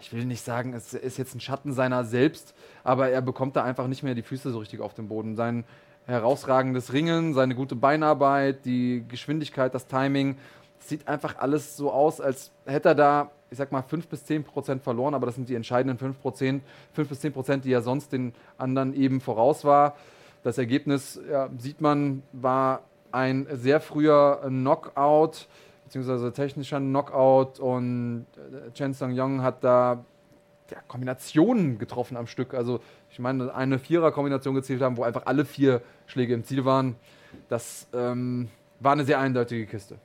[0.00, 2.54] ich will nicht sagen, es ist jetzt ein Schatten seiner selbst,
[2.84, 5.34] aber er bekommt da einfach nicht mehr die Füße so richtig auf den Boden.
[5.34, 5.64] Sein
[6.08, 10.36] herausragendes Ringen, seine gute Beinarbeit, die Geschwindigkeit, das Timing.
[10.80, 14.42] sieht einfach alles so aus, als hätte er da, ich sag mal, 5 bis 10
[14.44, 16.62] Prozent verloren, aber das sind die entscheidenden 5 Prozent,
[16.94, 19.96] 5 bis 10 Prozent, die er sonst den anderen eben voraus war.
[20.42, 22.80] Das Ergebnis, ja, sieht man, war
[23.12, 25.46] ein sehr früher Knockout,
[25.84, 30.04] beziehungsweise technischer Knockout und äh, Chen Sung-Yong hat da
[30.70, 32.54] ja, Kombinationen getroffen am Stück.
[32.54, 36.96] Also ich meine, eine Vierer-Kombination gezielt haben, wo einfach alle vier Schläge im Ziel waren.
[37.48, 38.48] Das ähm,
[38.80, 39.98] war eine sehr eindeutige Kiste.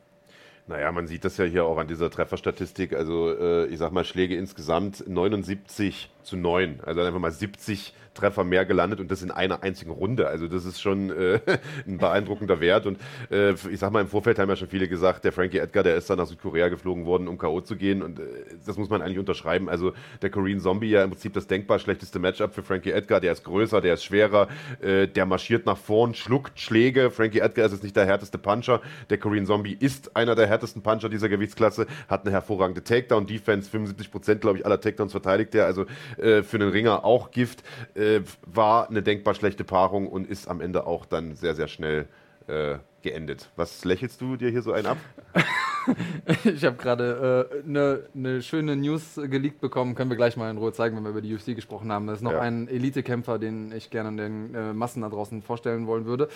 [0.67, 2.93] Naja, man sieht das ja hier auch an dieser Trefferstatistik.
[2.93, 6.79] Also äh, ich sag mal, Schläge insgesamt 79 zu 9.
[6.85, 10.27] Also einfach mal 70 Treffer mehr gelandet und das in einer einzigen Runde.
[10.27, 11.39] Also das ist schon äh,
[11.87, 12.85] ein beeindruckender Wert.
[12.85, 12.99] Und
[13.31, 15.95] äh, ich sag mal, im Vorfeld haben ja schon viele gesagt, der Frankie Edgar, der
[15.95, 17.61] ist dann nach Südkorea geflogen worden, um K.O.
[17.61, 18.01] zu gehen.
[18.03, 18.23] Und äh,
[18.65, 19.69] das muss man eigentlich unterschreiben.
[19.69, 23.19] Also der Korean Zombie ja im Prinzip das denkbar schlechteste Matchup für Frankie Edgar.
[23.19, 24.47] Der ist größer, der ist schwerer,
[24.81, 27.09] äh, der marschiert nach vorn, schluckt Schläge.
[27.09, 28.81] Frankie Edgar ist jetzt nicht der härteste Puncher.
[29.09, 34.11] Der Korean Zombie ist einer der härtesten Puncher dieser Gewichtsklasse, hat eine hervorragende Takedown-Defense, 75
[34.11, 35.65] Prozent, glaube ich, aller Takedowns verteidigt er.
[35.65, 35.85] Also
[36.17, 37.63] äh, für einen Ringer auch Gift.
[37.95, 42.07] Äh, war eine denkbar schlechte Paarung und ist am Ende auch dann sehr, sehr schnell
[42.47, 43.49] äh, geendet.
[43.55, 44.97] Was lächelst du dir hier so ein ab?
[46.45, 49.93] ich habe gerade eine äh, ne, ne schöne News geleakt bekommen.
[49.95, 52.07] Können wir gleich mal in Ruhe zeigen, wenn wir über die UFC gesprochen haben.
[52.07, 52.39] Das ist noch ja.
[52.39, 56.29] ein Elite-Kämpfer, den ich gerne den äh, Massen da draußen vorstellen wollen würde.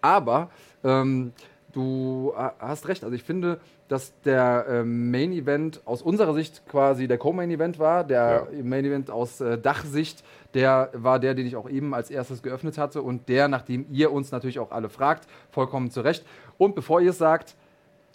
[0.00, 0.50] Aber
[0.84, 1.32] ähm,
[1.72, 3.04] du hast recht.
[3.04, 7.78] Also ich finde, dass der äh, Main Event aus unserer Sicht quasi der Co-Main Event
[7.78, 8.04] war.
[8.04, 8.62] Der ja.
[8.62, 12.78] Main Event aus äh, Dachsicht, der war der, den ich auch eben als erstes geöffnet
[12.78, 16.24] hatte und der, nachdem ihr uns natürlich auch alle fragt, vollkommen zu Recht.
[16.58, 17.54] Und bevor ihr es sagt,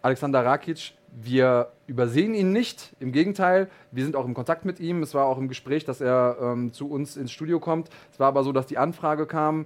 [0.01, 2.95] Alexander Rakic, wir übersehen ihn nicht.
[2.99, 5.01] Im Gegenteil, wir sind auch im Kontakt mit ihm.
[5.01, 7.89] Es war auch im Gespräch, dass er ähm, zu uns ins Studio kommt.
[8.12, 9.66] Es war aber so, dass die Anfrage kam,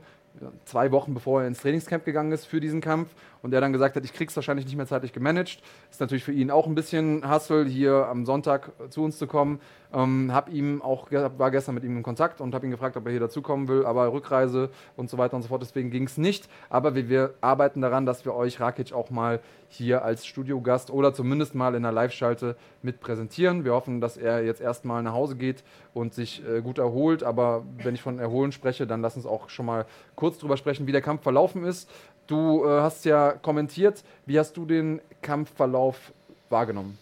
[0.66, 3.10] zwei Wochen bevor er ins Trainingscamp gegangen ist für diesen Kampf
[3.42, 5.62] und er dann gesagt hat, ich krieg's wahrscheinlich nicht mehr zeitlich gemanagt.
[5.90, 9.60] Ist natürlich für ihn auch ein bisschen Hassel, hier am Sonntag zu uns zu kommen.
[9.94, 13.06] Ähm, hab ihm auch, war gestern mit ihm in Kontakt und habe ihn gefragt, ob
[13.06, 16.18] er hier dazukommen will, aber Rückreise und so weiter und so fort, deswegen ging es
[16.18, 16.48] nicht.
[16.70, 21.14] Aber wir, wir, arbeiten daran, dass wir euch Rakic auch mal hier als Studiogast oder
[21.14, 23.64] zumindest mal in der Live-Schalte mit präsentieren.
[23.64, 25.64] Wir hoffen, dass er jetzt erstmal nach Hause geht
[25.94, 27.24] und sich äh, gut erholt.
[27.24, 29.86] Aber wenn ich von Erholen spreche, dann lass uns auch schon mal
[30.16, 31.90] kurz drüber sprechen, wie der Kampf verlaufen ist.
[32.32, 34.06] Du äh, hast ja kommentiert.
[34.26, 36.14] Wie hast du den Kampfverlauf
[36.50, 36.98] wahrgenommen?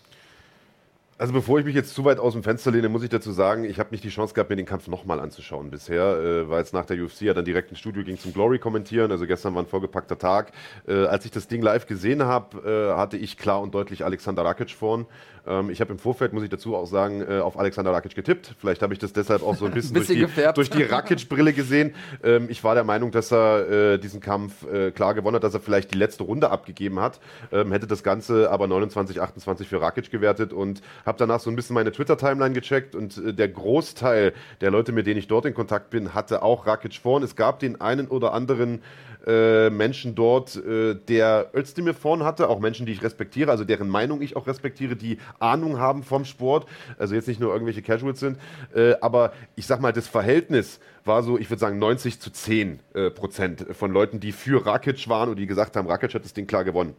[1.20, 3.66] Also bevor ich mich jetzt zu weit aus dem Fenster lehne, muss ich dazu sagen,
[3.66, 6.72] ich habe nicht die Chance gehabt, mir den Kampf nochmal anzuschauen bisher, äh, weil es
[6.72, 9.12] nach der UFC ja dann direkt ins Studio ging zum Glory kommentieren.
[9.12, 10.54] Also gestern war ein vorgepackter Tag.
[10.88, 14.46] Äh, als ich das Ding live gesehen habe, äh, hatte ich klar und deutlich Alexander
[14.46, 15.08] Rakic vorn.
[15.50, 18.56] Ähm, ich habe im Vorfeld, muss ich dazu auch sagen, äh, auf Alexander Rakic getippt.
[18.60, 21.54] Vielleicht habe ich das deshalb auch so ein bisschen, bisschen durch, die, durch, die, Rakic-Brille
[21.54, 21.96] gesehen.
[22.24, 25.54] Ähm, ich war der Meinung, dass er äh, diesen Kampf äh, klar gewonnen hat, dass
[25.54, 27.20] er vielleicht die letzte Runde abgegeben hat.
[27.52, 31.56] Ähm, hätte das Ganze aber 29, 28 für Rakic gewertet und habe danach so ein
[31.58, 35.54] bisschen meine Twitter-Timeline gecheckt und äh, der Großteil der Leute, mit denen ich dort in
[35.54, 37.24] Kontakt bin, hatte auch Rakic vorn.
[37.24, 38.82] Es gab den einen oder anderen
[39.28, 43.90] äh, Menschen dort, äh, der Özdemir vorn hatte, auch Menschen, die ich respektiere, also deren
[43.90, 48.20] Meinung ich auch respektiere, die Ahnung haben vom Sport, also jetzt nicht nur irgendwelche Casuals
[48.20, 48.38] sind,
[48.74, 52.80] äh, aber ich sag mal, das Verhältnis war so, ich würde sagen 90 zu 10
[52.94, 56.34] äh, Prozent von Leuten, die für Rakic waren und die gesagt haben, Rakic hat das
[56.34, 56.96] Ding klar gewonnen.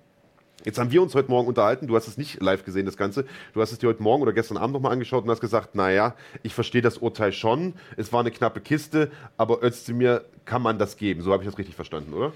[0.64, 3.24] Jetzt haben wir uns heute Morgen unterhalten, du hast es nicht live gesehen, das Ganze.
[3.54, 6.14] Du hast es dir heute Morgen oder gestern Abend nochmal angeschaut und hast gesagt, naja,
[6.42, 10.98] ich verstehe das Urteil schon, es war eine knappe Kiste, aber Özdemir kann man das
[10.98, 11.22] geben.
[11.22, 12.32] So habe ich das richtig verstanden, oder?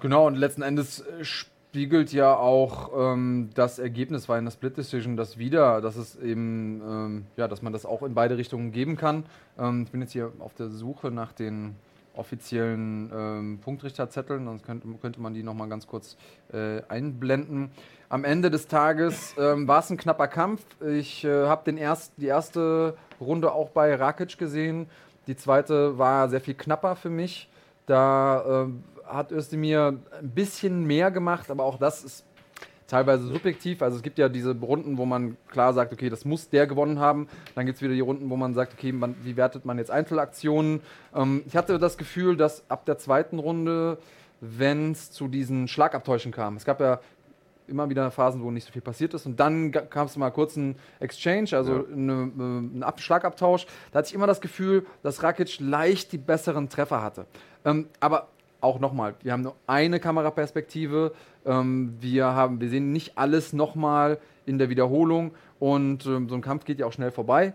[0.00, 5.18] Genau, und letzten Endes spiegelt ja auch ähm, das Ergebnis war in der Split Decision
[5.18, 8.96] das wieder, dass es eben, ähm, ja, dass man das auch in beide Richtungen geben
[8.96, 9.24] kann.
[9.58, 11.74] Ähm, ich bin jetzt hier auf der Suche nach den
[12.18, 16.16] offiziellen ähm, Punktrichterzetteln, sonst könnte, könnte man die nochmal ganz kurz
[16.52, 17.70] äh, einblenden.
[18.08, 20.64] Am Ende des Tages ähm, war es ein knapper Kampf.
[20.84, 24.88] Ich äh, habe erst, die erste Runde auch bei Rakic gesehen.
[25.26, 27.50] Die zweite war sehr viel knapper für mich.
[27.86, 28.68] Da äh,
[29.06, 32.24] hat Özdemir ein bisschen mehr gemacht, aber auch das ist
[32.88, 33.82] teilweise subjektiv.
[33.82, 36.98] Also es gibt ja diese Runden, wo man klar sagt, okay, das muss der gewonnen
[36.98, 37.28] haben.
[37.54, 39.90] Dann gibt es wieder die Runden, wo man sagt, okay, man, wie wertet man jetzt
[39.90, 40.80] Einzelaktionen?
[41.14, 43.98] Ähm, ich hatte das Gefühl, dass ab der zweiten Runde,
[44.40, 47.00] wenn es zu diesen Schlagabtäuschen kam, es gab ja
[47.68, 49.26] immer wieder Phasen, wo nicht so viel passiert ist.
[49.26, 51.84] Und dann kam es mal kurz ein Exchange, also ja.
[51.92, 52.12] eine,
[52.82, 53.66] äh, ein Schlagabtausch.
[53.92, 57.26] Da hatte ich immer das Gefühl, dass Rakic leicht die besseren Treffer hatte.
[57.66, 58.28] Ähm, aber
[58.60, 61.12] auch nochmal, wir haben nur eine Kameraperspektive.
[61.48, 66.42] Ähm, wir, haben, wir sehen nicht alles nochmal in der Wiederholung und ähm, so ein
[66.42, 67.54] Kampf geht ja auch schnell vorbei.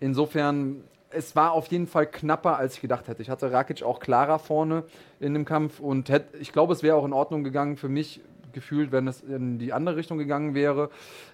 [0.00, 3.22] Insofern, es war auf jeden Fall knapper, als ich gedacht hätte.
[3.22, 4.82] Ich hatte Rakic auch klarer vorne
[5.20, 8.20] in dem Kampf und hätte, ich glaube, es wäre auch in Ordnung gegangen für mich
[8.52, 10.90] gefühlt, wenn es in die andere Richtung gegangen wäre.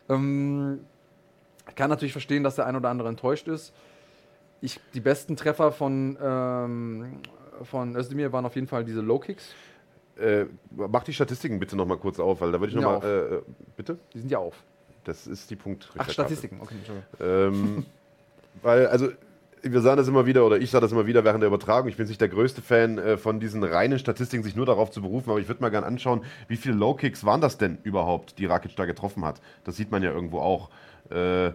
[0.09, 0.81] Ähm,
[1.69, 3.73] ich kann natürlich verstehen, dass der ein oder andere enttäuscht ist.
[4.61, 7.21] Ich, die besten Treffer von ähm,
[7.63, 9.55] von Özdemir waren auf jeden Fall diese Low Kicks.
[10.19, 13.03] Äh, mach die Statistiken bitte nochmal kurz auf, weil da würde ich nochmal.
[13.03, 13.43] Äh, äh,
[13.77, 13.99] bitte?
[14.13, 14.55] Die sind ja auf.
[15.05, 15.91] Das ist die Punkt.
[15.99, 16.77] Ach, Statistiken, okay.
[17.21, 17.85] Ähm,
[18.63, 19.09] weil, also,
[19.63, 21.89] wir sahen das immer wieder, oder ich sah das immer wieder während der Übertragung.
[21.89, 25.03] Ich bin nicht der größte Fan äh, von diesen reinen Statistiken, sich nur darauf zu
[25.03, 28.39] berufen, aber ich würde mal gerne anschauen, wie viele Low Kicks waren das denn überhaupt,
[28.39, 29.41] die Rakic da getroffen hat?
[29.65, 30.71] Das sieht man ja irgendwo auch.
[31.11, 31.53] Äh,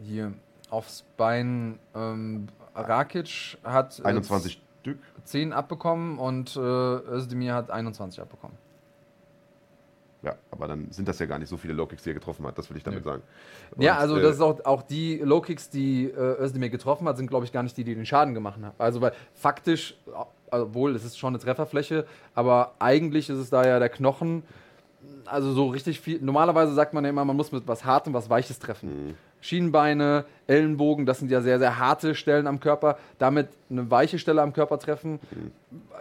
[0.00, 0.32] Hier,
[0.70, 1.78] aufs Bein.
[1.94, 4.98] Ähm, Rakic hat äh, 21 Stück.
[5.24, 8.56] 10 abbekommen und äh, Özdemir hat 21 abbekommen.
[10.22, 12.56] Ja, aber dann sind das ja gar nicht so viele Low-Kicks, die er getroffen hat,
[12.58, 13.10] das will ich damit Nee.
[13.10, 13.22] sagen.
[13.78, 17.16] ja, Und, also äh, das ist auch, auch die Low-Kicks, die äh, Özdemir getroffen hat,
[17.16, 18.74] sind glaube ich gar nicht die, die den Schaden gemacht haben.
[18.78, 23.66] Also weil faktisch, äh, obwohl es ist schon eine Trefferfläche, aber eigentlich ist es da
[23.66, 24.42] ja der Knochen.
[25.26, 26.20] Also so richtig viel.
[26.20, 29.16] Normalerweise sagt man ja immer, man muss mit was Hartem was Weiches treffen.
[29.44, 32.96] Schienenbeine, Ellenbogen, das sind ja sehr, sehr harte Stellen am Körper.
[33.18, 35.20] Damit eine weiche Stelle am Körper treffen,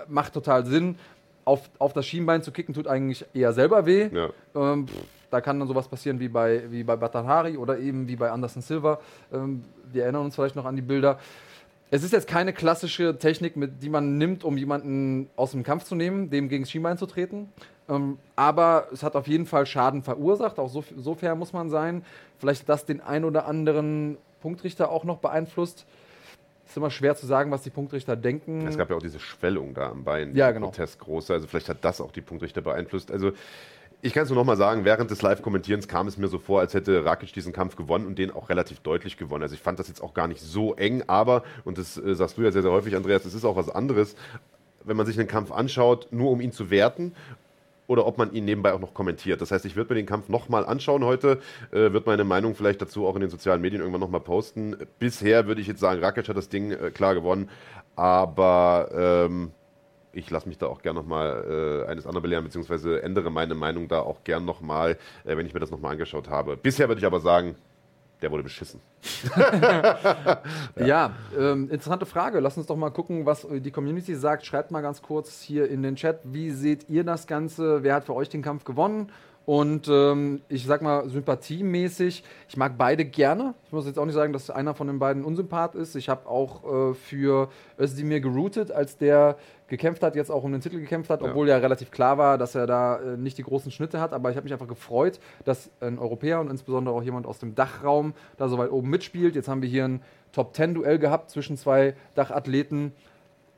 [0.08, 0.96] macht total Sinn.
[1.44, 4.10] Auf, auf das Schienbein zu kicken, tut eigentlich eher selber weh.
[4.14, 4.30] Ja.
[4.56, 4.96] Ähm, pff,
[5.30, 8.62] da kann dann sowas passieren wie bei, wie bei Batanhari oder eben wie bei Anderson
[8.62, 9.02] Silva.
[9.34, 11.20] Ähm, wir erinnern uns vielleicht noch an die Bilder.
[11.91, 15.84] Es ist jetzt keine klassische Technik, mit, die man nimmt, um jemanden aus dem Kampf
[15.84, 17.50] zu nehmen, dem gegen das Schienbein zu treten.
[17.90, 21.70] Ähm, aber es hat auf jeden Fall Schaden verursacht, auch so, so fair muss man
[21.70, 22.04] sein.
[22.40, 25.86] Vielleicht hat das den ein oder anderen Punktrichter auch noch beeinflusst.
[26.66, 28.66] Ist immer schwer zu sagen, was die Punktrichter denken.
[28.68, 30.68] Es gab ja auch diese Schwellung da am Bein, Ja, die genau.
[30.68, 31.34] Protest große.
[31.34, 33.12] Also vielleicht hat das auch die Punktrichter beeinflusst.
[33.12, 33.32] Also
[34.02, 36.74] ich kann es nur nochmal sagen, während des Live-Kommentierens kam es mir so vor, als
[36.74, 39.44] hätte Rakic diesen Kampf gewonnen und den auch relativ deutlich gewonnen.
[39.44, 42.38] Also ich fand das jetzt auch gar nicht so eng, aber, und das äh, sagst
[42.38, 44.16] du ja sehr, sehr häufig, Andreas, es ist auch was anderes,
[44.84, 47.14] wenn man sich einen Kampf anschaut, nur um ihn zu werten
[47.94, 49.39] oder ob man ihn nebenbei auch noch kommentiert.
[49.39, 51.39] Das heißt, ich würde mir den Kampf nochmal anschauen heute,
[51.72, 54.76] äh, wird meine Meinung vielleicht dazu auch in den sozialen Medien irgendwann nochmal posten.
[55.00, 57.50] Bisher würde ich jetzt sagen, Rakic hat das Ding äh, klar gewonnen,
[57.96, 58.89] aber
[59.30, 59.52] ähm,
[60.12, 63.88] ich lasse mich da auch gern nochmal äh, eines anderen belehren, beziehungsweise ändere meine Meinung
[63.88, 66.58] da auch gern nochmal, äh, wenn ich mir das nochmal angeschaut habe.
[66.58, 67.56] Bisher würde ich aber sagen,
[68.24, 68.80] der wurde beschissen.
[70.76, 72.39] Ja, ähm, interessante Frage.
[72.39, 74.45] Lass uns doch mal gucken, was die Community sagt.
[74.45, 77.84] Schreibt mal ganz kurz hier in den Chat, wie seht ihr das Ganze?
[77.84, 79.11] Wer hat für euch den Kampf gewonnen?
[79.46, 83.54] Und ähm, ich sag mal, sympathiemäßig, ich mag beide gerne.
[83.66, 85.96] Ich muss jetzt auch nicht sagen, dass einer von den beiden Unsympath ist.
[85.96, 89.36] Ich habe auch äh, für Özdemir geroutet, als der
[89.68, 91.28] gekämpft hat, jetzt auch um den Titel gekämpft hat, Ja.
[91.30, 94.14] obwohl ja relativ klar war, dass er da äh, nicht die großen Schnitte hat.
[94.14, 97.54] Aber ich habe mich einfach gefreut, dass ein Europäer und insbesondere auch jemand aus dem
[97.54, 99.36] Dachraum da so weit oben mitspielt.
[99.36, 102.94] Jetzt haben wir hier ein Top-10-Duell gehabt zwischen zwei Dachathleten.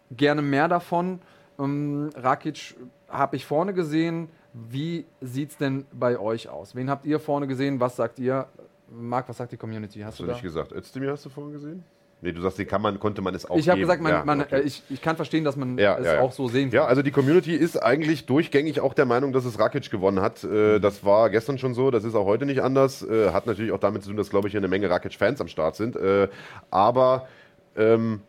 [0.09, 1.19] Gerne mehr davon.
[1.59, 2.75] Ähm, Rakic
[3.07, 4.29] habe ich vorne gesehen.
[4.69, 6.75] Wie sieht es denn bei euch aus?
[6.75, 7.79] Wen habt ihr vorne gesehen?
[7.79, 8.47] Was sagt ihr?
[8.89, 9.99] Marc, was sagt die Community?
[9.99, 11.83] Hast Hast du du nicht gesagt, Özdemir hast du vorhin gesehen?
[12.21, 14.23] Nee, du sagst, den kann man, konnte man es auch Ich habe gesagt, man, Ja,
[14.25, 14.55] man, okay.
[14.55, 16.75] äh, ich, ich kann verstehen, dass man Ja, es ja, auch so sehen kann.
[16.77, 20.43] Ja, also die Community ist eigentlich durchgängig auch der Meinung, dass es Rakic gewonnen hat.
[20.43, 23.03] Äh, das war gestern schon so, das ist auch heute nicht anders.
[23.03, 25.49] Äh, hat natürlich auch damit zu tun, dass, glaube ich, hier eine Menge Rakic-Fans am
[25.49, 25.97] Start sind.
[25.97, 26.29] Äh,
[26.71, 27.27] aber
[27.75, 28.21] ähm,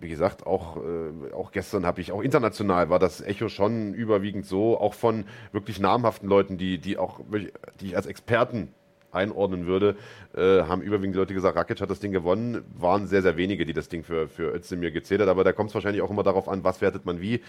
[0.00, 4.46] wie gesagt, auch, äh, auch gestern habe ich, auch international war das Echo schon überwiegend
[4.46, 7.20] so, auch von wirklich namhaften Leuten, die, die auch,
[7.80, 8.74] die ich als Experten
[9.12, 9.96] einordnen würde,
[10.34, 12.64] äh, haben überwiegend Leute gesagt, Rakic hat das Ding gewonnen.
[12.78, 15.28] Waren sehr, sehr wenige, die das Ding für, für Özdemir gezählt hat.
[15.28, 17.40] Aber da kommt es wahrscheinlich auch immer darauf an, was wertet man wie.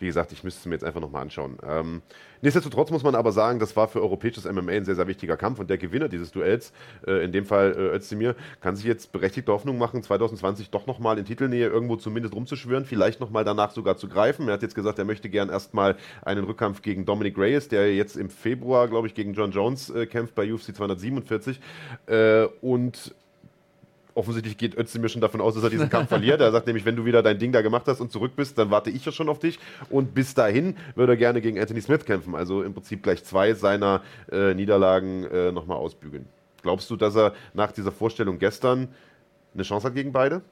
[0.00, 1.58] Wie gesagt, ich müsste es mir jetzt einfach nochmal anschauen.
[1.62, 2.00] Ähm,
[2.40, 5.60] nichtsdestotrotz muss man aber sagen, das war für europäisches MMA ein sehr, sehr wichtiger Kampf.
[5.60, 6.72] Und der Gewinner dieses Duells,
[7.06, 11.18] äh, in dem Fall äh, Özdemir, kann sich jetzt berechtigte Hoffnung machen, 2020 doch nochmal
[11.18, 14.48] in Titelnähe irgendwo zumindest rumzuschwören, vielleicht nochmal danach sogar zu greifen.
[14.48, 18.16] Er hat jetzt gesagt, er möchte gern erstmal einen Rückkampf gegen Dominic Reyes, der jetzt
[18.16, 21.60] im Februar, glaube ich, gegen John Jones äh, kämpft bei UFC 247.
[22.06, 23.14] Äh, und
[24.14, 26.40] offensichtlich geht Özdemir schon davon aus, dass er diesen Kampf verliert.
[26.40, 28.70] Er sagt nämlich, wenn du wieder dein Ding da gemacht hast und zurück bist, dann
[28.70, 29.58] warte ich ja schon auf dich.
[29.88, 32.34] Und bis dahin würde er gerne gegen Anthony Smith kämpfen.
[32.34, 36.26] Also im Prinzip gleich zwei seiner äh, Niederlagen äh, nochmal ausbügeln.
[36.62, 38.88] Glaubst du, dass er nach dieser Vorstellung gestern
[39.54, 40.42] eine Chance hat gegen beide?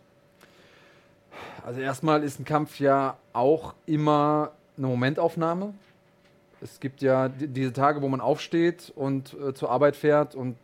[1.65, 5.74] Also erstmal ist ein Kampf ja auch immer eine Momentaufnahme.
[6.61, 10.57] Es gibt ja die- diese Tage, wo man aufsteht und äh, zur Arbeit fährt und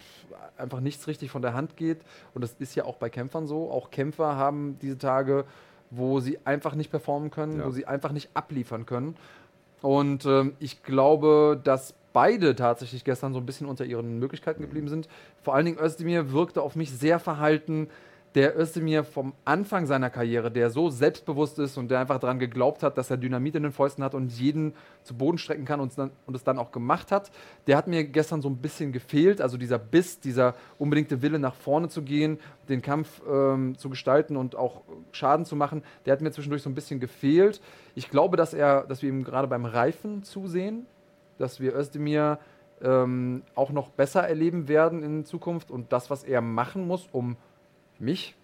[0.57, 1.99] einfach nichts richtig von der Hand geht.
[2.35, 3.71] Und das ist ja auch bei Kämpfern so.
[3.71, 5.45] Auch Kämpfer haben diese Tage,
[5.91, 7.67] wo sie einfach nicht performen können, Ja.
[7.67, 9.17] wo sie einfach nicht abliefern können.
[9.83, 14.89] Und ähm, ich glaube, dass beide tatsächlich gestern so ein bisschen unter ihren Möglichkeiten geblieben
[14.89, 15.09] sind.
[15.43, 17.89] Vor allen Dingen Özdemir wirkte auf mich sehr verhalten.
[18.35, 22.83] Der Özdemir vom Anfang seiner Karriere, der so selbstbewusst ist und der einfach daran geglaubt
[22.83, 24.75] hat, dass er Dynamit in den Fäusten hat und jeden
[25.05, 27.31] zu Boden strecken kann und es dann, und es dann auch gemacht hat,
[27.69, 29.41] der hat mir gestern so ein bisschen gefehlt.
[29.41, 34.37] Also dieser Biss, dieser unbedingte Wille nach vorne zu gehen, den Kampf ähm, zu gestalten
[34.37, 34.81] und auch
[35.13, 37.61] Schaden zu machen, der hat mir zwischendurch so ein bisschen gefehlt.
[37.95, 40.87] Ich glaube, dass er, dass wir ihm gerade beim Reifen zusehen,
[41.39, 42.41] dass wir Özdemir
[42.83, 47.37] ähm, auch noch besser erleben werden in Zukunft und das, was er machen muss, um
[47.99, 48.37] mich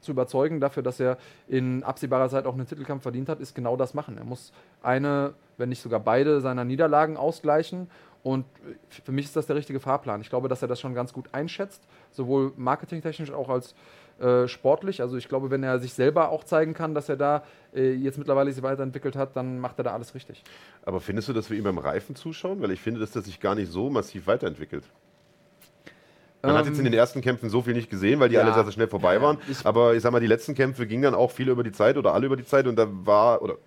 [0.00, 1.16] zu überzeugen dafür, dass er
[1.46, 4.18] in absehbarer Zeit auch einen Titelkampf verdient hat, ist genau das machen.
[4.18, 4.52] Er muss
[4.82, 7.88] eine, wenn nicht sogar beide seiner Niederlagen ausgleichen
[8.22, 8.44] Und
[8.88, 10.20] für mich ist das der richtige Fahrplan.
[10.20, 13.74] Ich glaube, dass er das schon ganz gut einschätzt, sowohl marketingtechnisch auch als
[14.20, 15.00] äh, sportlich.
[15.00, 17.42] Also ich glaube, wenn er sich selber auch zeigen kann, dass er da
[17.74, 20.44] äh, jetzt mittlerweile sich weiterentwickelt hat, dann macht er da alles richtig.
[20.84, 22.62] Aber findest du, dass wir ihm beim Reifen zuschauen?
[22.62, 24.84] Weil ich finde, dass er sich gar nicht so massiv weiterentwickelt.
[26.42, 28.42] Man ähm, hat jetzt in den ersten Kämpfen so viel nicht gesehen, weil die ja,
[28.42, 29.38] alle sehr, sehr schnell vorbei waren.
[29.64, 32.12] Aber ich sag mal, die letzten Kämpfe gingen dann auch viele über die Zeit oder
[32.12, 33.58] alle über die Zeit und da war, oder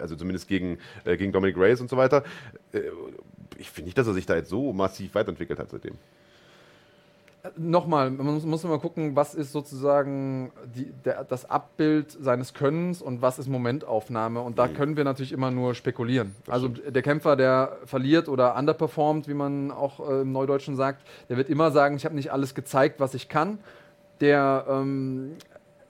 [0.00, 2.24] also zumindest gegen, äh, gegen Dominic Reyes und so weiter.
[2.72, 2.80] Äh,
[3.58, 5.94] ich finde nicht, dass er sich da jetzt so massiv weiterentwickelt hat seitdem
[7.56, 13.00] nochmal, man muss, muss immer gucken, was ist sozusagen die, der, das Abbild seines Könnens
[13.00, 14.40] und was ist Momentaufnahme.
[14.40, 14.74] Und da mhm.
[14.74, 16.34] können wir natürlich immer nur spekulieren.
[16.48, 21.36] Also der Kämpfer, der verliert oder underperformt, wie man auch äh, im Neudeutschen sagt, der
[21.36, 23.58] wird immer sagen, ich habe nicht alles gezeigt, was ich kann.
[24.20, 25.36] Der, ähm,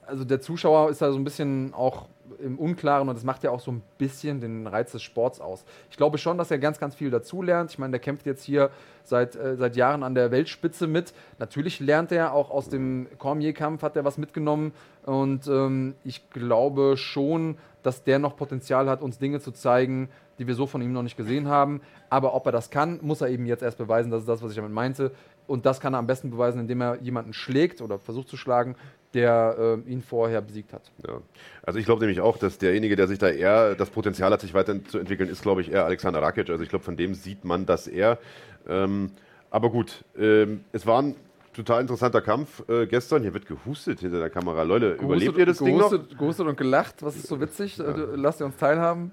[0.05, 2.07] also der Zuschauer ist da so ein bisschen auch
[2.37, 5.65] im Unklaren und das macht ja auch so ein bisschen den Reiz des Sports aus.
[5.89, 7.71] Ich glaube schon, dass er ganz, ganz viel dazulernt.
[7.71, 8.69] Ich meine, der kämpft jetzt hier
[9.03, 11.13] seit, äh, seit Jahren an der Weltspitze mit.
[11.39, 14.73] Natürlich lernt er auch aus dem Cormier-Kampf, hat er was mitgenommen
[15.03, 20.47] und ähm, ich glaube schon, dass der noch Potenzial hat, uns Dinge zu zeigen, die
[20.47, 21.81] wir so von ihm noch nicht gesehen haben.
[22.09, 24.09] Aber ob er das kann, muss er eben jetzt erst beweisen.
[24.11, 25.11] Das ist das, was ich damit meinte.
[25.47, 28.75] Und das kann er am besten beweisen, indem er jemanden schlägt oder versucht zu schlagen,
[29.13, 30.91] der äh, ihn vorher besiegt hat.
[31.07, 31.21] Ja.
[31.63, 34.53] Also ich glaube nämlich auch, dass derjenige, der sich da eher das Potenzial hat, sich
[34.53, 36.49] weiterzuentwickeln, ist, glaube ich, eher Alexander Rakic.
[36.49, 38.19] Also ich glaube, von dem sieht man das eher.
[38.67, 39.11] Ähm,
[39.49, 41.15] aber gut, ähm, es war ein
[41.53, 43.23] total interessanter Kampf äh, gestern.
[43.23, 44.63] Hier wird gehustet hinter der Kamera.
[44.63, 46.17] Leute, gehustet, überlebt ihr das gehustet, Ding noch?
[46.17, 47.03] Gehustet und gelacht.
[47.03, 47.77] Was ist so witzig?
[47.77, 47.85] Ja.
[47.85, 49.11] Äh, lasst ihr uns teilhaben.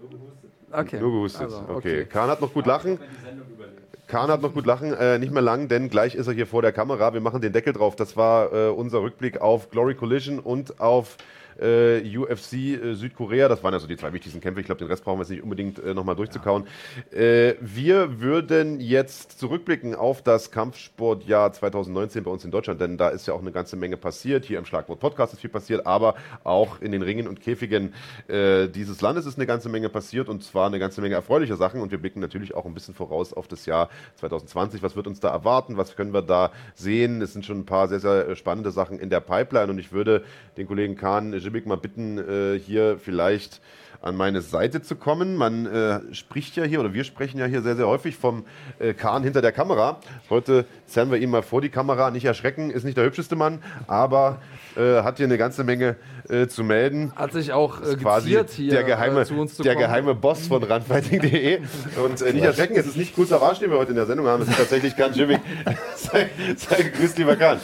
[0.00, 0.50] Nur gehustet.
[0.70, 1.00] Okay.
[1.00, 1.42] Nur gehustet.
[1.42, 1.72] Also, okay.
[1.72, 2.04] okay.
[2.04, 2.98] Kahn hat noch gut lachen.
[4.08, 6.62] Kahn hat noch gut lachen, äh, nicht mehr lang, denn gleich ist er hier vor
[6.62, 7.12] der Kamera.
[7.12, 7.94] Wir machen den Deckel drauf.
[7.94, 11.18] Das war äh, unser Rückblick auf Glory Collision und auf
[11.60, 13.48] äh, UFC äh, Südkorea.
[13.48, 14.60] Das waren ja so die zwei wichtigsten Kämpfe.
[14.60, 16.66] Ich glaube, den Rest brauchen wir jetzt nicht unbedingt äh, nochmal durchzukauen.
[17.12, 17.18] Ja.
[17.18, 23.08] Äh, wir würden jetzt zurückblicken auf das Kampfsportjahr 2019 bei uns in Deutschland, denn da
[23.08, 24.44] ist ja auch eine ganze Menge passiert.
[24.44, 26.14] Hier im Schlagwort Podcast ist viel passiert, aber
[26.44, 27.94] auch in den Ringen und Käfigen
[28.28, 31.80] äh, dieses Landes ist eine ganze Menge passiert und zwar eine ganze Menge erfreulicher Sachen.
[31.80, 34.82] Und wir blicken natürlich auch ein bisschen voraus auf das Jahr 2020.
[34.82, 35.76] Was wird uns da erwarten?
[35.76, 37.22] Was können wir da sehen?
[37.22, 40.24] Es sind schon ein paar sehr, sehr spannende Sachen in der Pipeline und ich würde
[40.56, 43.62] den Kollegen Kahn Jimmick mal bitten, äh, hier vielleicht
[44.02, 45.34] an meine Seite zu kommen.
[45.34, 48.44] Man äh, spricht ja hier, oder wir sprechen ja hier sehr, sehr häufig vom
[48.78, 49.98] äh, Kahn hinter der Kamera.
[50.28, 52.10] Heute zerren wir ihn mal vor die Kamera.
[52.10, 54.42] Nicht erschrecken, ist nicht der hübscheste Mann, aber
[54.76, 55.96] äh, hat hier eine ganze Menge
[56.28, 57.12] äh, zu melden.
[57.16, 59.86] Hat sich auch äh, quasi hier der geheime, zu uns zu Der kommen.
[59.86, 61.60] geheime Boss von runfighting.de.
[62.04, 64.26] Und äh, nicht erschrecken, es ist nicht Cool Savage, den wir heute in der Sendung
[64.26, 64.42] haben.
[64.42, 65.40] Es ist tatsächlich Kahn Jimmick.
[65.96, 67.58] sei, sei gegrüßt, lieber Kahn.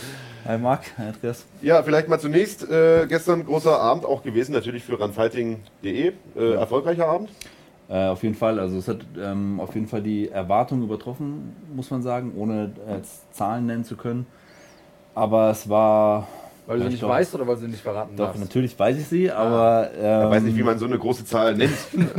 [0.47, 1.47] Hi Marc, hi Andreas.
[1.63, 6.13] Ja, vielleicht mal zunächst, äh, gestern großer Abend auch gewesen, natürlich für runfighting.de.
[6.37, 7.31] Äh, erfolgreicher Abend?
[7.89, 11.91] Äh, auf jeden Fall, also es hat ähm, auf jeden Fall die Erwartung übertroffen, muss
[11.91, 14.27] man sagen, ohne jetzt Zahlen nennen zu können.
[15.15, 16.29] Aber es war.
[16.67, 18.41] Weil du sie nicht glaub, weißt oder weil sie nicht verraten Doch, darfst?
[18.41, 19.91] natürlich weiß ich sie, aber.
[19.99, 21.73] Ähm, ich weiß nicht, wie man so eine große Zahl nennt.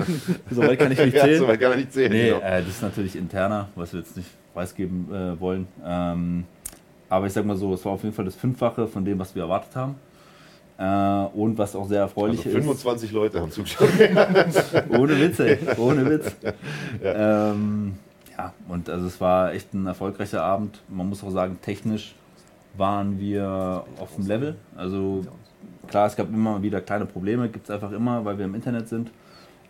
[0.50, 1.32] Soweit kann ich nicht zählen.
[1.34, 2.12] ja, soweit kann man nicht zählen.
[2.12, 2.40] Nee, genau.
[2.40, 5.68] äh, das ist natürlich interner, was wir jetzt nicht preisgeben äh, wollen.
[5.86, 6.46] Ähm,
[7.10, 9.36] aber ich sag mal so, es war auf jeden Fall das Fünffache von dem, was
[9.36, 9.96] wir erwartet haben.
[10.78, 13.10] Äh, und was auch sehr erfreulich also 25 ist.
[13.10, 13.90] 25 Leute haben zugeschaut.
[14.90, 16.36] ohne Witze, ohne Witz.
[17.02, 17.52] Ja.
[17.52, 17.96] Ähm,
[18.38, 20.82] ja, und also es war echt ein erfolgreicher Abend.
[20.90, 22.16] Man muss auch sagen, technisch
[22.76, 24.56] waren wir auf dem Level.
[24.76, 25.26] Also
[25.88, 28.90] klar, es gab immer wieder kleine Probleme, gibt es einfach immer, weil wir im Internet
[28.90, 29.12] sind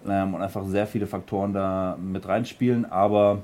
[0.07, 2.85] ähm, und einfach sehr viele Faktoren da mit reinspielen.
[2.85, 3.39] Aber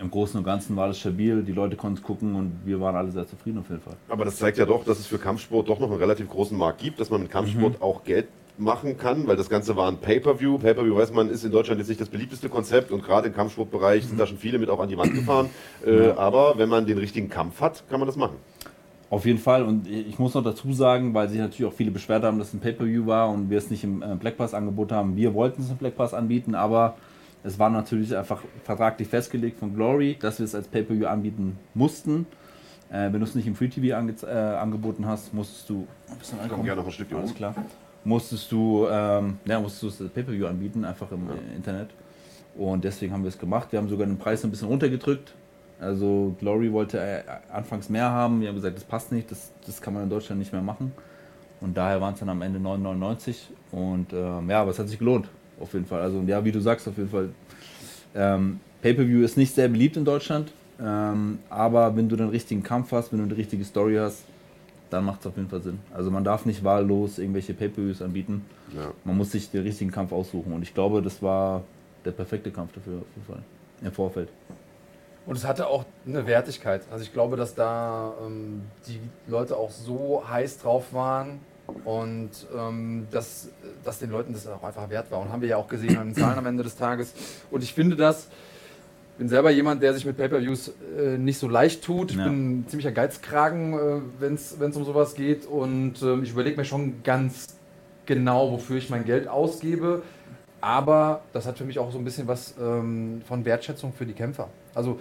[0.00, 2.94] im Großen und Ganzen war das stabil, die Leute konnten es gucken und wir waren
[2.94, 3.96] alle sehr zufrieden auf jeden Fall.
[4.08, 6.80] Aber das zeigt ja doch, dass es für Kampfsport doch noch einen relativ großen Markt
[6.80, 7.82] gibt, dass man mit Kampfsport mhm.
[7.82, 10.58] auch Geld machen kann, weil das Ganze war ein Pay-Per-View.
[10.58, 14.04] Pay-Per-View, weiß man, ist in Deutschland jetzt nicht das beliebteste Konzept und gerade im Kampfsportbereich
[14.04, 14.08] mhm.
[14.08, 15.50] sind da schon viele mit auch an die Wand gefahren.
[15.84, 18.36] Äh, aber wenn man den richtigen Kampf hat, kann man das machen.
[19.10, 22.24] Auf jeden Fall und ich muss noch dazu sagen, weil sich natürlich auch viele beschwert
[22.24, 24.94] haben, dass es ein Pay-Per-View war und wir es nicht im äh, Black Pass angeboten
[24.94, 25.16] haben.
[25.16, 26.96] Wir wollten es im Black Pass anbieten, aber
[27.44, 32.26] es war natürlich einfach vertraglich festgelegt von Glory, dass wir es als Pay-Per-View anbieten mussten.
[32.90, 35.86] Äh, wenn du es nicht im Free TV ange äh, angeboten hast, musstest du.
[36.20, 37.54] Ich komme gerne noch ein Stück Alles klar.
[38.04, 41.34] Musstest du, ähm, ja, musstest du das Pay-Per-View anbieten, einfach im ja.
[41.34, 41.90] Äh, Internet.
[42.56, 43.70] Und deswegen haben wir es gemacht.
[43.70, 45.34] Wir haben sogar den Preis ein bisschen runtergedrückt.
[45.80, 48.40] Also Glory wollte äh, anfangs mehr haben.
[48.40, 50.92] Wir haben gesagt, das passt nicht, das, das kann man in Deutschland nicht mehr machen.
[51.60, 53.36] Und daher waren es dann am Ende 9,99.
[53.70, 55.28] Und ähm, ja, aber es hat sich gelohnt
[55.60, 56.00] auf jeden Fall.
[56.00, 57.30] Also ja, wie du sagst, auf jeden Fall.
[58.14, 62.92] Ähm, Pay-per-View ist nicht sehr beliebt in Deutschland, ähm, aber wenn du den richtigen Kampf
[62.92, 64.24] hast, wenn du eine richtige Story hast,
[64.90, 65.80] dann macht es auf jeden Fall Sinn.
[65.92, 68.44] Also man darf nicht wahllos irgendwelche Pay-per-Views anbieten.
[68.74, 68.92] Ja.
[69.04, 71.62] Man muss sich den richtigen Kampf aussuchen und ich glaube, das war
[72.04, 73.42] der perfekte Kampf dafür auf jeden Fall.
[73.82, 74.28] im Vorfeld.
[75.26, 76.82] Und es hatte auch eine Wertigkeit.
[76.90, 81.40] Also ich glaube, dass da ähm, die Leute auch so heiß drauf waren
[81.84, 83.48] und ähm, dass,
[83.84, 85.20] dass den Leuten das auch einfach wert war.
[85.20, 87.14] Und haben wir ja auch gesehen an den Zahlen am Ende des Tages.
[87.50, 88.28] Und ich finde das,
[89.16, 92.10] bin selber jemand, der sich mit Pay-Per-Views äh, nicht so leicht tut.
[92.12, 92.24] Ich Ja.
[92.24, 95.46] bin ein ziemlicher Geizkragen, äh, wenn es um sowas geht.
[95.46, 97.56] Und ähm, ich überlege mir schon ganz
[98.06, 100.02] genau, wofür ich mein Geld ausgebe.
[100.60, 104.12] Aber das hat für mich auch so ein bisschen was ähm, von Wertschätzung für die
[104.12, 104.48] Kämpfer.
[104.74, 104.98] Also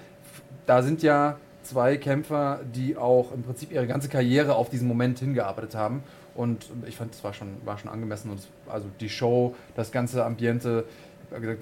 [0.66, 5.20] da sind ja zwei Kämpfer, die auch im Prinzip ihre ganze Karriere auf diesen Moment
[5.20, 6.04] hingearbeitet haben.
[6.38, 8.30] Und ich fand, das war schon, war schon angemessen.
[8.32, 10.86] Und es, also die Show, das ganze Ambiente.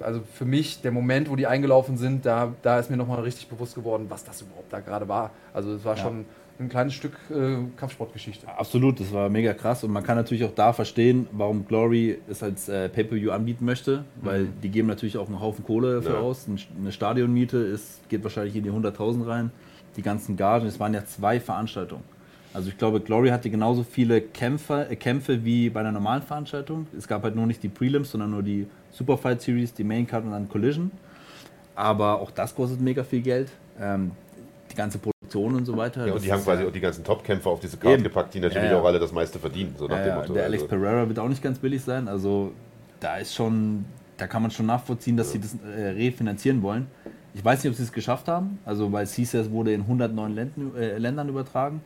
[0.00, 3.48] Also für mich, der Moment, wo die eingelaufen sind, da, da ist mir nochmal richtig
[3.48, 5.32] bewusst geworden, was das überhaupt da gerade war.
[5.52, 6.02] Also es war Ja.
[6.04, 6.24] schon
[6.60, 8.46] ein kleines Stück äh, Kampfsportgeschichte.
[8.48, 12.42] Absolut, das war mega krass und man kann natürlich auch da verstehen, warum Glory es
[12.42, 16.20] als äh, Pay-Per-View anbieten möchte, weil die geben natürlich auch einen Haufen Kohle dafür Ja.
[16.20, 16.46] aus.
[16.48, 19.50] Ein- Eine Stadionmiete ist, geht wahrscheinlich in die 100.000 rein.
[19.96, 22.04] Die ganzen Gagen, es waren ja zwei Veranstaltungen.
[22.56, 26.86] Also ich glaube, Glory hatte genauso viele Kämpfe, äh, Kämpfe wie bei einer normalen Veranstaltung.
[26.96, 30.24] Es gab halt nur nicht die Prelims, sondern nur die Superfight Series, die Main Card
[30.24, 30.90] und dann Collision.
[31.74, 33.50] Aber auch das kostet mega viel Geld.
[33.78, 34.12] Ähm,
[34.72, 36.06] die ganze Produktion und so weiter.
[36.06, 38.40] Ja, und die haben quasi ja- auch die ganzen Top-Kämpfer auf diese Karte gepackt, die
[38.40, 39.74] natürlich Ja, auch alle das meiste verdienen.
[39.78, 40.32] So nach dem ja, Motto.
[40.32, 42.08] der Alex Also, Pereira wird auch nicht ganz billig sein.
[42.08, 42.52] Also
[43.00, 43.84] da ist schon,
[44.16, 46.86] da kann man schon nachvollziehen, dass sie das äh, refinanzieren wollen.
[47.34, 48.60] Ich weiß nicht, ob sie es geschafft haben.
[48.64, 51.82] Also weil CSS wurde in 109 Länden, äh, Ländern übertragen.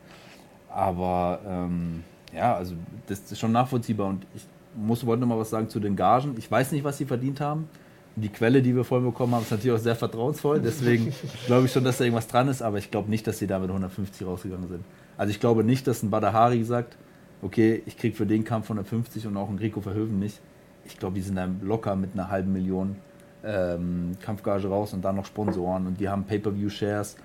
[0.73, 2.03] Aber ähm,
[2.33, 2.75] ja, also
[3.07, 4.07] das ist schon nachvollziehbar.
[4.07, 4.43] Und ich
[4.75, 6.35] muss wollte noch mal was sagen zu den Gagen.
[6.37, 7.67] Ich weiß nicht, was sie verdient haben.
[8.15, 10.59] Die Quelle, die wir vorhin bekommen haben, ist natürlich auch sehr vertrauensvoll.
[10.59, 11.13] Deswegen
[11.47, 12.61] glaube ich schon, dass da irgendwas dran ist.
[12.61, 14.83] Aber ich glaube nicht, dass sie da mit 150 rausgegangen sind.
[15.17, 16.97] Also ich glaube nicht, dass ein Badahari sagt,
[17.41, 20.39] okay, ich kriege für den Kampf 150 und auch ein Rico Verhöven nicht.
[20.85, 22.95] Ich glaube, die sind dann locker mit einer halben Million
[23.43, 27.17] ähm, Kampfgage raus und dann noch Sponsoren und die haben Pay-Per-View-Shares.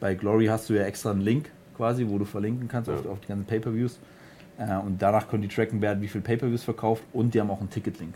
[0.00, 1.50] Bei Glory hast du ja extra einen Link
[1.82, 3.98] quasi, wo du verlinken kannst auf, auf die ganzen Pay-Per-Views.
[4.56, 7.58] Äh, und danach können die tracken werden, wie viel Pay-Per-Views verkauft und die haben auch
[7.58, 8.14] einen Ticket-Link.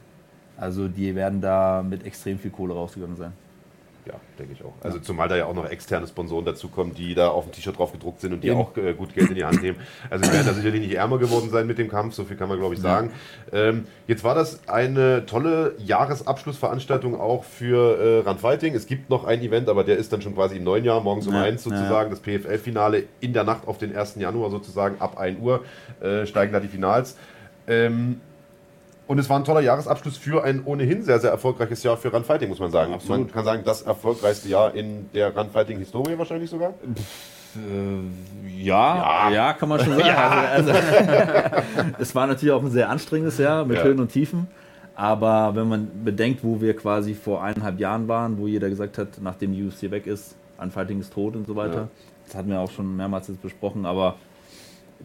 [0.56, 3.32] Also die werden da mit extrem viel Kohle rausgegangen sein.
[4.06, 4.72] Ja, denke ich auch.
[4.82, 7.92] Also zumal da ja auch noch externe Sponsoren dazukommen, die da auf dem T-Shirt drauf
[7.92, 8.58] gedruckt sind und die Eben.
[8.60, 9.78] auch äh, gut Geld in die Hand nehmen.
[10.08, 12.48] Also die werden da sicherlich nicht ärmer geworden sein mit dem Kampf, so viel kann
[12.48, 13.10] man glaube ich sagen.
[13.52, 18.74] Ähm, jetzt war das eine tolle Jahresabschlussveranstaltung auch für äh, Run Fighting.
[18.74, 21.26] Es gibt noch ein Event, aber der ist dann schon quasi im neuen Jahr, morgens
[21.26, 24.16] um Ja, 1 sozusagen, das PFL-Finale in der Nacht auf den 1.
[24.16, 25.64] Januar sozusagen, ab 1 Uhr
[26.00, 27.16] äh, steigen da die Finals.
[27.68, 28.20] Ähm,
[29.06, 32.48] und es war ein toller Jahresabschluss für ein ohnehin sehr, sehr erfolgreiches Jahr für Runfighting,
[32.48, 32.92] muss man sagen.
[32.94, 33.20] Absolut.
[33.26, 36.74] Man kann sagen, das erfolgreichste Jahr in der Runfighting-Historie wahrscheinlich sogar.
[38.58, 40.08] ja, ja, kann man schon sagen.
[40.10, 40.82] Also, also,
[41.98, 43.84] es war natürlich auch ein sehr anstrengendes Jahr mit Ja.
[43.84, 44.48] Höhen und Tiefen.
[44.94, 49.08] Aber wenn man bedenkt, wo wir quasi vor eineinhalb Jahren waren, wo jeder gesagt hat,
[49.20, 51.74] nachdem die UFC weg ist, Unfighting ist tot und so weiter.
[51.76, 51.88] Ja.
[52.24, 54.14] Das hatten wir auch schon mehrmals jetzt besprochen, aber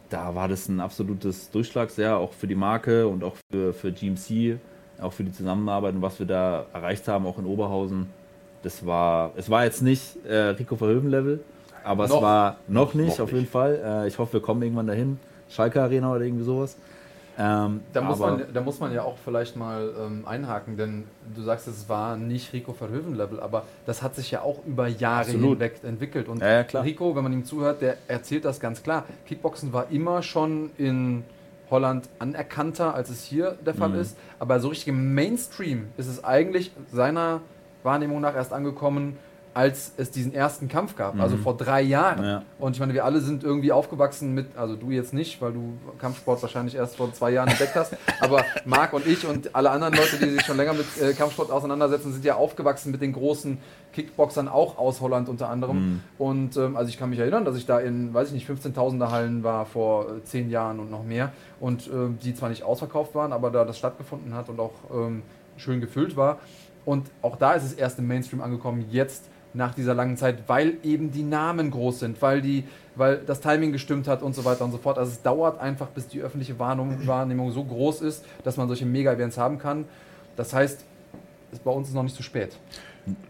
[0.08, 4.58] da war das ein absolutes Durchschlagsjahr, auch für die Marke und auch für, für GMC,
[5.00, 8.06] auch für die Zusammenarbeit und was wir da erreicht haben, auch in Oberhausen.
[8.62, 11.40] Das war, es war jetzt nicht äh, Rico Verhoeven-Level,
[11.82, 12.16] aber Noch.
[12.16, 13.80] es war noch nicht, Noch auf jeden Fall.
[13.84, 15.18] Äh, ich hoffe, wir kommen irgendwann dahin.
[15.48, 16.76] Schalke Arena oder irgendwie sowas.
[17.38, 21.04] Ähm, Da muss, man, da muss man ja auch vielleicht mal ähm, einhaken, denn
[21.34, 25.20] du sagst, es war nicht Rico Verhoeven-Level, aber das hat sich ja auch über Jahre
[25.20, 25.52] Absolut.
[25.58, 26.28] hinweg entwickelt.
[26.28, 26.84] Und Ja, ja, klar.
[26.84, 29.04] Rico, wenn man ihm zuhört, der erzählt das ganz klar.
[29.26, 31.24] Kickboxen war immer schon in
[31.70, 33.78] Holland anerkannter, als es hier der Mhm.
[33.78, 34.16] Fall ist.
[34.38, 37.40] Aber so richtig im Mainstream ist es eigentlich seiner
[37.82, 39.16] Wahrnehmung nach erst angekommen,
[39.54, 42.20] als es diesen ersten Kampf gab, also vor drei Jahren.
[42.20, 42.24] Mhm.
[42.24, 42.42] Ja.
[42.58, 45.74] Und ich meine, wir alle sind irgendwie aufgewachsen mit, also du jetzt nicht, weil du
[45.98, 49.94] Kampfsport wahrscheinlich erst vor zwei Jahren entdeckt hast, aber Marc und ich und alle anderen
[49.94, 53.58] Leute, die sich schon länger mit äh, Kampfsport auseinandersetzen, sind ja aufgewachsen mit den großen
[53.92, 56.00] Kickboxern, auch aus Holland unter anderem.
[56.18, 59.10] Und ähm, also ich kann mich erinnern, dass ich da in, weiß ich nicht, 15.000er
[59.10, 63.14] Hallen war vor äh, zehn Jahren und noch mehr und ähm, die zwar nicht ausverkauft
[63.14, 65.22] waren, aber da das stattgefunden hat und auch ähm,
[65.58, 66.38] schön gefüllt war.
[66.84, 69.24] Und auch da ist es erst im Mainstream angekommen, jetzt
[69.54, 72.64] nach dieser langen Zeit, weil eben die Namen groß sind, weil, die,
[72.94, 74.98] weil das Timing gestimmt hat und so weiter und so fort.
[74.98, 78.86] Also es dauert einfach, bis die öffentliche Wahrnehmung, Wahrnehmung so groß ist, dass man solche
[78.86, 79.84] Mega-Events haben kann.
[80.36, 80.84] Das heißt,
[81.52, 82.56] es, bei uns ist noch nicht zu spät.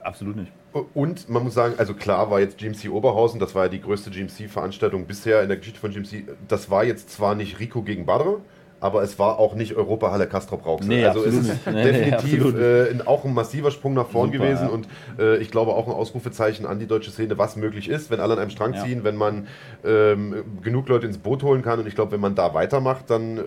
[0.01, 0.53] Absolut nicht.
[0.95, 4.11] Und man muss sagen, also klar war jetzt GMC Oberhausen, das war ja die größte
[4.11, 6.25] GMC-Veranstaltung bisher in der Geschichte von GMC.
[6.49, 8.41] Das war jetzt zwar nicht Rico gegen Badr,
[8.83, 10.89] aber es war auch nicht Europahalle Castro Brauxel.
[10.89, 11.67] Nee, also es ist.
[11.67, 12.57] Nee, nee, definitiv nicht.
[12.59, 14.71] äh, auch ein massiver Sprung nach vorn Super, gewesen ja.
[14.71, 14.89] und
[15.19, 18.35] äh, ich glaube auch ein Ausrufezeichen an die deutsche Szene, was möglich ist, wenn alle
[18.35, 18.85] an einem Strang Ja.
[18.85, 19.47] ziehen, wenn man
[19.85, 23.39] ähm, genug Leute ins Boot holen kann und ich glaube, wenn man da weitermacht, dann
[23.39, 23.43] äh,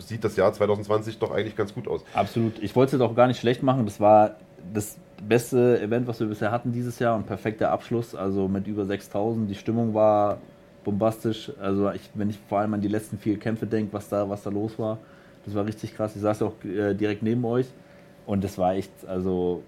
[0.00, 2.04] sieht das Jahr 2020 doch eigentlich ganz gut aus.
[2.12, 2.54] Absolut.
[2.60, 3.84] Ich wollte es auch gar nicht schlecht machen.
[3.84, 4.32] Das war
[4.74, 8.84] das beste Event, was wir bisher hatten dieses Jahr und perfekter Abschluss, also mit über
[8.86, 9.48] 6000.
[9.48, 10.38] Die Stimmung war
[10.84, 11.52] bombastisch.
[11.60, 14.42] Also ich, wenn ich vor allem an die letzten vier Kämpfe denke, was da, was
[14.42, 14.98] da los war,
[15.44, 16.14] das war richtig krass.
[16.16, 17.66] Ich saß auch äh, direkt neben euch
[18.26, 19.62] und das war echt, also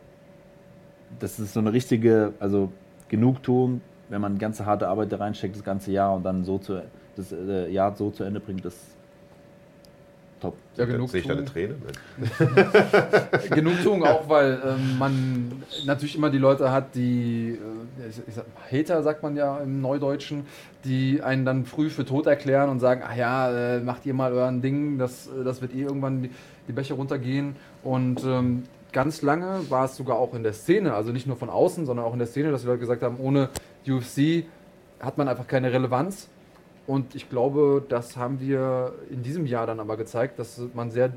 [1.18, 2.70] das ist so eine richtige, also
[3.08, 6.82] Genugtuung, wenn man ganze harte Arbeit da reinsteckt, das ganze Jahr und dann so zu,
[7.16, 8.91] das äh, Jahr so zu Ende bringt, das
[10.42, 10.56] top.
[10.76, 11.80] Ja, genug Sehe ich deine Tränen?
[13.50, 17.58] Genugtuung auch, weil ähm, man natürlich immer die Leute hat, die,
[18.00, 20.46] äh, ich, ich sag, Hater sagt man ja im Neudeutschen,
[20.84, 24.32] die einen dann früh für tot erklären und sagen, ach ja, äh, macht ihr mal
[24.32, 26.30] euren Ding, das, das wird eh irgendwann die,
[26.68, 27.56] die Bäche runtergehen.
[27.84, 31.50] Und ähm, ganz lange war es sogar auch in der Szene, also nicht nur von
[31.50, 33.48] außen, sondern auch in der Szene, dass die Leute gesagt haben, ohne
[33.86, 34.44] UFC
[35.00, 36.28] hat man einfach keine Relevanz.
[36.86, 41.12] Und ich glaube, das haben wir in diesem Jahr dann aber gezeigt, dass man sehr,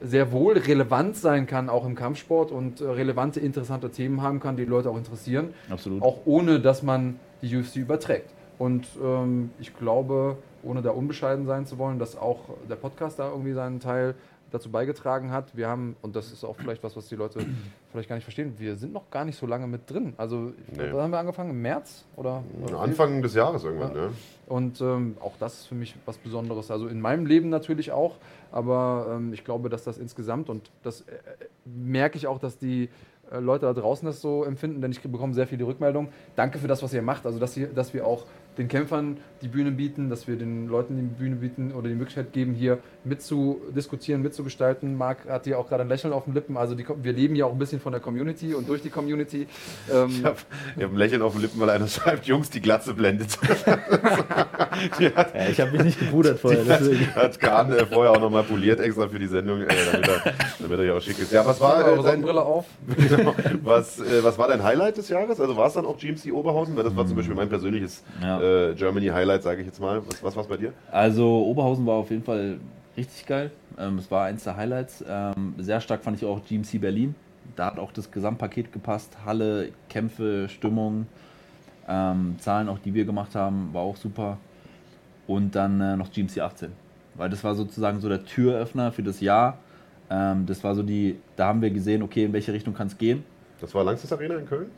[0.00, 4.56] sehr wohl relevant sein kann, auch im Kampfsport und äh, relevante, interessante Themen haben kann,
[4.56, 5.54] die, die Leute auch interessieren.
[5.70, 6.02] Absolut.
[6.02, 8.30] Auch ohne, dass man die UFC überträgt.
[8.58, 13.30] Und ähm, ich glaube, ohne da unbescheiden sein zu wollen, dass auch der Podcast da
[13.30, 14.14] irgendwie seinen Teil
[14.50, 15.56] dazu beigetragen hat.
[15.56, 17.40] Wir haben, und das ist auch vielleicht was, was die Leute
[17.92, 20.14] vielleicht gar nicht verstehen, wir sind noch gar nicht so lange mit drin.
[20.16, 20.88] Also, Nee.
[20.92, 21.50] wann haben wir angefangen?
[21.50, 22.04] Im März?
[22.16, 22.42] Oder?
[22.66, 24.00] oder Anfang des Jahres irgendwann, Ja.
[24.06, 24.12] ne?
[24.46, 26.70] Und ähm, auch das ist für mich was Besonderes.
[26.72, 28.16] Also in meinem Leben natürlich auch,
[28.50, 31.18] aber ähm, ich glaube, dass das insgesamt und das äh, äh,
[31.64, 32.88] merke ich auch, dass die
[33.30, 36.10] äh, Leute da draußen das so empfinden, denn ich bekomme sehr viele Rückmeldungen.
[36.34, 37.26] Danke für das, was ihr macht.
[37.26, 38.26] Also dass, ihr, dass wir auch
[38.58, 42.32] den Kämpfern die Bühne bieten, dass wir den Leuten die Bühne bieten oder die Möglichkeit
[42.32, 44.96] geben, hier mitzudiskutieren, mitzugestalten.
[44.96, 46.56] Marc hat hier auch gerade ein Lächeln auf den Lippen.
[46.56, 49.46] Also die, wir leben ja auch ein bisschen von der Community und durch die Community.
[49.92, 50.36] Ähm, Ich habe
[50.80, 53.38] hab ein Lächeln auf den Lippen, weil einer schreibt, Jungs, die Glatze blendet.
[54.98, 57.14] die hat, Ja, ich habe mich nicht gepudert vorher, deswegen.
[57.14, 60.78] hat Kahn äh, vorher auch nochmal poliert extra für die Sendung, äh, damit, er, damit
[60.78, 61.32] er ja auch schick ist.
[61.32, 62.66] Ja, was war, äh, dein, auf.
[62.96, 65.40] genau, was, äh, was war dein Highlight des Jahres?
[65.40, 66.76] Also war es dann auch GMC Oberhausen?
[66.76, 68.40] Weil das war zum Beispiel mein persönliches Ja.
[68.40, 68.74] äh,
[69.30, 70.02] Germany-Highlight, sage ich jetzt mal.
[70.06, 70.72] Was, was war es bei dir?
[70.90, 72.58] Also Oberhausen war auf jeden Fall
[72.96, 73.50] richtig geil.
[73.78, 75.04] Ähm, es war eins der Highlights.
[75.06, 77.14] Ähm, sehr stark fand ich auch GMC Berlin.
[77.56, 79.16] Da hat auch das Gesamtpaket gepasst.
[79.24, 81.06] Halle, Kämpfe, Stimmung,
[81.88, 84.38] ähm, Zahlen auch, die wir gemacht haben, war auch super.
[85.26, 86.72] Und dann äh, noch GMC 18.
[87.14, 89.58] Weil das war sozusagen so der Türöffner für das Jahr.
[90.10, 92.98] Ähm, das war so die, da haben wir gesehen, okay, in welche Richtung kann es
[92.98, 93.24] gehen.
[93.60, 94.70] Das war Langsys Arena in Köln?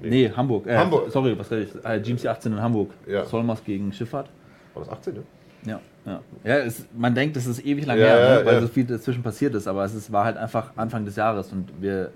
[0.00, 0.66] Nee, Hamburg.
[0.66, 1.10] Äh, Hamburg.
[1.10, 1.84] Sorry, was rede ich?
[1.84, 2.90] Äh, GMC 18 in Hamburg.
[3.06, 3.24] Ja.
[3.24, 4.28] Solmers gegen Schifffahrt.
[4.74, 5.22] War das 18, ne?
[5.66, 6.20] Ja, ja.
[6.44, 8.60] ja es, man denkt, es ist ewig lang Ja, her, ne, weil ja.
[8.60, 11.70] so viel dazwischen passiert ist, aber es ist, war halt einfach Anfang des Jahres und
[11.80, 12.12] wir,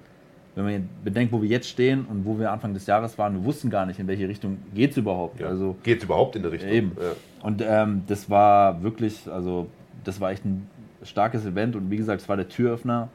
[0.55, 3.45] wenn man bedenkt, wo wir jetzt stehen und wo wir Anfang des Jahres waren, wir
[3.45, 5.41] wussten gar nicht, in welche Richtung geht es überhaupt.
[5.41, 5.49] Ja.
[5.49, 6.71] Also, Geht überhaupt in der Richtung?
[6.71, 6.93] Eben.
[7.43, 9.67] Und ähm, das war wirklich, also
[10.05, 10.69] das war echt ein
[11.03, 13.09] starkes Event und wie gesagt, es war der Türöffner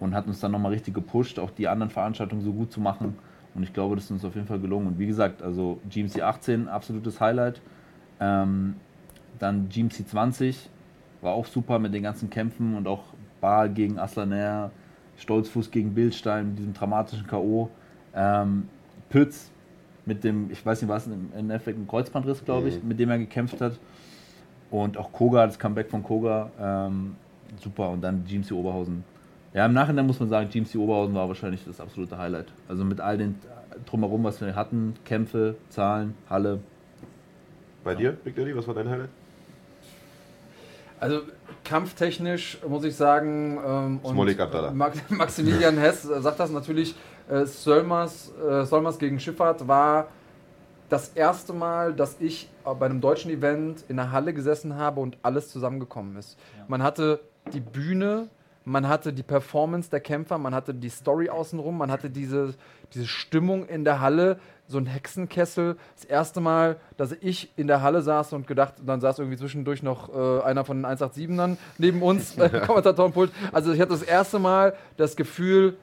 [0.00, 3.16] und hat uns dann nochmal richtig gepusht, auch die anderen Veranstaltungen so gut zu machen.
[3.54, 4.86] Und ich glaube, das ist uns auf jeden Fall gelungen.
[4.88, 7.60] Und wie gesagt, also GMC 18, absolutes Highlight.
[8.20, 8.74] Ähm,
[9.38, 10.70] dann GMC 20
[11.20, 13.02] war auch super mit den ganzen Kämpfen und auch
[13.40, 14.70] Bar gegen Aslaner,
[15.18, 17.68] Stolzfuß gegen Bildstein mit diesem dramatischen K.O.
[18.14, 18.68] Ähm,
[19.10, 19.50] Pütz
[20.06, 22.88] mit dem, ich weiß nicht, was im Endeffekt ein Kreuzbandriss, glaube ich, Mhm.
[22.88, 23.78] mit dem er gekämpft hat.
[24.70, 27.16] Und auch Koga, das Comeback von Koga, ähm,
[27.60, 27.90] super.
[27.90, 29.04] Und dann GMC Oberhausen.
[29.54, 32.46] Ja, im Nachhinein muss man sagen, GMC Oberhausen war wahrscheinlich das absolute Highlight.
[32.68, 33.38] Also mit all den
[33.86, 36.60] drumherum, was wir hatten, Kämpfe, Zahlen, Halle.
[37.84, 39.10] Bei dir, Big Daddy, was war dein Highlight?
[41.00, 41.22] Also
[41.64, 44.70] kampftechnisch muss ich sagen, ähm, und Smolik Abdallah.
[44.70, 46.94] Max Maximilian Hess äh, sagt das natürlich,
[47.28, 50.08] äh, Solmers, äh, Solmers gegen Schifffahrt war
[50.88, 55.00] das erste Mal, dass ich äh, bei einem deutschen Event in der Halle gesessen habe
[55.00, 56.38] und alles zusammengekommen ist.
[56.68, 57.20] Man hatte
[57.52, 58.28] die Bühne,
[58.64, 62.54] man hatte die Performance der Kämpfer, man hatte die Story außenrum, man hatte diese,
[62.94, 65.76] diese Stimmung in der Halle, so ein Hexenkessel.
[65.96, 69.82] Das erste Mal, dass ich in der Halle saß und gedacht, dann saß irgendwie zwischendurch
[69.82, 73.32] noch äh, einer von den 187ern neben uns, äh, Kommentatorenpult.
[73.52, 75.76] Also ich hatte das erste Mal das Gefühl,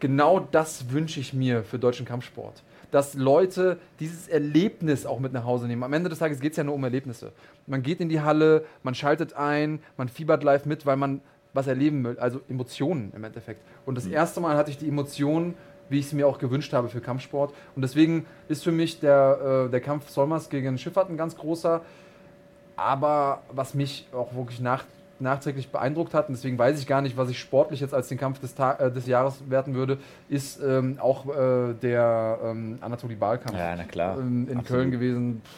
[0.00, 2.62] genau das wünsche ich mir für deutschen Kampfsport.
[2.90, 5.84] Dass Leute dieses Erlebnis auch mit nach Hause nehmen.
[5.84, 7.30] Am Ende des Tages geht es ja nur um Erlebnisse.
[7.68, 11.20] Man geht in die Halle, man schaltet ein, man fiebert live mit, weil man
[11.52, 12.18] was erleben will.
[12.18, 13.60] Also Emotionen im Endeffekt.
[13.86, 15.54] Und das erste Mal hatte ich die Emotionen,
[15.88, 17.52] wie ich es mir auch gewünscht habe für Kampfsport.
[17.74, 21.80] Und deswegen ist für mich der, äh, der Kampf Solmers gegen Schifffahrt ein ganz großer.
[22.76, 24.84] Aber was mich auch wirklich nach,
[25.18, 28.16] nachträglich beeindruckt hat, und deswegen weiß ich gar nicht, was ich sportlich jetzt als den
[28.18, 29.98] Kampf des, Ta äh, des Jahres werten würde,
[30.28, 34.16] ist ähm, auch äh, der ähm, Anatoly Bahl-Kampf Ja, na klar.
[34.18, 34.66] ähm, in Absolut.
[34.66, 35.42] Köln gewesen.
[35.44, 35.50] Pff,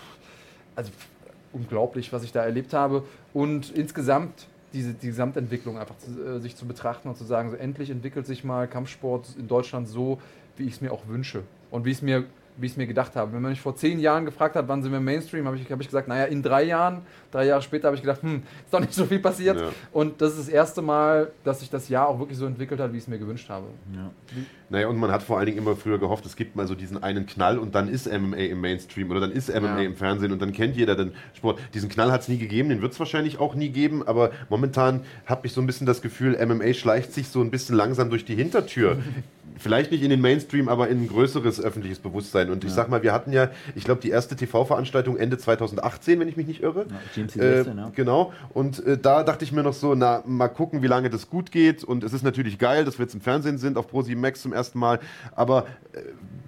[0.77, 1.06] Also pff,
[1.52, 3.05] unglaublich, was ich da erlebt habe.
[3.35, 7.57] Und insgesamt diese die Gesamtentwicklung einfach zu, äh, sich zu betrachten und zu sagen, so
[7.57, 10.20] endlich entwickelt sich mal Kampfsport in Deutschland so,
[10.57, 11.43] wie ich es mir auch wünsche.
[11.70, 12.24] Und wie ich es mir
[12.57, 13.33] wie ich es mir gedacht habe.
[13.33, 15.81] Wenn man mich vor zehn Jahren gefragt hat, wann sind wir Mainstream, habe ich, hab
[15.81, 17.03] ich gesagt, naja, in drei Jahren.
[17.31, 19.59] Drei Jahre später habe ich gedacht, hm, ist doch nicht so viel passiert.
[19.59, 19.69] Ja.
[19.91, 22.93] Und das ist das erste Mal, dass sich das Jahr auch wirklich so entwickelt hat,
[22.93, 23.66] wie ich es mir gewünscht habe.
[23.95, 24.11] Ja.
[24.69, 27.03] Naja, und man hat vor allen Dingen immer früher gehofft, es gibt mal so diesen
[27.03, 29.87] einen Knall und dann ist MMA im Mainstream oder dann ist MMA ja.
[29.87, 31.59] im Fernsehen und dann kennt jeder den Sport.
[31.74, 35.01] Diesen Knall hat es nie gegeben, den wird es wahrscheinlich auch nie geben, aber momentan
[35.27, 38.24] habe ich so ein bisschen das Gefühl, MMA schleicht sich so ein bisschen langsam durch
[38.24, 38.99] die Hintertür.
[39.62, 42.41] vielleicht nicht in den Mainstream, aber in ein größeres öffentliches Bewusstsein.
[42.51, 42.77] Und ich ja.
[42.77, 46.47] sag mal, wir hatten ja, ich glaube, die erste TV-Veranstaltung Ende 2018, wenn ich mich
[46.47, 46.86] nicht irre.
[47.16, 47.90] Ja, äh, ja.
[47.94, 48.32] Genau.
[48.52, 51.51] Und äh, da dachte ich mir noch so, na, mal gucken, wie lange das gut
[51.51, 51.85] geht.
[51.85, 54.52] Und es ist natürlich geil, dass wir jetzt im Fernsehen sind, auf Pro7 Max zum
[54.52, 55.01] ersten Mal.
[55.35, 56.01] Aber äh,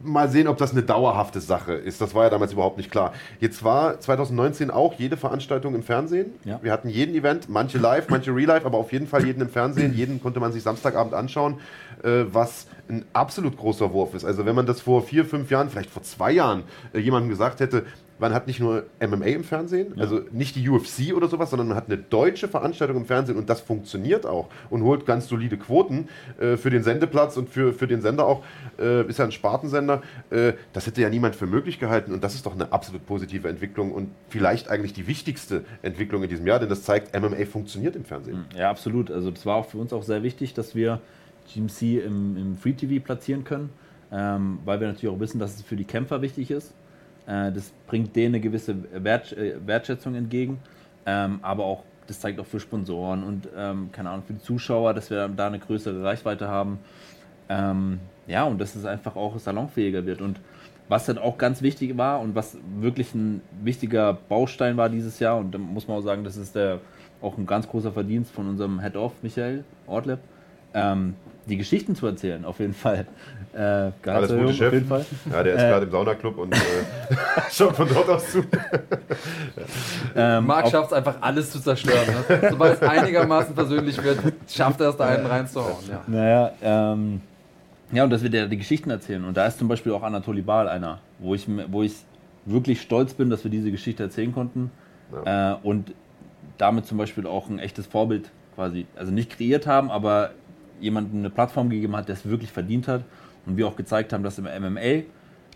[0.04, 2.00] mal sehen, ob das eine dauerhafte Sache ist.
[2.00, 3.12] Das war ja damals überhaupt nicht klar.
[3.40, 6.32] Jetzt war 2019 auch jede Veranstaltung im Fernsehen.
[6.44, 6.60] Ja.
[6.62, 9.48] Wir hatten jeden Event, manche live, manche real live, aber auf jeden Fall jeden im
[9.48, 9.94] Fernsehen.
[9.94, 11.58] Jeden konnte man sich Samstagabend anschauen,
[12.02, 14.24] äh, was ein absolut großer Wurf ist.
[14.24, 17.60] Also wenn man das vor vier, fünf Jahren, vielleicht vor zwei Jahren äh, jemandem gesagt
[17.60, 17.84] hätte,
[18.18, 20.02] man hat nicht nur MMA im Fernsehen, ja.
[20.02, 23.50] also nicht die UFC oder sowas, sondern man hat eine deutsche Veranstaltung im Fernsehen und
[23.50, 26.08] das funktioniert auch und holt ganz solide Quoten
[26.38, 28.44] äh, für den Sendeplatz und für, für den Sender auch,
[28.78, 30.02] äh, ist ja ein Spartensender.
[30.30, 33.48] Äh, das hätte ja niemand für möglich gehalten und das ist doch eine absolut positive
[33.48, 37.96] Entwicklung und vielleicht eigentlich die wichtigste Entwicklung in diesem Jahr, denn das zeigt, MMA funktioniert
[37.96, 38.44] im Fernsehen.
[38.56, 39.10] Ja, absolut.
[39.10, 41.00] Also das war auch für uns auch sehr wichtig, dass wir
[41.52, 43.70] GMC im, im Free TV platzieren können,
[44.14, 46.72] ähm, weil wir natürlich auch wissen, dass es für die Kämpfer wichtig ist
[47.26, 50.60] äh, das bringt denen eine gewisse Wert, äh, Wertschätzung entgegen,
[51.06, 54.92] ähm, aber auch das zeigt auch für Sponsoren und ähm, keine Ahnung für die Zuschauer,
[54.92, 56.78] dass wir da eine größere Reichweite haben.
[57.48, 60.20] Ähm, ja, und dass es einfach auch salonfähiger wird.
[60.20, 60.38] Und
[60.88, 65.38] was dann auch ganz wichtig war und was wirklich ein wichtiger Baustein war dieses Jahr,
[65.38, 66.80] und da muss man auch sagen, das ist der,
[67.22, 70.18] auch ein ganz großer Verdienst von unserem Head-Off Michael Ortleb,
[70.74, 71.14] ähm,
[71.46, 73.06] die Geschichten zu erzählen, auf jeden Fall.
[73.54, 74.66] Äh, Alles gute Chef.
[74.68, 75.06] Auf jeden Fall.
[75.30, 76.58] Ja, der ist äh, gerade im Saunaclub und äh,
[77.50, 78.42] schaut von dort aus zu.
[80.16, 82.06] ähm, Marc schafft es einfach, alles zu zerstören.
[82.06, 82.48] Ne?
[82.50, 84.18] Sobald es einigermaßen persönlich wird,
[84.48, 85.84] schafft er es, da einen reinzuhauen.
[85.88, 86.02] Ja.
[86.06, 87.20] Naja, ähm,
[87.92, 89.24] ja, und dass wir dir die Geschichten erzählen.
[89.24, 91.94] Und da ist zum Beispiel auch Anatoly Baal einer, wo ich, wo ich
[92.44, 94.70] wirklich stolz bin, dass wir diese Geschichte erzählen konnten.
[95.24, 95.52] Ja.
[95.52, 95.94] Äh, und
[96.58, 100.30] damit zum Beispiel auch ein echtes Vorbild quasi, also nicht kreiert haben, aber
[100.80, 103.02] jemandem eine Plattform gegeben hat, der es wirklich verdient hat.
[103.46, 105.04] Und wir auch gezeigt haben, dass im MMA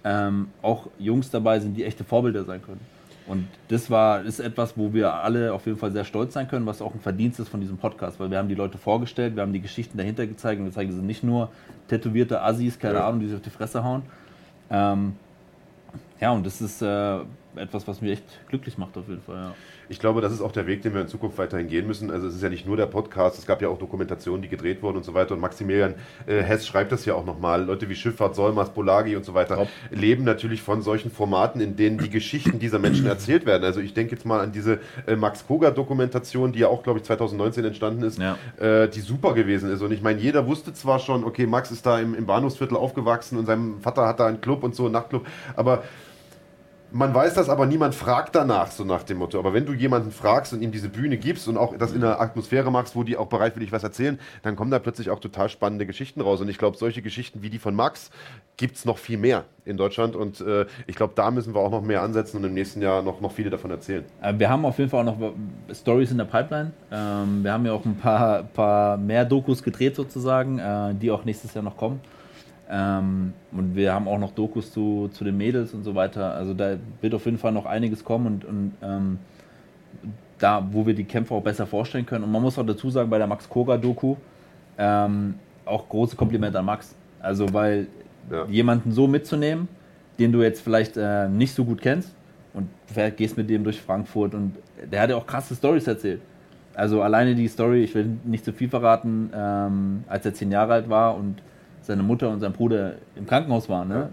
[0.04, 2.80] ähm, auch Jungs dabei sind, die echte Vorbilder sein können.
[3.26, 6.64] Und das war ist etwas, wo wir alle auf jeden Fall sehr stolz sein können,
[6.64, 9.42] was auch ein Verdienst ist von diesem Podcast, weil wir haben die Leute vorgestellt, wir
[9.42, 11.50] haben die Geschichten dahinter gezeigt und wir zeigen, es sind nicht nur
[11.88, 13.06] tätowierte Assis, keine ja.
[13.06, 14.02] Ahnung, die sich auf die Fresse hauen.
[14.70, 15.14] Ähm,
[16.20, 17.18] ja, und das ist äh,
[17.56, 19.36] etwas, was mich echt glücklich macht auf jeden Fall.
[19.36, 19.54] Ja
[19.88, 22.10] ich glaube, das ist auch der Weg, den wir in Zukunft weiterhin gehen müssen.
[22.10, 24.82] Also es ist ja nicht nur der Podcast, es gab ja auch Dokumentationen, die gedreht
[24.82, 25.34] wurden und so weiter.
[25.34, 25.94] Und Maximilian
[26.26, 27.64] äh, Hess schreibt das ja auch nochmal.
[27.64, 29.68] Leute wie Schifffahrt, Solmas, Bolagi und so weiter Top.
[29.90, 33.64] leben natürlich von solchen Formaten, in denen die Geschichten dieser Menschen erzählt werden.
[33.64, 37.04] Also ich denke jetzt mal an diese äh, Max Koga-Dokumentation, die ja auch, glaube ich,
[37.04, 38.36] 2019 entstanden ist, ja.
[38.58, 39.82] äh, die super gewesen ist.
[39.82, 43.38] Und ich meine, jeder wusste zwar schon, okay, Max ist da im, im Bahnhofsviertel aufgewachsen
[43.38, 45.82] und sein Vater hat da einen Club und so, einen Nachtclub, aber
[46.90, 49.38] man weiß das, aber niemand fragt danach, so nach dem Motto.
[49.38, 52.20] Aber wenn du jemanden fragst und ihm diese Bühne gibst und auch das in einer
[52.20, 55.86] Atmosphäre machst, wo die auch bereitwillig was erzählen, dann kommen da plötzlich auch total spannende
[55.86, 56.40] Geschichten raus.
[56.40, 58.10] Und ich glaube, solche Geschichten wie die von Max
[58.56, 60.16] gibt es noch viel mehr in Deutschland.
[60.16, 63.02] Und äh, ich glaube, da müssen wir auch noch mehr ansetzen und im nächsten Jahr
[63.02, 64.04] noch, noch viele davon erzählen.
[64.22, 65.32] Äh, wir haben auf jeden Fall auch noch
[65.72, 66.72] Stories in der Pipeline.
[66.90, 71.24] Ähm, wir haben ja auch ein paar, paar mehr Dokus gedreht sozusagen, äh, die auch
[71.24, 72.00] nächstes Jahr noch kommen.
[72.70, 76.34] Ähm, und wir haben auch noch Dokus zu, zu den Mädels und so weiter.
[76.34, 79.18] Also da wird auf jeden Fall noch einiges kommen und, und ähm,
[80.38, 82.24] da, wo wir die Kämpfer auch besser vorstellen können.
[82.24, 84.16] Und man muss auch dazu sagen, bei der Max Koga-Doku
[84.76, 85.34] ähm,
[85.64, 86.94] auch große Komplimente an Max.
[87.20, 87.86] Also weil
[88.30, 88.44] ja.
[88.46, 89.68] jemanden so mitzunehmen,
[90.18, 92.14] den du jetzt vielleicht äh, nicht so gut kennst
[92.54, 94.56] und du gehst mit dem durch Frankfurt und
[94.90, 96.20] der hat ja auch krasse Stories erzählt.
[96.74, 100.74] Also alleine die Story, ich will nicht zu viel verraten, ähm, als er zehn Jahre
[100.74, 101.42] alt war und
[101.88, 103.88] seine Mutter und sein Bruder im Krankenhaus waren.
[103.88, 104.10] Ne?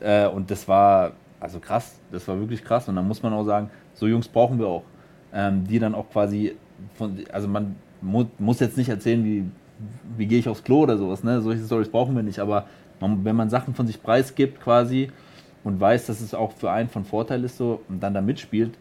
[0.00, 0.26] Ja.
[0.26, 2.88] Äh, und das war also krass, das war wirklich krass.
[2.88, 4.84] Und dann muss man auch sagen, so Jungs brauchen wir auch,
[5.32, 6.56] ähm, die dann auch quasi
[6.94, 9.44] von, also man mu muss jetzt nicht erzählen, wie,
[10.16, 11.42] wie gehe ich aufs Klo oder sowas, ne?
[11.42, 12.64] Solche Stories brauchen wir nicht, aber
[12.98, 15.10] man, wenn man Sachen von sich preisgibt quasi
[15.64, 18.78] und weiß, dass es auch für einen von Vorteil ist so und dann da mitspielt,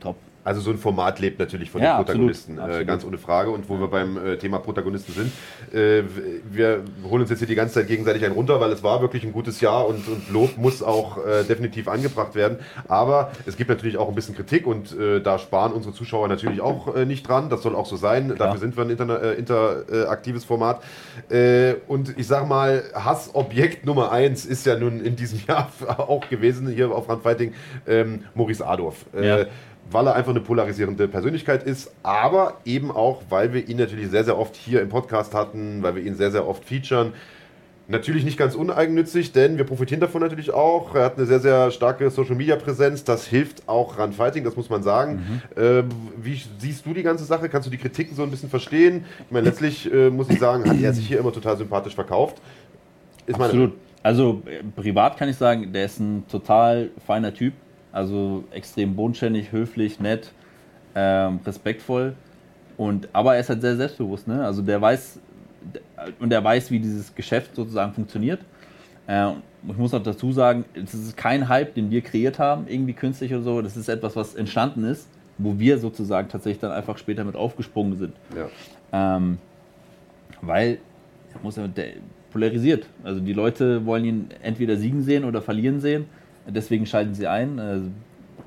[0.00, 0.16] top.
[0.48, 2.82] Also so ein Format lebt natürlich von Ja, den Protagonisten, absolut, absolut.
[2.82, 3.50] Äh, ganz ohne Frage.
[3.50, 5.32] Und wo wir beim äh, Thema Protagonisten sind,
[5.78, 6.02] äh,
[6.50, 9.24] wir holen uns jetzt hier die ganze Zeit gegenseitig einen runter, weil es war wirklich
[9.24, 12.60] ein gutes Jahr und, und Lob muss auch äh, definitiv angebracht werden.
[12.88, 16.62] Aber es gibt natürlich auch ein bisschen Kritik und äh, da sparen unsere Zuschauer natürlich
[16.62, 17.50] auch äh, nicht dran.
[17.50, 18.34] Das soll auch so sein.
[18.38, 20.82] Dafür sind wir ein interna- äh, interaktives Format.
[21.28, 26.28] Äh, und ich sag mal, Hassobjekt Nummer eins ist ja nun in diesem Jahr auch
[26.30, 27.52] gewesen hier auf Randfighting
[27.86, 29.04] ähm, Maurice Adorf.
[29.14, 29.46] Äh, Ja.
[29.90, 34.24] Weil er einfach eine polarisierende Persönlichkeit ist, aber eben auch, weil wir ihn natürlich sehr,
[34.24, 37.12] sehr oft hier im Podcast hatten, weil wir ihn sehr, sehr oft featuren.
[37.90, 40.94] Natürlich nicht ganz uneigennützig, denn wir profitieren davon natürlich auch.
[40.94, 43.02] Er hat eine sehr, sehr starke Social-Media-Präsenz.
[43.04, 45.40] Das hilft auch Runfighting, das muss man sagen.
[45.56, 45.88] Ähm,
[46.18, 47.48] wie siehst du die ganze Sache?
[47.48, 49.06] Kannst du die Kritiken so ein bisschen verstehen?
[49.24, 52.42] Ich meine, letztlich äh, muss ich sagen, hat er sich hier immer total sympathisch verkauft.
[53.26, 53.72] Ist meine- Absolut.
[54.02, 57.54] Also äh, privat kann ich sagen, der ist ein total feiner Typ.
[57.92, 60.32] Also extrem bodenständig, höflich, nett,
[60.94, 62.14] ähm, respektvoll.
[62.76, 64.28] Und, aber er ist halt sehr selbstbewusst.
[64.28, 64.44] Ne?
[64.44, 65.20] Also der weiß
[66.20, 68.40] und er weiß, wie dieses Geschäft sozusagen funktioniert.
[69.06, 69.30] Äh,
[69.68, 73.32] ich muss auch dazu sagen, es ist kein Hype, den wir kreiert haben, irgendwie künstlich
[73.34, 73.62] oder so.
[73.62, 77.98] Das ist etwas, was entstanden ist, wo wir sozusagen tatsächlich dann einfach später mit aufgesprungen
[77.98, 78.12] sind.
[78.36, 79.16] Ja.
[79.16, 79.38] Ähm,
[80.40, 80.78] weil
[81.34, 81.94] er muss ja, der
[82.30, 82.86] polarisiert.
[83.02, 86.06] Also die Leute wollen ihn entweder siegen sehen oder verlieren sehen.
[86.48, 87.58] Deswegen schalten sie ein.
[87.58, 87.80] äh,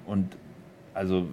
[0.06, 0.36] Und
[0.94, 1.28] also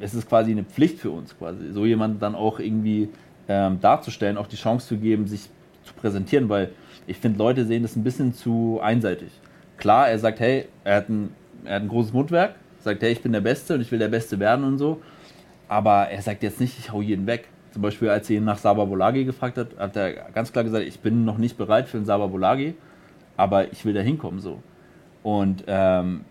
[0.00, 3.08] es ist quasi eine Pflicht für uns, quasi, so jemanden dann auch irgendwie
[3.48, 5.48] ähm, darzustellen, auch die Chance zu geben, sich
[5.84, 6.70] zu präsentieren, weil
[7.06, 9.30] ich finde, Leute sehen das ein bisschen zu einseitig.
[9.76, 11.30] Klar, er sagt, hey, er hat ein,
[11.64, 14.08] er hat ein großes Mundwerk, sagt, hey, ich bin der Beste und ich will der
[14.08, 15.00] Beste werden und so.
[15.68, 17.48] Aber er sagt jetzt nicht, ich hau jeden weg.
[17.72, 20.84] Zum Beispiel, als sie ihn nach Saba Bolagi gefragt hat, hat er ganz klar gesagt,
[20.84, 22.74] ich bin noch nicht bereit für einen Saba Bolagi,
[23.36, 24.62] aber ich will da hinkommen so.
[25.28, 26.24] Und ähm,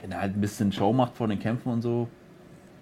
[0.00, 2.08] wenn er halt ein bisschen Show macht vor den Kämpfen und so,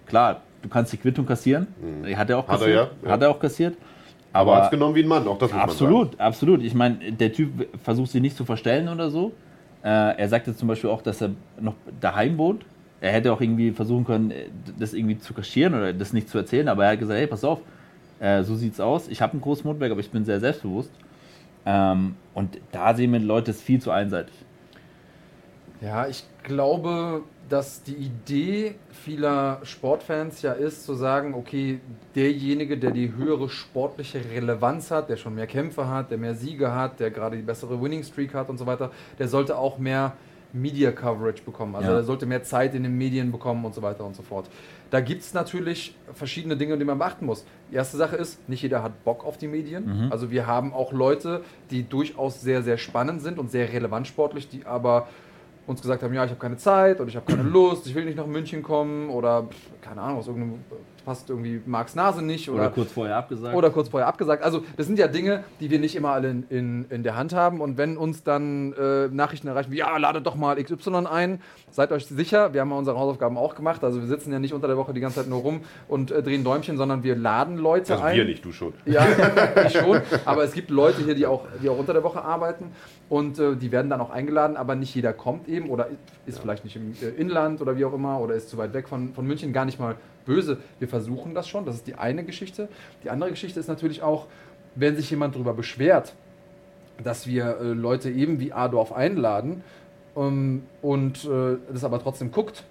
[0.07, 1.67] klar, du kannst die Quittung kassieren.
[2.07, 2.91] Die hat er auch Hat er kassiert.
[3.03, 3.11] ja.
[3.11, 3.77] Hat er auch kassiert.
[4.33, 5.71] Aber Aber hat es genommen wie ein Mann, auch das muss man sagen.
[5.71, 6.63] Absolut, absolut.
[6.63, 9.31] Ich meine, der Typ versucht sie nicht zu verstellen oder so.
[9.83, 12.65] Äh, er sagte zum Beispiel auch, dass er noch daheim wohnt.
[12.99, 14.45] Er hätte auch irgendwie versuchen können, äh,
[14.79, 17.43] das irgendwie zu kaschieren oder das nicht zu erzählen, aber er hat gesagt, hey, pass
[17.43, 17.59] auf,
[18.19, 19.07] äh, so sieht's aus.
[19.07, 20.91] Ich habe ein großes Mundwerk, aber ich bin sehr selbstbewusst.
[21.65, 24.33] Ähm, und da sehen wir Leute, es ist viel zu einseitig.
[25.81, 31.79] Ja, ich glaube, dass die Idee vieler Sportfans ja ist, zu sagen, okay,
[32.15, 36.73] derjenige, der die höhere sportliche Relevanz hat, der schon mehr Kämpfe hat, der mehr Siege
[36.73, 40.13] hat, der gerade die bessere Winning Streak hat und so weiter, der sollte auch mehr
[40.51, 41.75] Media Coverage bekommen.
[41.75, 41.95] Also Ja.
[41.95, 44.49] der sollte mehr Zeit in den Medien bekommen und so weiter und so fort.
[44.89, 47.45] Da gibt es natürlich verschiedene Dinge, die man beachten muss.
[47.71, 50.07] Die erste Sache ist, nicht jeder hat Bock auf die Medien.
[50.11, 54.49] Also wir haben auch Leute, die durchaus sehr, sehr spannend sind und sehr relevant sportlich,
[54.49, 55.07] die aber
[55.69, 58.05] uns gesagt haben, ja, ich habe keine Zeit oder ich habe keine Lust, ich will
[58.05, 60.59] nicht nach München kommen oder pff, keine Ahnung, aus irgendeinem
[61.09, 63.55] passt irgendwie Marks Nase nicht Oder oder, kurz vorher abgesagt.
[63.55, 64.43] oder kurz vorher abgesagt.
[64.43, 67.33] Also das sind ja Dinge, die wir nicht immer alle in, in, in der Hand
[67.33, 71.41] haben und wenn uns dann äh, Nachrichten erreichen, wie, ja, ladet doch mal XY ein,
[71.71, 74.53] seid euch sicher, wir haben ja unsere Hausaufgaben auch gemacht, also wir sitzen ja nicht
[74.53, 77.57] unter der Woche die ganze Zeit nur rum und äh, drehen Däumchen, sondern wir laden
[77.57, 78.15] Leute Also ein.
[78.15, 78.73] wir nicht, du schon.
[78.85, 79.05] Ja,
[79.65, 80.01] ich schon.
[80.25, 82.71] Aber es gibt Leute hier, die auch, die auch unter der Woche arbeiten
[83.09, 85.87] und äh, die werden dann auch eingeladen, aber nicht jeder kommt eben oder
[86.25, 88.87] ist vielleicht nicht im äh, Inland oder wie auch immer oder ist zu weit weg
[88.87, 89.95] von, von München, gar nicht mal
[90.25, 90.57] böse.
[90.77, 92.69] Wir versuchen das schon, das ist die eine Geschichte.
[93.03, 94.27] Die andere Geschichte ist natürlich auch,
[94.75, 96.13] wenn sich jemand darüber beschwert,
[97.03, 99.63] dass wir äh, Leute eben wie Adorf einladen
[100.15, 102.63] ähm, und äh, das aber trotzdem guckt,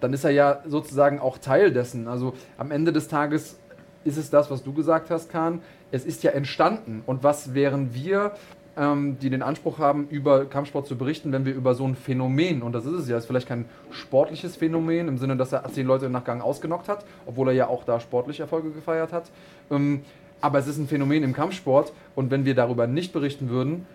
[0.00, 2.08] dann ist er ja sozusagen auch Teil dessen.
[2.08, 3.58] Also am Ende des Tages
[4.04, 5.60] ist es das, was du gesagt hast, Kahn.
[5.90, 7.02] Es ist ja entstanden.
[7.06, 8.32] Und was wären wir,
[8.76, 12.62] ähm, die den Anspruch haben, über Kampfsport zu berichten, wenn wir über so ein Phänomen,
[12.62, 15.86] und das ist es ja, ist vielleicht kein sportliches Phänomen, im Sinne, dass er zehn
[15.86, 19.30] Leute nach Gang ausgenockt hat, obwohl er ja auch da sportliche Erfolge gefeiert hat.
[19.70, 20.02] Ähm,
[20.40, 21.92] aber es ist ein Phänomen im Kampfsport.
[22.14, 23.86] Und wenn wir darüber nicht berichten würden,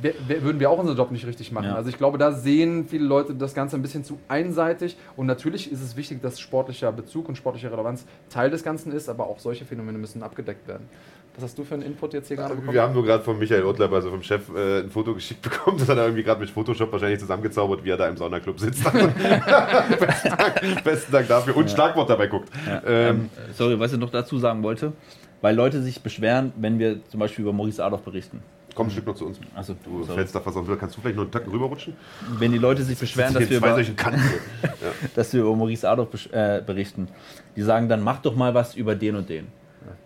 [0.00, 1.66] würden wir auch unseren Job nicht richtig machen.
[1.66, 1.74] Ja.
[1.74, 4.96] Also ich glaube, da sehen viele Leute das Ganze ein bisschen zu einseitig.
[5.14, 9.10] Und natürlich ist es wichtig, dass sportlicher Bezug und sportliche Relevanz Teil des Ganzen ist,
[9.10, 10.88] aber auch solche Phänomene müssen abgedeckt werden.
[11.36, 12.72] Was hast du für einen Input jetzt hier gerade bekommen?
[12.72, 15.78] Wir haben nur gerade von Michael Ottler, also vom Chef, äh, ein Foto geschickt bekommen.
[15.78, 18.84] Das hat er irgendwie gerade mit Photoshop wahrscheinlich zusammengezaubert, wie er da im Saunaclub sitzt.
[18.84, 19.08] besten,
[20.38, 21.56] Dank, besten Dank dafür.
[21.56, 22.48] Und Schlagwort dabei guckt.
[22.66, 24.92] Ja, Ähm, ähm, sorry, was ich noch dazu sagen wollte,
[25.40, 28.40] weil Leute sich beschweren, wenn wir zum Beispiel über Maurice Adolf berichten.
[28.76, 29.40] komm ein Stück noch zu uns.
[29.56, 30.18] Also, Du sorry.
[30.18, 30.66] fällst da fast auf.
[30.78, 31.94] Kannst du vielleicht noch einen Tacken rüberrutschen?
[32.38, 33.76] wenn die Leute sich beschweren, dass wir, über,
[35.16, 37.08] dass wir über Maurice Adolf äh, berichten,
[37.56, 39.48] die sagen dann, mach doch mal was über den und den.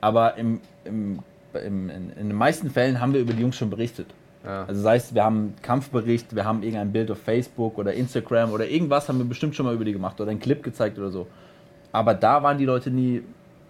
[0.01, 1.19] Aber im, im,
[1.55, 4.07] im, in, in den meisten Fällen haben wir über die Jungs schon berichtet.
[4.45, 4.65] Ja.
[4.65, 8.53] Also sei es, wir haben einen Kampfbericht, wir haben irgendein Bild auf Facebook oder Instagram
[8.53, 11.11] oder irgendwas haben wir bestimmt schon mal über die gemacht oder einen Clip gezeigt oder
[11.11, 11.27] so.
[11.93, 13.23] aber da waren die Leute nie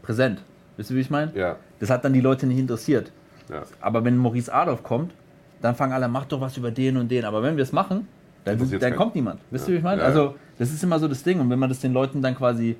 [0.02, 0.42] präsent.
[0.76, 1.32] Wisst ihr, wie ich meine?
[1.34, 1.56] Ja.
[1.80, 3.10] Das hat dann die Leute nicht interessiert.
[3.50, 3.62] Ja.
[3.80, 5.12] Aber wenn Maurice Adolf kommt,
[5.60, 7.24] dann fangen alle, mach doch was über den und den.
[7.24, 8.06] Aber wenn wir es machen,
[8.44, 9.40] dann, dann kommt niemand.
[9.50, 10.00] Wisst ihr, wie ich meine?
[10.00, 10.14] Ja, ja.
[10.14, 11.40] Also, das ist immer so das Ding.
[11.40, 12.76] Und wenn man das den Leuten dann quasi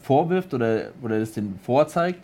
[0.00, 2.20] vorwirft oder, oder das den vorzeigt,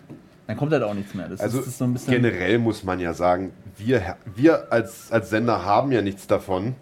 [0.49, 1.29] dann kommt halt auch nichts mehr.
[1.29, 5.93] Das Also ist, ist generell muss man ja sagen, wir, wir als, als Sender haben
[5.93, 6.75] ja nichts davon,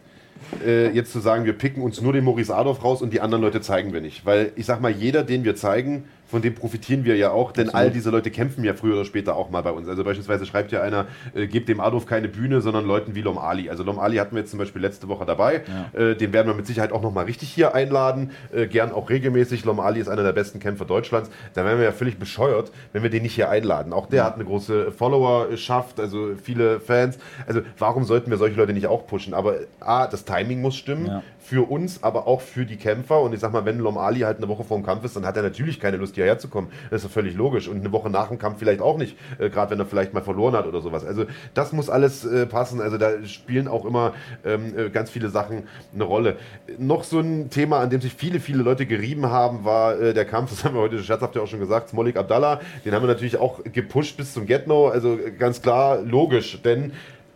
[0.65, 3.43] äh, jetzt zu sagen, wir picken uns nur den Maurice Adolf raus und die anderen
[3.43, 4.25] Leute zeigen wir nicht.
[4.25, 7.71] Weil ich sag mal, jeder, den wir zeigen, von dem profitieren wir ja auch, denn
[7.71, 9.89] all diese Leute kämpfen ja früher oder später auch mal bei uns.
[9.89, 13.39] Also beispielsweise schreibt ja einer, äh, gebt dem Adolf keine Bühne, sondern Leuten wie Lom
[13.39, 13.71] Ali.
[13.71, 15.63] Also Lom Ali hatten wir jetzt zum Beispiel letzte Woche dabei.
[15.93, 18.31] Äh, den werden wir mit Sicherheit auch nochmal richtig hier einladen.
[18.53, 19.65] Äh, gern auch regelmäßig.
[19.65, 21.31] Lom Ali ist einer der besten Kämpfer Deutschlands.
[21.55, 23.93] Da wären wir ja völlig bescheuert, wenn wir den nicht hier einladen.
[23.93, 27.19] Auch der hat eine große Followerschaft, also viele Fans.
[27.47, 29.35] Also warum sollten wir solche Leute nicht auch pushen?
[29.35, 31.07] Aber A, das Timing muss stimmen.
[31.07, 31.23] Ja.
[31.49, 33.21] Für uns, aber auch für die Kämpfer.
[33.21, 35.25] Und ich sag mal, wenn Lom Ali halt eine Woche vor dem Kampf ist, dann
[35.25, 36.73] hat er natürlich keine Lust, hierher zu kommen.
[36.91, 37.69] Das ist völlig logisch.
[37.69, 40.23] Und eine Woche nach dem Kampf vielleicht auch nicht, äh, gerade wenn er vielleicht mal
[40.23, 41.05] verloren hat oder sowas.
[41.05, 41.25] Also
[41.55, 42.81] das muss alles äh, passen.
[42.81, 44.15] Also da spielen auch immer
[44.45, 46.37] ähm, äh, ganz viele Sachen eine Rolle.
[46.79, 50.25] Noch so ein Thema, an dem sich viele, viele Leute gerieben haben, war äh, der
[50.25, 52.61] Kampf, das haben wir heute scherzhaft ja auch schon gesagt, Smolik Abdallah.
[52.85, 54.89] Den haben wir natürlich auch gepusht bis zum Get-No.
[54.89, 56.93] Also äh, ganz klar logisch, denn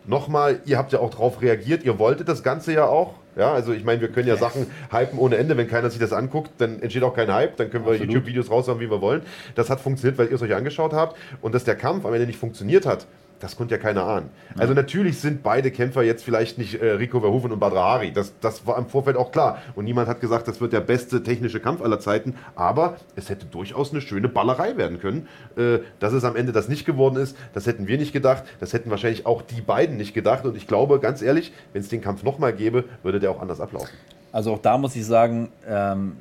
[0.07, 3.15] Nochmal, ihr habt ja auch darauf reagiert, ihr wolltet das Ganze ja auch.
[3.37, 5.57] Ja, also ich meine, wir können ja Sachen hypen ohne Ende.
[5.57, 7.57] Wenn keiner sich das anguckt, dann entsteht auch kein Hype.
[7.57, 7.95] Dann können wir.
[7.95, 9.23] YouTube-Videos raushauen, wie wir wollen.
[9.55, 11.17] Das hat funktioniert, weil ihr es euch angeschaut habt.
[11.41, 13.07] Und dass der Kampf am Ende nicht funktioniert hat,
[13.41, 14.31] das konnte ja keiner ahnen.
[14.59, 18.13] Also natürlich sind beide Kämpfer jetzt vielleicht nicht äh, Rico Verhoeven und Badr Hari.
[18.13, 19.59] Das, das war im Vorfeld auch klar.
[19.75, 22.35] Und niemand hat gesagt, das wird der beste technische Kampf aller Zeiten.
[22.55, 25.27] Aber es hätte durchaus eine schöne Ballerei werden können.
[25.57, 28.45] Äh, dass es am Ende das nicht geworden ist, das hätten wir nicht gedacht.
[28.61, 30.45] Das hätten wahrscheinlich auch die beiden nicht gedacht.
[30.45, 33.61] Und ich glaube, ganz ehrlich, wenn es den Kampf nochmal gäbe, würde der auch anders
[33.61, 33.91] ablaufen.
[34.33, 36.17] Also auch da muss ich sagen, ähm,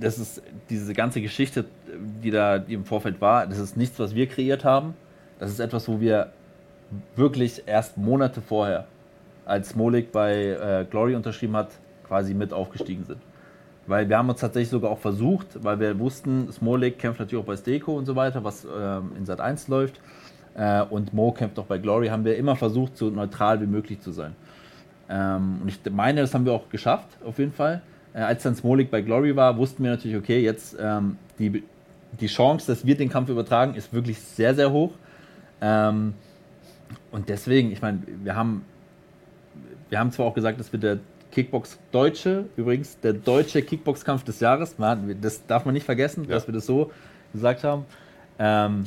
[0.00, 1.64] das ist diese ganze Geschichte,
[2.22, 4.94] die da im Vorfeld war, das ist nichts, was wir kreiert haben.
[5.40, 6.28] Das ist etwas, wo wir
[7.16, 8.84] wirklich erst Monate vorher,
[9.46, 11.70] als Smolik bei äh, Glory unterschrieben hat,
[12.06, 13.20] quasi mit aufgestiegen sind.
[13.86, 17.46] Weil wir haben uns tatsächlich sogar auch versucht, weil wir wussten, Smolik kämpft natürlich auch
[17.46, 19.98] bei Steko und so weiter, was ähm, in Sat 1 läuft.
[20.54, 24.00] Äh, und Mo kämpft auch bei Glory, haben wir immer versucht, so neutral wie möglich
[24.00, 24.36] zu sein.
[25.08, 27.80] Ähm, und ich meine, das haben wir auch geschafft, auf jeden Fall.
[28.12, 31.64] Äh, als dann Smolik bei Glory war, wussten wir natürlich, okay, jetzt ähm, die,
[32.20, 34.92] die Chance, dass wir den Kampf übertragen, ist wirklich sehr, sehr hoch.
[35.60, 36.14] Ähm,
[37.12, 38.64] und deswegen, ich meine, wir haben,
[39.88, 40.98] wir haben zwar auch gesagt, dass wir der
[41.32, 46.30] Kickbox Deutsche, übrigens, der deutsche Kickbox-Kampf des Jahres, man, das darf man nicht vergessen, Ja.
[46.30, 46.90] dass wir das so
[47.32, 47.84] gesagt haben.
[48.38, 48.84] Ähm,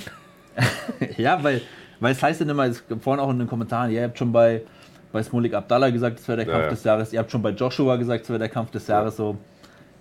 [1.17, 1.61] ja, weil,
[1.99, 4.61] weil es heißt dann immer, es vorhin auch in den Kommentaren, ihr habt schon bei,
[5.11, 6.69] bei Smolik Abdallah gesagt, das wäre der Ja, Kampf ja.
[6.71, 9.37] des Jahres, ihr habt schon bei Joshua gesagt, das wäre der Kampf des Jahres, so.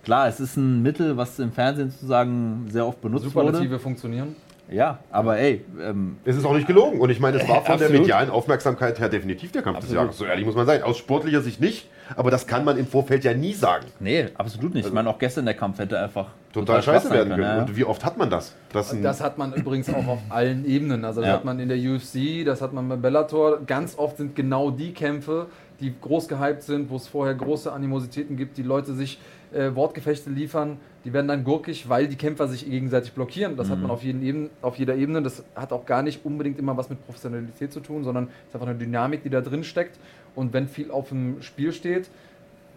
[0.03, 3.79] Klar, es ist ein Mittel, was im Fernsehen sozusagen sehr oft benutzt Superlative wurde.
[3.79, 4.35] funktionieren.
[4.73, 6.99] Ja, aber ey, ähm, Es ist auch nicht gelogen.
[6.99, 8.01] Und ich meine, es war von der Absolut.
[8.01, 10.03] medialen Aufmerksamkeit her definitiv der Kampf des Absolut.
[10.05, 10.17] Jahres.
[10.17, 10.81] So ehrlich muss man sein.
[10.83, 11.87] Aus sportlicher Sicht nicht.
[12.15, 13.85] Aber das kann man im Vorfeld ja nie sagen.
[13.99, 14.85] nee, absolut nicht.
[14.87, 17.41] ich meine, auch gestern der Kampf hätte einfach Total, Spaß scheiße werden können.
[17.43, 17.59] ja.
[17.61, 18.53] Und wie oft hat man das?
[18.73, 21.05] Das Das hat man übrigens auch auf allen Ebenen.
[21.05, 21.33] Also das Ja.
[21.35, 23.59] hat man in der UFC, das hat man bei Bellator.
[23.65, 25.47] Ganz oft sind genau die Kämpfe,
[25.79, 29.19] die groß gehypt sind, wo es vorher große Animositäten gibt, die Leute sich
[29.53, 33.57] äh, Wortgefechte liefern, die werden dann gurkig, weil die Kämpfer sich gegenseitig blockieren.
[33.57, 35.21] Das hat man auf, jeden Eben, auf jeder Ebene.
[35.21, 38.55] Das hat auch gar nicht unbedingt immer was mit Professionalität zu tun, sondern es ist
[38.55, 39.97] einfach eine Dynamik, die da drin steckt.
[40.35, 42.09] Und wenn viel auf dem Spiel steht,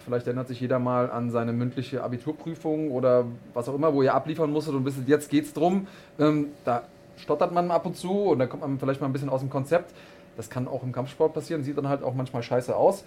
[0.07, 3.25] Vielleicht erinnert sich jeder mal an seine mündliche Abiturprüfung oder
[3.55, 5.89] was auch immer, wo ihr abliefern musstet und wisst, jetzt geht's drum.
[6.21, 6.85] Ähm, da
[7.17, 9.51] stottert man ab und zu und da kommt man vielleicht mal ein bisschen aus dem
[9.51, 9.93] Konzept.
[10.37, 13.03] Das kann auch im Kampfsport passieren, sieht dann halt auch manchmal scheiße aus.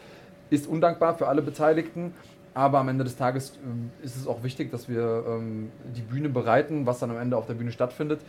[0.50, 2.14] Ist undankbar für alle Beteiligten,
[2.54, 6.30] aber am Ende des Tages ähm, ist es auch wichtig, dass wir ähm, die Bühne
[6.30, 8.22] bereiten, was dann am Ende auf der Bühne stattfindet.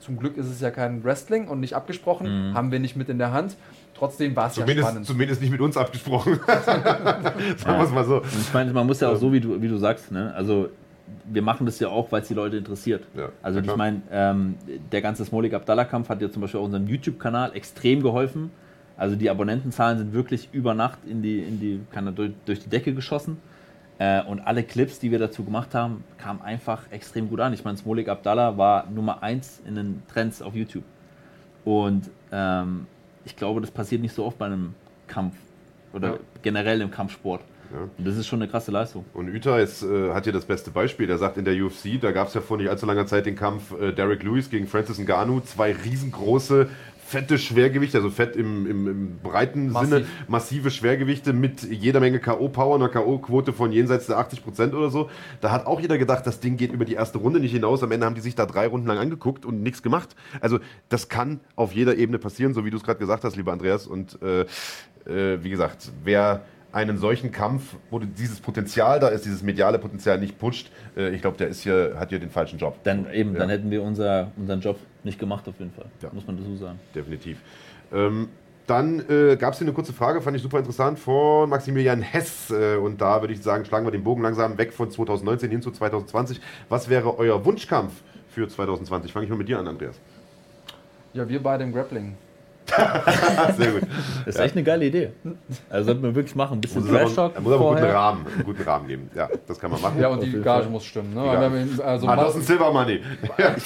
[0.00, 3.16] Zum Glück ist es ja kein Wrestling und nicht abgesprochen, haben wir nicht mit in
[3.16, 3.56] der Hand.
[3.94, 5.06] Trotzdem war es ja zumindest, spannend.
[5.06, 6.40] zumindest nicht mit uns abgesprochen.
[6.46, 8.16] Sagen wir es mal so.
[8.16, 10.34] Und ich meine, man muss ja auch so, wie du, wie du sagst, ne?
[10.34, 10.68] also
[11.24, 13.04] wir machen das ja auch, weil es die Leute interessiert.
[13.16, 14.56] Ja, also ich meine, ähm,
[14.92, 18.50] der ganze Smolik Abdallah-Kampf hat ja zum Beispiel auch unserem YouTube-Kanal extrem geholfen.
[18.96, 22.60] Also die Abonnentenzahlen sind wirklich über Nacht in die, in die, kann er durch, durch
[22.60, 23.38] die Decke geschossen.
[23.98, 27.52] Äh, und alle Clips, die wir dazu gemacht haben, kamen einfach extrem gut an.
[27.52, 30.84] Ich meine, Smolik Abdallah war Nummer 1 in den Trends auf YouTube.
[31.64, 32.86] Und ähm,
[33.24, 34.74] ich glaube, das passiert nicht so oft bei einem
[35.06, 35.34] Kampf
[35.92, 36.18] oder Ja.
[36.42, 37.42] generell im Kampfsport.
[37.72, 37.88] Ja.
[37.96, 39.04] Und das ist schon eine krasse Leistung.
[39.14, 41.08] Und Uta ist, äh, hat hier das beste Beispiel.
[41.08, 43.36] Er sagt in der UFC, da gab es ja vor nicht allzu langer Zeit den
[43.36, 45.40] Kampf äh, Derek Lewis gegen Francis Ngannou.
[45.40, 46.68] Zwei riesengroße,
[47.06, 49.90] fette Schwergewichte, also fett im, im, im breiten Massiv.
[49.90, 55.10] Sinne, massive Schwergewichte mit jeder Menge K.O.-Power, einer K.O.-Quote von jenseits der 80% oder so.
[55.40, 57.82] Da hat auch jeder gedacht, das Ding geht über die erste Runde nicht hinaus.
[57.82, 60.16] Am Ende haben die sich da drei Runden lang angeguckt und nichts gemacht.
[60.40, 60.58] Also
[60.88, 63.86] das kann auf jeder Ebene passieren, so wie du es gerade gesagt hast, lieber Andreas.
[63.86, 64.42] Und äh,
[65.06, 70.18] äh, wie gesagt, wer einen solchen Kampf, wo dieses Potenzial da ist, dieses mediale Potenzial
[70.18, 72.78] nicht pusht, äh, ich glaube, der ist hier, hat hier den falschen Job.
[72.82, 73.54] Dann eben, dann Ja.
[73.56, 75.86] hätten wir unser, unseren Job nicht gemacht auf jeden Fall.
[76.02, 76.10] Ja.
[76.12, 76.78] Muss man dazu sagen.
[76.94, 77.38] definitiv.
[77.92, 78.28] Ähm,
[78.66, 82.50] dann äh, gab es hier eine kurze Frage, fand ich super interessant, von Maximilian Hess.
[82.50, 85.60] Äh, und da würde ich sagen, schlagen wir den Bogen langsam weg von 2019 hin
[85.60, 86.40] zu 2020.
[86.68, 87.92] Was wäre euer Wunschkampf
[88.30, 89.12] für 2020?
[89.12, 90.00] Fange ich mal mit dir an, Andreas.
[91.12, 92.16] Ja, wir beide im Grappling.
[93.56, 93.82] Sehr gut.
[94.24, 95.10] Das ist echt eine geile Idee.
[95.68, 96.58] Also sollten wir wirklich machen.
[96.58, 97.90] Ein bisschen Trash-Talk er muss aber einen guten.
[97.90, 99.10] Rahmen, einen guten Rahmen geben.
[99.14, 100.00] Ja, das kann man machen.
[100.00, 100.70] Ja, und die Gage Fall.
[100.70, 101.14] muss stimmen.
[101.14, 101.22] Ne?
[101.22, 101.84] Gage.
[101.84, 103.00] Also ah, das ist ein Silver Money.
[103.38, 103.64] Ja, Das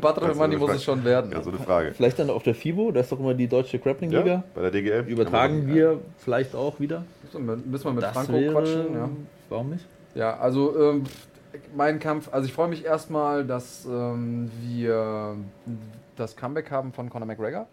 [0.00, 1.30] Patrimoney ist muss es schon werden.
[1.32, 1.92] ja, so eine Frage.
[1.92, 4.26] Vielleicht dann auf der FIBO, da ist doch immer die deutsche Grappling-Liga.
[4.26, 5.04] Ja, bei der DGL.
[5.08, 7.04] Übertragen man- wir vielleicht auch wieder.
[7.32, 8.94] Müssen wir mit Das Franco wäre, quatschen.
[8.94, 9.08] Ja.
[9.48, 9.84] Warum nicht?
[10.14, 11.04] Ja, also ähm,
[11.76, 15.36] mein Kampf, also ich freue mich erstmal, dass ähm, wir
[16.16, 17.66] das Comeback haben von Conor McGregor.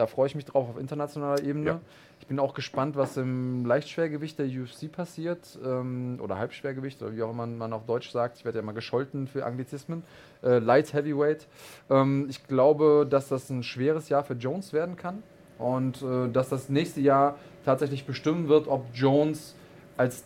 [0.00, 1.66] Da freue ich mich drauf auf internationaler Ebene.
[1.66, 1.80] Ja.
[2.20, 7.22] Ich bin auch gespannt, was im Leichtschwergewicht der UFC passiert ähm, oder Halbschwergewicht oder wie
[7.22, 8.38] auch immer man auf Deutsch sagt.
[8.38, 10.02] Ich werde ja mal gescholten für Anglizismen.
[10.42, 11.46] Äh, Light Heavyweight.
[11.90, 15.22] Ähm, ich glaube, dass das ein schweres Jahr für Jones werden kann
[15.58, 17.36] und äh, dass das nächste Jahr
[17.66, 19.54] tatsächlich bestimmen wird, ob Jones
[19.98, 20.24] als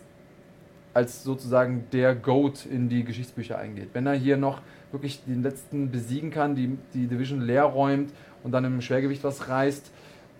[0.93, 3.89] als sozusagen der Goat in die Geschichtsbücher eingeht.
[3.91, 4.61] Wenn er hier noch
[4.93, 8.13] wirklich den letzten besiegen kann, die, die Division leer räumt
[8.45, 9.91] und dann im Schwergewicht was reißt,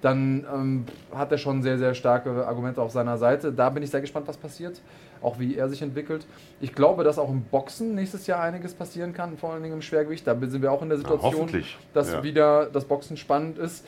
[0.01, 3.51] dann ähm, hat er schon sehr, sehr starke Argumente auf seiner Seite.
[3.51, 4.79] Da bin ich sehr gespannt, was passiert,
[5.21, 6.27] auch wie er sich entwickelt.
[6.61, 9.81] Ich glaube, dass auch im Boxen nächstes Jahr einiges passieren kann, vor allen Dingen im
[9.81, 10.27] Schwergewicht.
[10.27, 11.77] Da sind wir auch in der Ja, Situation, hoffentlich.
[11.93, 12.23] dass Ja.
[12.23, 13.87] wieder das Boxen spannend ist.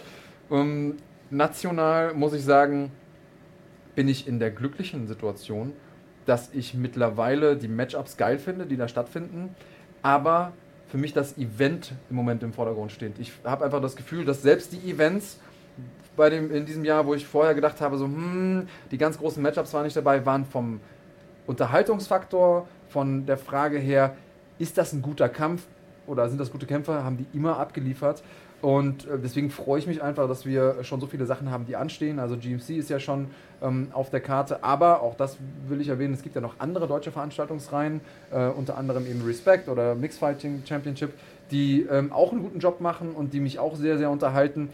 [0.50, 0.96] Ähm,
[1.30, 2.92] national muss ich sagen,
[3.94, 5.74] bin ich in der glücklichen Situation,
[6.26, 9.56] dass ich mittlerweile die Matchups geil finde, die da stattfinden,
[10.02, 10.54] aber
[10.90, 13.20] für mich das Event im Moment im Vordergrund steht.
[13.20, 15.40] Ich habe einfach das Gefühl, dass selbst die Events
[16.16, 19.42] bei dem, in diesem Jahr, wo ich vorher gedacht habe, so, hm, die ganz großen
[19.42, 20.80] Matchups waren nicht dabei, waren vom
[21.46, 24.16] Unterhaltungsfaktor, von der Frage her,
[24.60, 25.64] ist das ein guter Kampf
[26.08, 28.24] oder sind das gute Kämpfer, haben die immer abgeliefert.
[28.62, 31.76] Und äh, deswegen freue ich mich einfach, dass wir schon so viele Sachen haben, die
[31.76, 32.20] anstehen.
[32.20, 33.28] Also GMC ist ja schon
[33.62, 36.88] ähm, auf der Karte, aber auch das will ich erwähnen, es gibt ja noch andere
[36.88, 38.02] deutsche Veranstaltungsreihen,
[38.32, 41.14] äh, unter anderem eben Respect oder Mixed Fighting Championship,
[41.52, 44.70] die ähm, auch einen guten Job machen und die mich auch sehr, sehr unterhalten.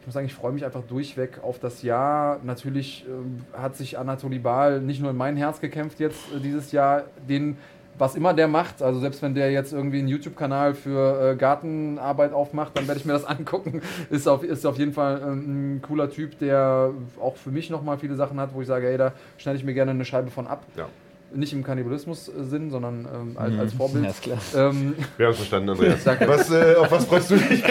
[0.00, 2.40] Ich muss sagen, ich freue mich einfach durchweg auf das Jahr.
[2.42, 6.72] Natürlich ähm, hat sich Anatoly Baal nicht nur in mein Herz gekämpft jetzt äh, dieses
[6.72, 7.56] Jahr, den
[7.98, 12.32] was immer der macht, also selbst wenn der jetzt irgendwie einen YouTube-Kanal für äh, Gartenarbeit
[12.32, 13.82] aufmacht, dann werde ich mir das angucken.
[14.10, 17.98] Ist auf, ist auf jeden Fall ähm, ein cooler Typ, der auch für mich nochmal
[17.98, 20.46] viele Sachen hat, wo ich sage, ey, da schneide ich mir gerne eine Scheibe von
[20.46, 20.64] ab.
[20.76, 20.86] Ja.
[21.34, 24.04] Nicht im Kannibalismus-Sinn, sondern ähm, als, als Vorbild.
[24.04, 24.38] Ja, ist klar.
[24.56, 26.02] Ähm, Wir haben es verstanden, Andreas.
[26.04, 26.26] Danke.
[26.26, 27.62] Was, äh, auf was freust du dich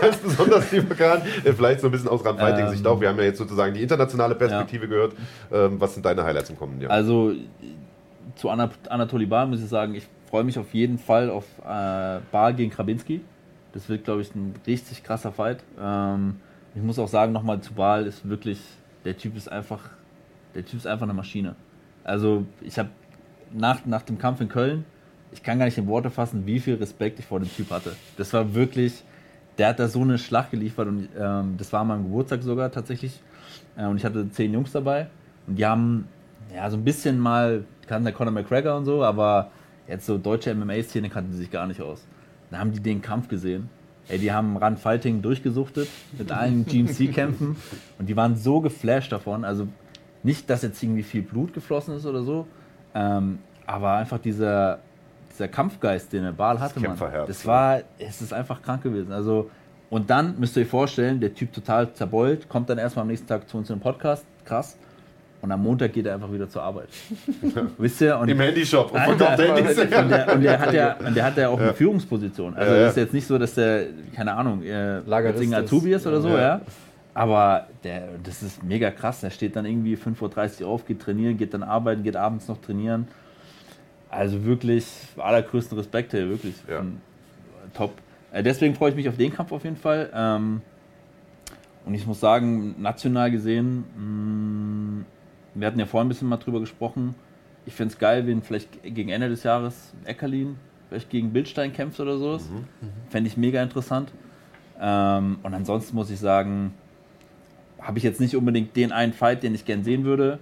[0.00, 1.20] ganz besonders, lieber Kahn?
[1.44, 2.98] Äh, vielleicht so ein bisschen aus Rand-Fighting-Sicht Ähm, auch.
[2.98, 5.12] Wir haben ja jetzt sozusagen die internationale Perspektive gehört.
[5.52, 6.90] Ähm, was sind deine Highlights im kommenden Jahr?
[6.90, 7.32] Also
[8.40, 12.20] zu Anat Anatoly Bar muss ich sagen, ich freue mich auf jeden Fall auf äh,
[12.32, 13.20] Bar gegen Krabinski.
[13.72, 15.62] Das wird, glaube ich, ein richtig krasser Fight.
[15.78, 16.36] Ähm,
[16.74, 18.58] ich muss auch sagen, nochmal zu Baal ist wirklich,
[19.04, 19.90] der Typ ist einfach,
[20.54, 21.54] der Typ ist einfach eine Maschine.
[22.02, 22.88] Also ich habe
[23.52, 24.86] nach, nach dem Kampf in Köln,
[25.32, 27.94] ich kann gar nicht in Worte fassen, wie viel Respekt ich vor dem Typ hatte.
[28.16, 29.04] Das war wirklich,
[29.58, 32.72] der hat da so eine Schlacht geliefert und ähm, das war an meinem Geburtstag sogar
[32.72, 33.20] tatsächlich.
[33.76, 35.08] Äh, und ich hatte zehn Jungs dabei
[35.46, 36.08] und die haben
[36.54, 39.50] ja so ein bisschen mal, kannten der Conor McGregor und so, aber
[39.88, 42.06] jetzt so deutsche MMA-Szene kannten sie sich gar nicht aus.
[42.50, 43.68] Dann haben die den Kampf gesehen.
[44.08, 47.56] Ey, die haben Run Fighting durchgesuchtet mit allen GMC-Kämpfen
[47.98, 49.44] und die waren so geflasht davon.
[49.44, 49.68] Also
[50.22, 52.46] nicht, dass jetzt irgendwie viel Blut geflossen ist oder so,
[52.94, 54.80] ähm, aber einfach dieser,
[55.32, 59.12] dieser Kampfgeist, den der Baal hatte, man, Kämpferherz, das war, es ist einfach krank gewesen.
[59.12, 59.48] Also
[59.90, 63.26] und dann müsst ihr euch vorstellen, der Typ total zerbeult, kommt dann erstmal am nächsten
[63.26, 64.76] Tag zu uns in den Podcast, krass.
[65.42, 66.88] Und am Montag geht er einfach wieder zur Arbeit.
[67.78, 68.18] Wisst ihr?
[68.18, 69.78] Und Im Handyshop und Alter, Handys.
[69.78, 72.54] und der, und der hat ja, und der hat ja auch eine Führungsposition.
[72.54, 72.88] Also Ja, ja.
[72.88, 75.52] ist jetzt nicht so, dass der, keine Ahnung, äh, Lagerist.
[75.54, 76.38] Azubi ist oder so, Ja.
[76.38, 76.60] ja.
[77.14, 79.20] Aber der, das ist mega krass.
[79.20, 82.60] Der steht dann irgendwie 5.30 Uhr auf, geht trainieren, geht dann arbeiten, geht abends noch
[82.60, 83.08] trainieren.
[84.10, 84.86] Also wirklich
[85.16, 86.54] allergrößten Respekt hier, wirklich.
[86.68, 86.80] Ja.
[86.80, 86.98] Ähm,
[87.74, 87.94] Top.
[88.32, 90.10] Äh, deswegen freue ich mich auf den Kampf auf jeden Fall.
[90.14, 90.60] Ähm,
[91.86, 95.04] und ich muss sagen, national gesehen, mh,
[95.54, 97.14] wir hatten ja vorhin ein bisschen mal drüber gesprochen.
[97.66, 100.56] Ich fände es geil, wenn vielleicht gegen Ende des Jahres Eckerlin
[100.88, 102.42] vielleicht gegen Bildstein kämpft oder sowas.
[103.10, 104.10] Fände ich mega interessant.
[104.80, 106.74] Ähm, und ansonsten muss ich sagen,
[107.80, 110.40] habe ich jetzt nicht unbedingt den einen Fight, den ich gern sehen würde.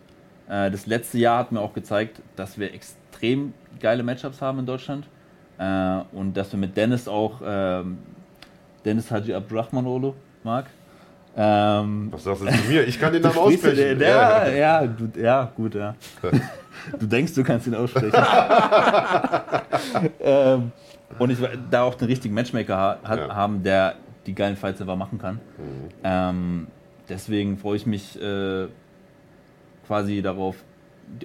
[0.49, 4.67] Äh, das letzte Jahr hat mir auch gezeigt, dass wir extrem geile Matchups haben in
[4.67, 5.07] Deutschland.
[5.59, 7.99] Äh, und dass wir mit Dennis auch, ähm,
[8.85, 10.15] Dennis Haji Abdurrahman Olo
[10.45, 10.67] mag.
[11.41, 12.89] Ähm, Was sagst du zu mir?
[12.89, 13.77] Ich kann den Namen aussprechen.
[13.77, 15.95] Den, ja, ja, ja, du, ja, gut, ja.
[16.99, 18.13] Du denkst, du kannst ihn aussprechen.
[20.21, 20.73] ähm,
[21.19, 21.39] und ich
[21.71, 23.35] da auch den richtigen Matchmaker ha ja.
[23.35, 23.95] haben, der
[24.27, 25.35] die geilen Fights selber machen kann.
[25.35, 25.91] Mhm.
[26.03, 26.67] Ähm,
[27.09, 28.67] deswegen freue ich mich äh,
[29.87, 30.57] quasi darauf,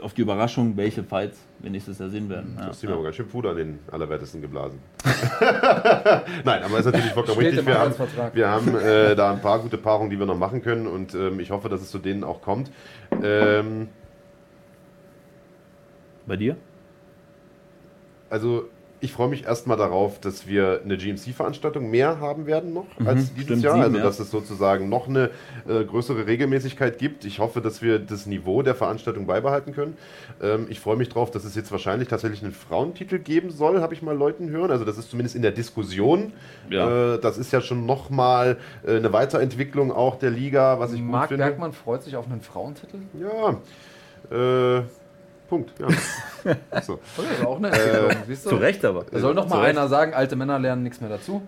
[0.02, 2.56] auf die Überraschung, welche Fights wir nächstes Jahr sehen werden.
[2.58, 2.92] Ja, das ist ja.
[2.92, 4.80] aber ganz schön Puder an den Allerwertesten geblasen.
[6.44, 7.66] Nein, aber ist natürlich vollkommen richtig.
[7.66, 7.94] Wir haben,
[8.34, 11.40] wir haben äh, da ein paar gute Paarungen, die wir noch machen können und ähm,
[11.40, 12.72] ich hoffe, dass es zu denen auch kommt.
[13.22, 13.90] Ähm,
[16.26, 16.58] Bei dir?
[18.30, 18.70] Also
[19.04, 23.34] ich freue mich erstmal darauf, dass wir eine GMC-Veranstaltung mehr haben werden noch mhm, als
[23.34, 23.76] dieses Jahr.
[23.76, 24.24] Also dass ja.
[24.24, 25.30] es sozusagen noch eine
[25.68, 27.26] äh, größere Regelmäßigkeit gibt.
[27.26, 29.98] Ich hoffe, dass wir das Niveau der Veranstaltung beibehalten können.
[30.42, 33.94] Ähm, ich freue mich darauf, dass es jetzt wahrscheinlich tatsächlich einen Frauentitel geben soll, habe
[33.94, 34.72] ich mal Leuten hören.
[34.72, 36.32] Also das ist zumindest in der Diskussion.
[36.70, 37.16] Ja.
[37.16, 38.58] Äh, das ist ja schon nochmal
[38.88, 41.44] äh, eine Weiterentwicklung auch der Liga, was ich Marc gut finde.
[41.44, 43.00] Marc Bergmann freut sich auf einen Frauentitel?
[43.20, 43.58] Ja.
[44.32, 44.84] Äh,
[45.54, 45.74] Punkt.
[45.80, 45.88] Ja.
[46.82, 47.00] so.
[47.16, 49.06] Das ist auch eine äh, Zu Recht aber.
[49.12, 51.44] Da soll noch mal einer sagen, alte Männer lernen nichts mehr dazu.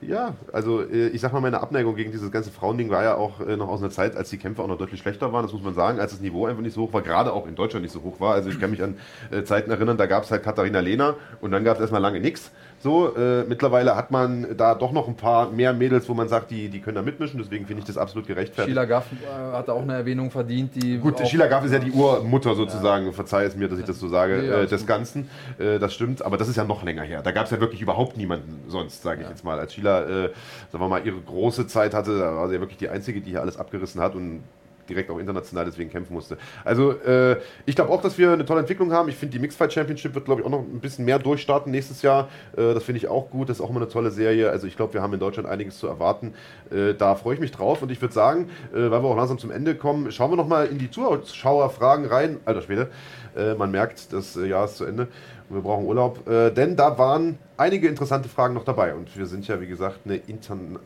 [0.00, 3.40] Ja, also äh, ich sag mal, meine Abneigung gegen dieses ganze Frauending war ja auch
[3.40, 5.62] äh, noch aus einer Zeit, als die Kämpfe auch noch deutlich schlechter waren, das muss
[5.62, 7.92] man sagen, als das Niveau einfach nicht so hoch war, gerade auch in Deutschland nicht
[7.92, 8.32] so hoch war.
[8.32, 8.96] Also ich kann mich an
[9.44, 12.50] Zeiten erinnern, da gab es halt Katharina Lehner und dann gab es erstmal lange nichts.
[12.82, 16.50] So, äh, mittlerweile hat man da doch noch ein paar mehr Mädels, wo man sagt,
[16.50, 18.74] die, die können da mitmischen, deswegen finde ich das absolut gerechtfertigt.
[18.74, 20.96] Sheila Gaff äh, hat auch eine Erwähnung verdient, die.
[20.96, 23.12] Gut, Sheila Gaff ist ja die Urmutter sozusagen, ja.
[23.12, 25.28] verzeih es mir, dass ich das so sage, ja, äh, des Ganzen.
[25.58, 27.20] Äh, das stimmt, aber das ist ja noch länger her.
[27.20, 29.30] Da gab es ja wirklich überhaupt niemanden sonst, sage ich ja.
[29.30, 29.58] jetzt mal.
[29.58, 30.30] Als Sheila, äh,
[30.72, 33.32] sagen wir mal, ihre große Zeit hatte, da war sie ja wirklich die Einzige, die
[33.32, 34.42] hier alles abgerissen hat und
[34.88, 36.36] direkt auch international deswegen kämpfen musste.
[36.64, 39.08] Also äh, ich glaube auch, dass wir eine tolle Entwicklung haben.
[39.08, 42.02] Ich finde, die Mixfight Championship wird, glaube ich, auch noch ein bisschen mehr durchstarten nächstes
[42.02, 42.28] Jahr.
[42.56, 43.48] Äh, das finde ich auch gut.
[43.48, 44.50] Das ist auch immer eine tolle Serie.
[44.50, 46.34] Also ich glaube, wir haben in Deutschland einiges zu erwarten.
[46.70, 49.38] Äh, da freue ich mich drauf und ich würde sagen, äh, weil wir auch langsam
[49.38, 52.38] zum Ende kommen, schauen wir nochmal in die Zuschauerfragen rein.
[52.44, 52.90] Alter Schwede,
[53.36, 55.08] äh, man merkt, das äh, Jahr ist zu Ende.
[55.48, 58.94] Wir brauchen Urlaub, denn da waren einige interessante Fragen noch dabei.
[58.94, 60.78] Und wir sind ja, wie gesagt, eine internationale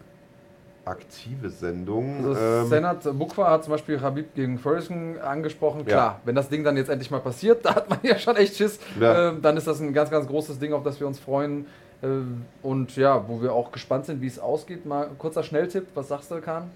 [0.85, 2.25] aktive Sendung.
[2.25, 5.85] Also ähm, Senat Bukwa hat zum Beispiel Habib gegen Ferguson angesprochen.
[5.85, 6.21] Klar, ja.
[6.25, 8.79] wenn das Ding dann jetzt endlich mal passiert, da hat man ja schon echt Schiss.
[9.01, 9.31] Ja.
[9.31, 11.67] Ähm, dann ist das ein ganz, ganz großes Ding, auf das wir uns freuen.
[12.03, 12.07] Äh,
[12.63, 14.87] und ja, wo wir auch gespannt sind, wie es ausgeht.
[14.87, 16.71] Mal kurzer Schnelltipp, was sagst du, Kahn?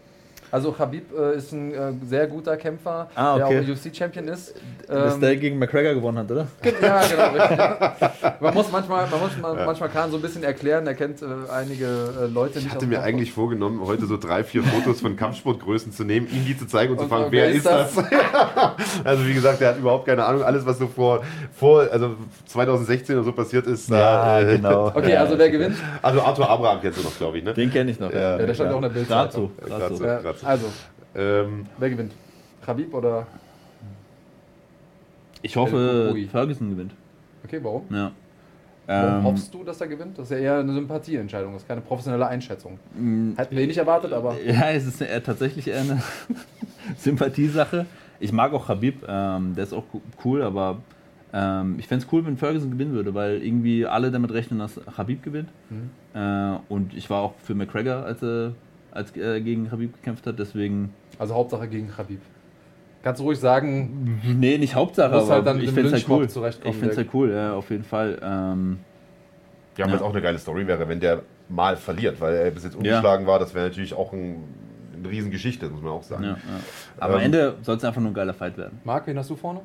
[0.50, 3.62] Also Habib äh, ist ein äh, sehr guter Kämpfer, ah, okay.
[3.64, 4.54] der auch UFC-Champion ist.
[4.88, 6.46] Ähm, ist der gegen McGregor gewonnen hat, oder?
[6.80, 8.30] Ja, genau.
[8.40, 9.64] man muss manchmal, man muss ja.
[9.66, 12.68] manchmal Kahn so ein bisschen erklären, er kennt äh, einige äh, Leute nicht.
[12.68, 16.46] Ich hatte mir eigentlich vorgenommen, heute so drei, vier Fotos von Kampfsportgrößen zu nehmen, ihm
[16.46, 17.94] die zu zeigen und, und zu fragen, wer, wer ist das?
[17.94, 18.04] das?
[19.04, 20.42] also wie gesagt, er hat überhaupt keine Ahnung.
[20.42, 21.22] Alles, was so vor,
[21.54, 22.14] vor also
[22.46, 23.90] 2016 oder so passiert ist.
[23.90, 24.88] Ja, da, genau.
[24.98, 25.76] Okay, also wer gewinnt?
[26.02, 27.54] Also Arthur Abraham kennst du noch, glaube ich, ne?
[27.54, 28.12] Den kenne ich noch.
[28.12, 28.74] Ja, ja der stand ja.
[28.74, 29.10] auch in der Bild.
[29.10, 29.50] Dazu.
[29.68, 30.02] Dazu.
[30.02, 30.37] Dazu.
[30.44, 30.66] Also,
[31.14, 32.12] ähm, wer gewinnt?
[32.64, 33.26] Khabib oder?
[35.42, 36.92] Ich hoffe, Ferguson gewinnt.
[37.44, 37.84] Okay, warum?
[37.90, 38.12] Ja.
[38.86, 40.16] Warum ähm, hoffst du, dass er gewinnt?
[40.18, 42.78] Das ist ja eher eine Sympathieentscheidung, das ist keine professionelle Einschätzung.
[42.94, 44.34] Mm, Hätten wir eh nicht erwartet, aber.
[44.40, 46.02] Ja, es ist eher tatsächlich eher eine
[46.96, 47.84] Sympathiesache.
[48.18, 49.84] Ich mag auch Habib, ähm, der ist auch
[50.24, 50.78] cool, aber
[51.34, 54.80] ähm, ich fände es cool, wenn Ferguson gewinnen würde, weil irgendwie alle damit rechnen, dass
[54.96, 55.50] Habib gewinnt.
[55.68, 55.90] Mhm.
[56.18, 58.52] Äh, und ich war auch für McGregor, als er
[58.90, 60.94] als er gegen Habib gekämpft hat, deswegen.
[61.18, 62.20] Also Hauptsache gegen Habib.
[63.02, 64.20] Kannst du ruhig sagen.
[64.24, 66.24] Nee, nicht Hauptsache, aber halt dann ich finde es halt cool.
[66.24, 68.18] Ich finde es halt cool, ja, auf jeden Fall.
[68.22, 68.80] Ähm,
[69.76, 69.92] ja, ja.
[69.92, 73.24] was auch eine geile Story wäre, wenn der mal verliert, weil er bis jetzt ungeschlagen
[73.24, 73.32] ja.
[73.32, 74.44] war, das wäre natürlich auch ein,
[74.96, 76.24] eine Riesengeschichte, muss man auch sagen.
[76.24, 76.36] Ja, ja.
[76.98, 78.80] Aber ähm, am Ende soll es einfach nur ein geiler Fight werden.
[78.84, 79.60] Marc, wen hast du vorne?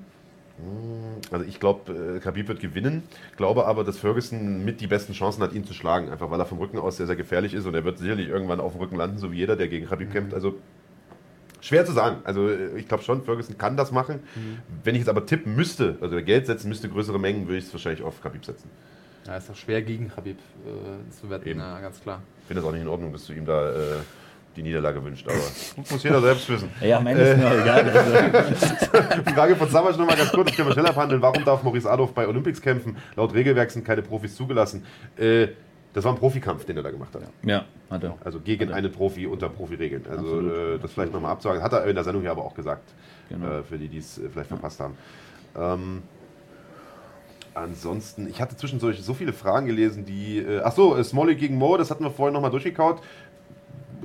[1.32, 3.04] Also ich glaube, äh, Khabib wird gewinnen,
[3.38, 6.46] glaube aber, dass Ferguson mit die besten Chancen hat, ihn zu schlagen, einfach weil er
[6.46, 8.96] vom Rücken aus sehr, sehr gefährlich ist und er wird sicherlich irgendwann auf dem Rücken
[8.96, 10.34] landen, so wie jeder, der gegen Khabib kämpft.
[10.34, 10.56] Also
[11.60, 12.18] schwer zu sagen.
[12.24, 14.20] Also äh, ich glaube schon, Ferguson kann das machen.
[14.36, 14.60] Mhm.
[14.84, 17.74] Wenn ich jetzt aber tippen müsste, also Geld setzen müsste, größere Mengen, würde ich es
[17.74, 18.70] wahrscheinlich auf Khabib setzen.
[19.26, 21.60] Ja, ist doch schwer gegen Khabib äh, zu wetten, Eben.
[21.60, 22.22] ja, ganz klar.
[22.42, 23.72] Ich finde das auch nicht in Ordnung, dass du ihm da...
[23.72, 23.96] Äh,
[24.56, 25.28] die Niederlage wünscht.
[25.28, 25.38] Aber
[25.90, 26.70] muss jeder selbst wissen.
[26.82, 28.44] Ja, am Ende ist mir auch egal.
[28.94, 29.34] Also.
[29.34, 31.22] Frage von Samasch nochmal ganz kurz, das können wir schnell abhandeln.
[31.22, 32.98] Warum darf Maurice Adolf bei Olympics kämpfen?
[33.16, 34.86] Laut Regelwerk sind keine Profis zugelassen.
[35.18, 35.48] Äh,
[35.94, 37.22] das war ein Profikampf, den er da gemacht hat.
[37.44, 38.18] Ja, hat er.
[38.24, 40.06] Also gegen einen Profi unter Profiregeln.
[40.10, 41.62] Also äh, das vielleicht nochmal abzusagen.
[41.62, 42.94] Hat er in der Sendung hier aber auch gesagt.
[43.30, 43.60] Genau.
[43.60, 44.98] Äh, für die, die es äh, vielleicht verpasst haben.
[45.56, 46.02] Ähm,
[47.54, 50.40] ansonsten, ich hatte zwischendurch so viele Fragen gelesen, die.
[50.40, 53.02] Äh, ach so, Smolly gegen Mo, das hatten wir vorhin nochmal durchgekaut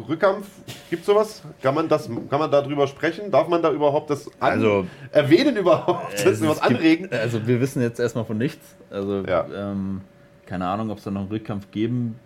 [0.08, 0.46] Rückkampf,
[0.90, 1.42] gibt sowas?
[1.60, 3.30] Kann man das, kann man darüber sprechen?
[3.32, 6.12] Darf man da überhaupt das Also- erwähnen überhaupt?
[6.14, 7.08] Das Es was gibt- anregen?
[7.10, 8.76] Also wir wissen jetzt erstmal von nichts.
[8.90, 9.44] Also Ja.
[9.52, 10.02] ähm,
[10.46, 12.18] keine Ahnung, ob es da noch einen Rückkampf geben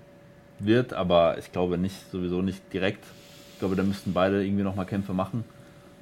[0.58, 3.04] wird, aber ich glaube nicht, sowieso nicht direkt.
[3.54, 5.44] Ich glaube, da müssten beide irgendwie nochmal Kämpfe machen.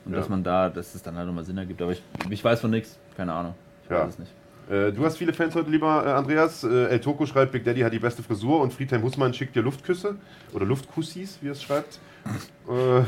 [0.05, 0.19] Und Ja.
[0.19, 1.81] dass man da, dass es dann halt nochmal Sinn ergibt.
[1.83, 3.55] Aber ich, ich weiß von nichts, keine Ahnung.
[3.85, 4.01] Ich Ja.
[4.05, 4.33] weiß es nicht.
[4.71, 6.63] Äh, du hast viele Fans heute, lieber äh, Andreas.
[6.63, 9.63] Äh, El Toko schreibt, Big Daddy hat die beste Frisur und Friedhelm Hussmann schickt dir
[9.63, 10.15] Luftküsse
[10.53, 11.99] oder Luftkussis, wie er es schreibt.
[12.69, 13.03] äh,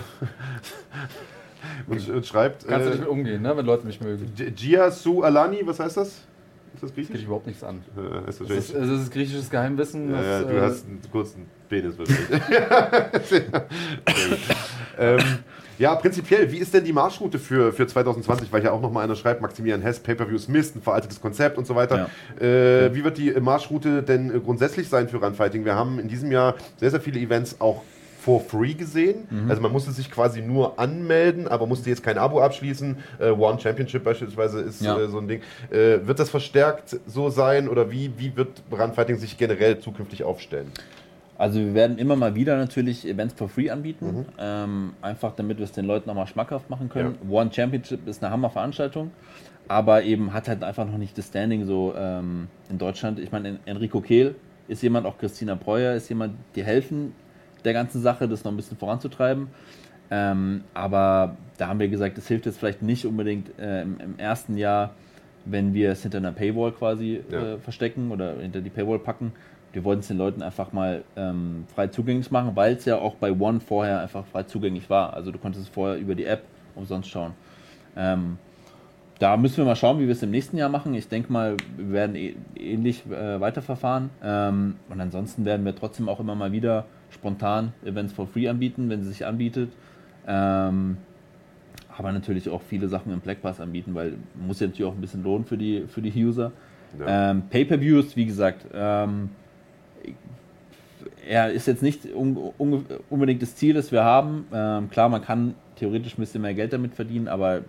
[1.86, 4.32] und, und schreibt, Kannst du äh, nicht mit umgehen, ne, wenn Leute mich mögen.
[4.56, 6.22] Gia Su Alani, was heißt das?
[6.74, 7.26] Ist das Geht dich griechisch?
[7.26, 7.84] überhaupt nichts an.
[7.96, 10.10] Äh, ist Das wahrscheinlich- ist, es ist griechisches Geheimwissen.
[10.10, 12.40] Ja, ja, das, du äh, hast einen kurzen Penis wahrscheinlich.
[14.98, 15.18] Ähm,
[15.78, 18.52] ja, prinzipiell, wie ist denn die Marschroute für, für 2020?
[18.52, 21.74] Weil ja auch nochmal einer schreibt, Maximilian Hess, Pay-Per-Views Mist, ein veraltetes Konzept und so
[21.74, 22.08] weiter.
[22.40, 25.64] Äh, wie wird die Marschroute denn äh, grundsätzlich sein für Runfighting?
[25.64, 27.82] Wir haben in diesem Jahr sehr, sehr viele Events auch
[28.20, 29.26] for free gesehen.
[29.48, 32.96] Also man musste sich quasi nur anmelden, aber musste jetzt kein Abo abschließen.
[33.18, 34.96] Äh, One Championship beispielsweise ist Ja.
[34.96, 35.40] äh, so ein Ding.
[35.72, 40.70] Äh, wird das verstärkt so sein oder wie, wie wird Runfighting sich generell zukünftig aufstellen?
[41.42, 44.24] Also wir werden immer mal wieder natürlich Events for free anbieten, Mhm.
[44.38, 47.16] ähm, einfach damit wir es den Leuten nochmal schmackhaft machen können.
[47.28, 49.10] One Championship ist eine Hammerveranstaltung,
[49.66, 53.18] aber eben hat halt einfach noch nicht das Standing so ähm, in Deutschland.
[53.18, 54.36] Ich meine, Enrico Kehl
[54.68, 57.12] ist jemand, auch Christina Breuer ist jemand, die helfen
[57.64, 59.48] der ganzen Sache, das noch ein bisschen voranzutreiben.
[60.12, 64.16] Ähm, aber da haben wir gesagt, es hilft jetzt vielleicht nicht unbedingt äh, im, im
[64.16, 64.90] ersten Jahr,
[65.44, 67.54] wenn wir es hinter einer Paywall quasi Ja.
[67.54, 69.32] äh, verstecken oder hinter die Paywall packen.
[69.72, 73.14] Wir wollten es den Leuten einfach mal ähm, frei zugänglich machen, weil es ja auch
[73.14, 75.14] bei One vorher einfach frei zugänglich war.
[75.14, 76.42] Also du konntest es vorher über die App
[76.74, 77.32] umsonst schauen.
[77.96, 78.38] Ähm,
[79.18, 80.94] da müssen wir mal schauen, wie wir es im nächsten Jahr machen.
[80.94, 84.10] Ich denke mal, wir werden eh- ähnlich äh, weiterverfahren.
[84.22, 88.90] Ähm, und ansonsten werden wir trotzdem auch immer mal wieder spontan Events for free anbieten,
[88.90, 89.70] wenn es sich anbietet.
[90.26, 90.96] Ähm,
[91.96, 95.00] aber natürlich auch viele Sachen im Black Pass anbieten, weil muss ja natürlich auch ein
[95.00, 96.52] bisschen lohnen für die, für die User.
[96.98, 97.30] Ja.
[97.30, 99.30] Ähm, Pay-per-Views, wie gesagt, ähm,
[101.26, 104.46] er ist jetzt nicht un un unbedingt das Ziel, das wir haben.
[104.52, 107.62] Ähm, klar, man kann theoretisch ein bisschen mehr Geld damit verdienen, aber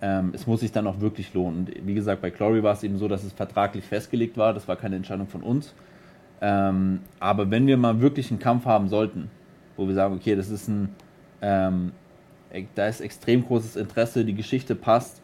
[0.00, 1.60] ähm, es muss sich dann auch wirklich lohnen.
[1.60, 4.52] Und wie gesagt, bei Glory war es eben so, dass es vertraglich festgelegt war.
[4.52, 5.74] Das war keine Entscheidung von uns.
[6.40, 9.30] Ähm, aber wenn wir mal wirklich einen Kampf haben sollten,
[9.76, 10.88] wo wir sagen, okay, das ist ein,
[11.40, 11.92] ähm,
[12.52, 15.20] e- da ist extrem großes Interesse, die Geschichte passt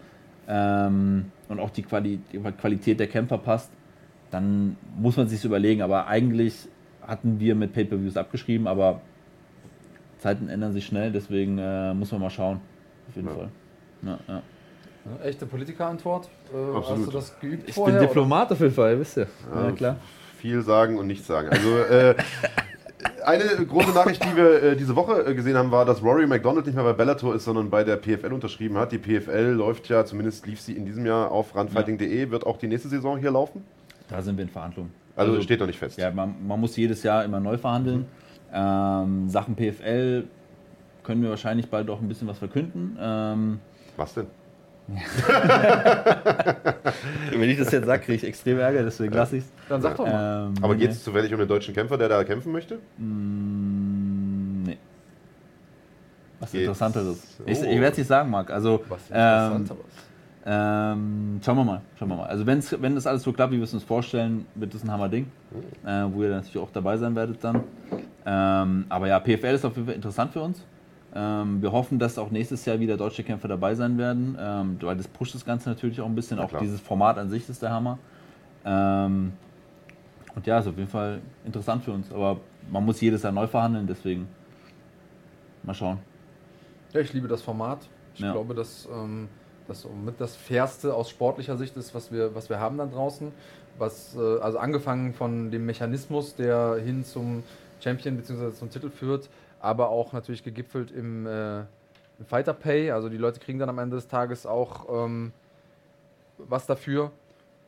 [0.48, 3.70] ähm, und auch die, Quali die Qualität der Kämpfer passt,
[4.30, 5.82] dann muss man sich überlegen.
[5.82, 6.68] Aber eigentlich
[7.06, 9.00] hatten wir mit Pay-per-Views abgeschrieben, aber
[10.18, 12.60] Zeiten ändern sich schnell, deswegen äh, muss man mal schauen.
[13.09, 13.34] Auf jeden Ja.
[13.34, 13.48] Fall.
[14.02, 14.42] Ja, ja.
[15.24, 16.28] Echte Politikerantwort.
[16.52, 16.98] Äh, Absolut.
[17.00, 17.98] Hast du das geübt Ich vorher?
[17.98, 19.26] bin Diplomat auf jeden Fall, wisst ihr.
[19.80, 19.96] Ja,
[20.36, 21.48] Viel sagen und nichts sagen.
[21.48, 22.14] Also äh,
[23.24, 26.66] eine große Nachricht, die wir äh, diese Woche äh, gesehen haben, war, dass Rory McDonald
[26.66, 28.92] nicht mehr bei Bellator ist, sondern bei der PFL unterschrieben hat.
[28.92, 32.30] Die PFL läuft ja, zumindest lief sie in diesem Jahr auf runfighting.de.
[32.30, 33.64] Wird auch die nächste Saison hier laufen?
[34.09, 34.93] Da sind wir in Verhandlungen.
[35.16, 35.98] Also, steht noch nicht fest.
[35.98, 38.06] Ja, man, man muss jedes Jahr immer neu verhandeln.
[38.52, 40.24] Ähm, Sachen PFL
[41.02, 42.97] können wir wahrscheinlich bald auch ein bisschen was verkünden.
[43.01, 43.60] Ähm,
[43.97, 44.26] Was denn?
[47.32, 49.51] wenn ich das jetzt sage, kriege ich extrem Ärger, deswegen lasse ich es.
[49.68, 50.47] Dann sag doch mal.
[50.48, 52.76] Ähm, Aber geht es zufällig um den deutschen Kämpfer, der da kämpfen möchte?
[52.97, 54.78] Mm, nee.
[56.40, 57.39] Was Geht's- Interessanteres.
[57.44, 57.64] Ich, Oh.
[57.64, 58.51] ich werde es nicht sagen, Marc.
[58.51, 59.16] Also, Was ähm,
[59.56, 59.85] Interessanteres.
[60.51, 61.83] Ähm, schauen wir mal.
[61.99, 62.27] Schauen wir mal.
[62.27, 64.91] Also, wenn's, wenn das alles so klappt, wie wir es uns vorstellen, wird das ein
[64.91, 65.27] Hammer-Ding.
[65.85, 67.62] Äh, wo ihr natürlich auch dabei sein werdet dann.
[68.25, 70.65] Ähm, aber ja, PFL ist auf jeden Fall interessant für uns.
[71.15, 74.97] Ähm, wir hoffen, dass auch nächstes Jahr wieder deutsche Kämpfer dabei sein werden, ähm, weil
[74.97, 76.39] das pusht das Ganze natürlich auch ein bisschen.
[76.39, 77.99] Na auch dieses Format an sich ist der Hammer.
[78.65, 79.33] Ähm,
[80.35, 82.11] und ja, ist auf jeden Fall interessant für uns.
[82.11, 82.39] Aber
[82.70, 84.29] man muss jedes Jahr neu verhandeln, deswegen
[85.62, 85.99] mal schauen.
[86.93, 87.87] Ja, ich liebe das Format.
[88.15, 88.33] Ich Ja.
[88.33, 89.29] glaube, dass ähm,
[89.69, 92.86] das so mit das Fairste aus sportlicher Sicht ist, was wir, was wir haben da
[92.86, 93.32] draußen.
[93.78, 97.45] Was, äh, also angefangen von dem Mechanismus, der hin zum
[97.81, 98.53] Champion bzw.
[98.53, 99.28] zum Titel führt,
[99.61, 102.90] aber auch natürlich gegipfelt im, äh, im Fighter Pay.
[102.90, 105.32] Also die Leute kriegen dann am Ende des Tages auch ähm,
[106.39, 107.12] was dafür.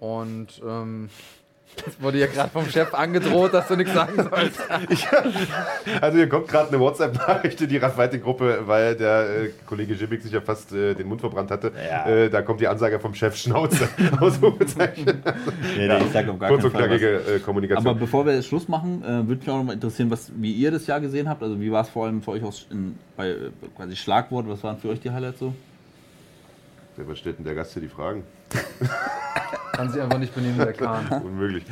[0.00, 1.10] Und ähm,
[1.86, 4.60] es wurde ja gerade vom Chef angedroht, dass du nichts sagen sollst.
[6.00, 10.32] Also hier kommt gerade eine WhatsApp-Nachricht in die Raffighting-Gruppe, weil der äh, Kollege Jimmick sich
[10.32, 11.72] ja fast äh, den Mund verbrannt hatte.
[11.76, 12.06] Ja.
[12.06, 13.88] Äh, da kommt die Ansage vom Chef Schnauze.
[14.20, 15.22] Ausrufezeichen.
[15.76, 17.86] Nee, nee, ich sag auf gar Kurz und knackige äh, Kommunikation.
[17.86, 20.52] Aber bevor wir jetzt Schluss machen, äh, würde mich auch noch mal interessieren, was, wie
[20.52, 21.42] ihr das Jahr gesehen habt.
[21.42, 24.48] Also wie war es vor allem für euch aus, in, bei äh, quasi Schlagwort?
[24.48, 25.54] Was waren für euch die Highlights so?
[26.96, 28.24] Ja, was stellt denn der Gast hier die Fragen?
[29.72, 31.06] Kann sich einfach nicht benehmen, der Kahn.
[31.24, 31.64] Unmöglich.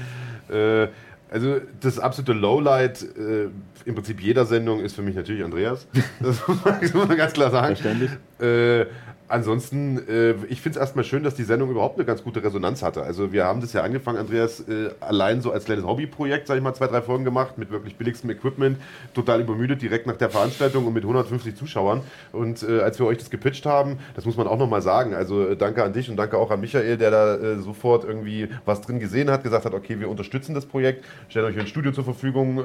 [0.50, 0.88] Äh,
[1.30, 3.48] Also das absolute Lowlight äh,
[3.84, 5.86] im Prinzip jeder Sendung ist für mich natürlich Andreas.
[6.20, 7.76] Das muss man ganz klar sagen.
[7.76, 8.10] Verständlich.
[8.40, 8.86] Äh,
[9.28, 12.82] ansonsten, äh, ich finde es erstmal schön, dass die Sendung überhaupt eine ganz gute Resonanz
[12.82, 13.02] hatte.
[13.02, 16.64] Also wir haben das ja angefangen, Andreas, äh, allein so als kleines Hobbyprojekt, sage ich
[16.64, 18.78] mal, zwei, drei Folgen gemacht, mit wirklich billigstem Equipment,
[19.14, 22.00] total übermüdet, direkt nach der Veranstaltung und mit 150 Zuschauern.
[22.32, 25.48] Und äh, als wir euch das gepitcht haben, das muss man auch nochmal sagen, also
[25.48, 28.80] äh, danke an dich und danke auch an Michael, der da äh, sofort irgendwie was
[28.80, 32.04] drin gesehen hat, gesagt hat, okay, wir unterstützen das Projekt, stellen euch ein Studio zur
[32.04, 32.62] Verfügung, äh,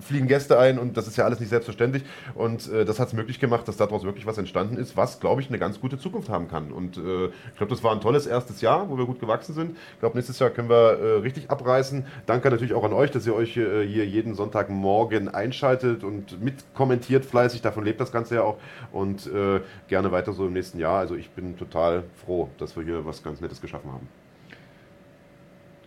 [0.00, 2.04] fliegen Gäste ein und das ist ja alles nicht selbstverständlich.
[2.34, 5.40] Und äh, das hat es möglich gemacht, dass daraus wirklich was entstanden ist, was, glaube
[5.40, 6.72] ich, eine ganz gute Zukunft haben kann.
[6.72, 9.76] Und äh, ich glaube, das war ein tolles erstes Jahr, wo wir gut gewachsen sind.
[9.94, 12.06] Ich glaube, nächstes Jahr können wir äh, richtig abreißen.
[12.26, 17.24] Danke natürlich auch an euch, dass ihr euch äh, hier jeden Sonntagmorgen einschaltet und mitkommentiert
[17.24, 17.62] fleißig.
[17.62, 18.56] Davon lebt das Ganze ja auch.
[18.92, 20.98] Und äh, gerne weiter so im nächsten Jahr.
[20.98, 24.23] Also ich bin total froh, dass wir hier was ganz Nettes geschaffen haben.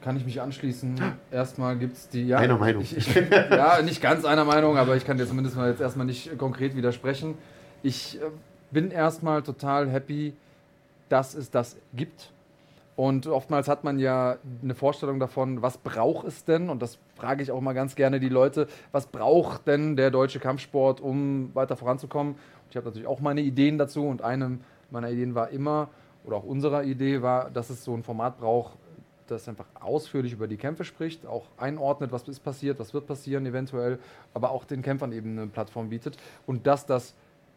[0.08, 0.96] Kann ich mich anschließen.
[1.32, 2.28] Erstmal gibt es die.
[2.28, 2.82] Ja, Einer Meinung.
[2.82, 6.06] Ich, ich, ja, nicht ganz einer Meinung, aber ich kann dir zumindest mal jetzt erstmal
[6.06, 7.38] nicht konkret widersprechen.
[7.84, 8.28] Ich äh,
[8.72, 10.34] bin erstmal total happy,
[11.10, 12.32] dass es das gibt.
[12.96, 16.70] Und oftmals hat man ja eine Vorstellung davon, was braucht es denn?
[16.70, 20.40] Und das frage ich auch mal ganz gerne die Leute, was braucht denn der deutsche
[20.40, 22.36] Kampfsport, um weiter voranzukommen?
[22.36, 24.60] Und ich habe natürlich auch meine Ideen dazu und eine
[24.90, 25.90] meiner Ideen war immer,
[26.24, 28.78] oder auch unserer Idee war, dass es so ein Format braucht,
[29.28, 33.46] das einfach ausführlich über die Kämpfe spricht, auch einordnet, was ist passiert, was wird passieren
[33.46, 34.00] eventuell,
[34.34, 36.18] aber auch den Kämpfern eben eine Plattform bietet.
[36.46, 37.14] Und dass das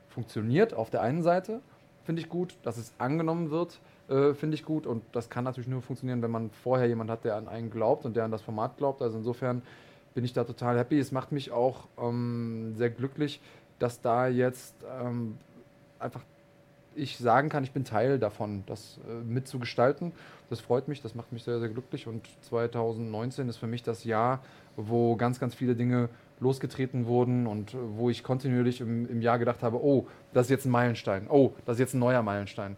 [0.08, 1.60] funktioniert auf der einen Seite,
[2.04, 4.86] finde ich gut, dass es angenommen wird, äh, finde ich gut.
[4.86, 8.04] Und das kann natürlich nur funktionieren, wenn man vorher jemand hat, der an einen glaubt
[8.04, 9.02] und der an das Format glaubt.
[9.02, 9.62] Also insofern
[10.14, 10.98] bin ich da total happy.
[10.98, 13.40] Es macht mich auch ähm, sehr glücklich,
[13.78, 15.38] dass da jetzt ähm,
[15.98, 16.22] einfach
[17.00, 20.12] ich sagen kann, ich bin Teil davon, das äh, mitzugestalten.
[20.48, 22.06] Das freut mich, das macht mich sehr, sehr glücklich.
[22.06, 24.40] Und 2019 ist für mich das Jahr,
[24.76, 26.08] wo ganz, ganz viele Dinge
[26.40, 30.50] losgetreten wurden und äh, wo ich kontinuierlich im, im Jahr gedacht habe, oh, das ist
[30.50, 32.76] jetzt ein Meilenstein, oh, das ist jetzt ein neuer Meilenstein.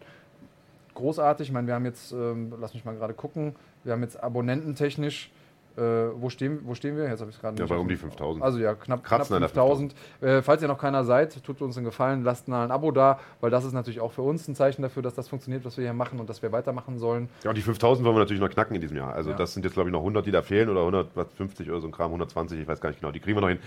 [0.95, 3.55] Großartig, ich meine, wir haben jetzt, ähm, lass mich mal gerade gucken,
[3.85, 5.31] wir haben jetzt abonnententechnisch
[5.77, 5.81] äh,
[6.15, 7.05] wo, stehen, wo stehen wir?
[7.09, 8.45] Jetzt habe ich es gerade Ja, nicht bei auf um die 5000.
[8.45, 9.95] Also ja, knapp, knapp Kratzen an der 5000.
[10.21, 13.19] Äh, falls ihr noch keiner seid, tut uns einen Gefallen, lasst mal ein Abo da,
[13.41, 15.85] weil das ist natürlich auch für uns ein Zeichen dafür, dass das funktioniert, was wir
[15.85, 17.29] hier machen und dass wir weitermachen sollen.
[17.45, 19.15] Ja, und die 5000 wollen wir natürlich noch knacken in diesem Jahr.
[19.15, 19.37] Also Ja.
[19.37, 21.93] das sind jetzt, glaube ich, noch 100, die da fehlen oder 150 oder so ein
[21.93, 23.59] Kram, 120, ich weiß gar nicht genau, die kriegen wir noch hin.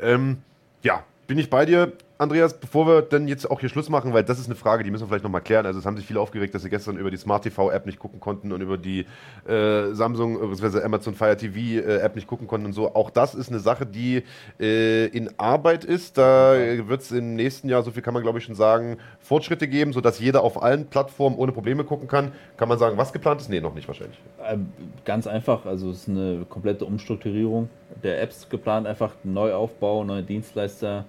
[0.00, 0.38] Ähm,
[0.82, 4.22] ja, bin ich bei dir, Andreas, bevor wir dann jetzt auch hier Schluss machen, weil
[4.22, 5.64] das ist eine Frage, die müssen wir vielleicht nochmal klären.
[5.64, 7.98] Also es haben sich viele aufgeregt, dass sie gestern über die Smart TV App nicht
[7.98, 9.06] gucken konnten und über die
[9.48, 10.82] äh, Samsung bzw.
[10.82, 12.94] Amazon Fire TV äh, nicht gucken konnten und so.
[12.94, 14.22] Auch das ist eine Sache, die
[14.60, 16.18] äh, in Arbeit ist.
[16.18, 16.52] Da
[16.86, 19.94] wird es im nächsten Jahr, so viel kann man glaube ich schon sagen, Fortschritte geben,
[19.94, 22.32] sodass jeder auf allen Plattformen ohne Probleme gucken kann.
[22.58, 23.48] Kann man sagen, was geplant ist?
[23.48, 24.20] Nee, noch nicht wahrscheinlich.
[24.46, 24.68] Ähm,
[25.06, 27.70] Ganz einfach, also es ist eine komplette Umstrukturierung
[28.02, 31.06] der Apps geplant, einfach Neuaufbau, neue Dienstleister,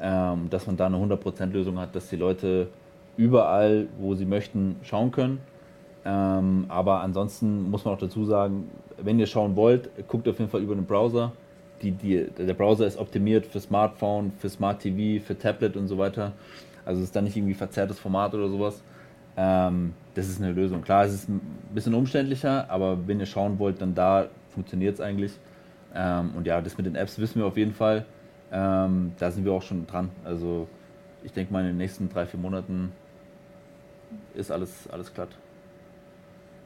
[0.00, 2.68] ähm, dass man da eine 100% Lösung hat, dass die Leute
[3.16, 5.40] überall, wo sie möchten, schauen können.
[6.04, 10.50] Ähm, aber ansonsten muss man auch dazu sagen, wenn ihr schauen wollt, guckt auf jeden
[10.50, 11.32] Fall über den Browser.
[11.82, 15.98] Die, die, der Browser ist optimiert für Smartphone, für Smart TV, für Tablet und so
[15.98, 16.32] weiter.
[16.84, 18.82] Also es ist dann nicht irgendwie verzerrtes Format oder sowas.
[19.36, 20.82] Ähm, das ist eine Lösung.
[20.82, 21.40] Klar, es ist ein
[21.74, 25.32] bisschen umständlicher, aber wenn ihr schauen wollt, dann da funktioniert es eigentlich.
[25.94, 28.04] Ähm, und ja, das mit den Apps wissen wir auf jeden Fall.
[28.54, 30.10] Ähm, da sind wir auch schon dran.
[30.24, 30.68] Also
[31.24, 32.92] ich denke mal, in den nächsten drei, vier Monaten
[34.34, 35.30] ist alles, alles glatt.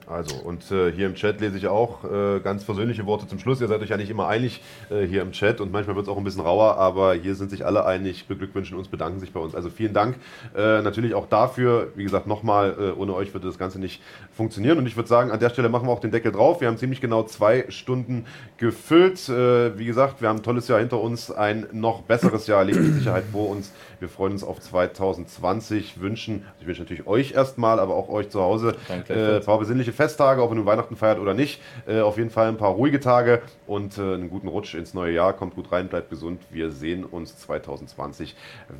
[0.08, 3.60] Also, und äh, hier im Chat lese ich auch äh, ganz versöhnliche Worte zum Schluss.
[3.60, 6.12] Ihr seid euch ja nicht immer einig äh, hier im Chat und manchmal wird es
[6.12, 9.40] auch ein bisschen rauer, aber hier sind sich alle einig, beglückwünschen uns, bedanken sich bei
[9.40, 9.54] uns.
[9.54, 10.16] Also vielen Dank
[10.56, 11.88] äh, natürlich auch dafür.
[11.94, 14.02] Wie gesagt, nochmal, äh, ohne euch würde das Ganze nicht
[14.32, 14.78] funktionieren.
[14.78, 16.62] Und ich würde sagen, an der Stelle machen wir auch den Deckel drauf.
[16.62, 18.24] Wir haben ziemlich genau zwei Stunden
[18.56, 19.28] gefüllt.
[19.28, 22.80] Äh, wie gesagt, wir haben ein tolles Jahr hinter uns, ein noch besseres Jahr liegt
[22.80, 23.72] mit Sicherheit vor uns.
[24.00, 28.30] Wir freuen uns auf 2020, wünschen, also ich wünsche natürlich euch erstmal, aber auch euch
[28.30, 31.60] zu Hause ein äh, paar besinnliche Festtage, ob ihr nun Weihnachten feiert oder nicht.
[31.86, 35.12] Äh, auf jeden Fall ein paar ruhige Tage und äh, einen guten Rutsch ins neue
[35.12, 35.32] Jahr.
[35.32, 36.40] Kommt gut rein, bleibt gesund.
[36.50, 38.36] Wir sehen uns 2020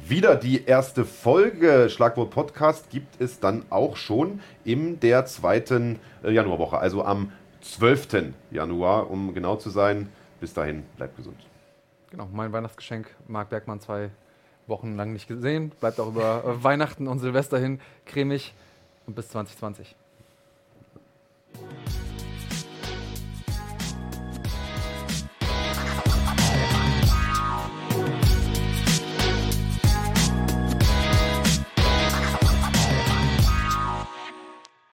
[0.07, 0.36] wieder.
[0.36, 7.05] Die erste Folge Schlagwort Podcast gibt es dann auch schon in der zweiten Januarwoche, also
[7.05, 7.32] am
[7.62, 8.32] 12.
[8.51, 10.09] Januar, um genau zu sein.
[10.40, 11.36] Bis dahin, bleibt gesund.
[12.11, 14.11] Genau, mein Weihnachtsgeschenk, Marc Bergmann 2
[14.69, 15.70] wochenlang nicht gesehen.
[15.81, 18.55] Bleibt auch über äh, Weihnachten und Silvester hin cremig
[19.07, 19.95] und bis 2020.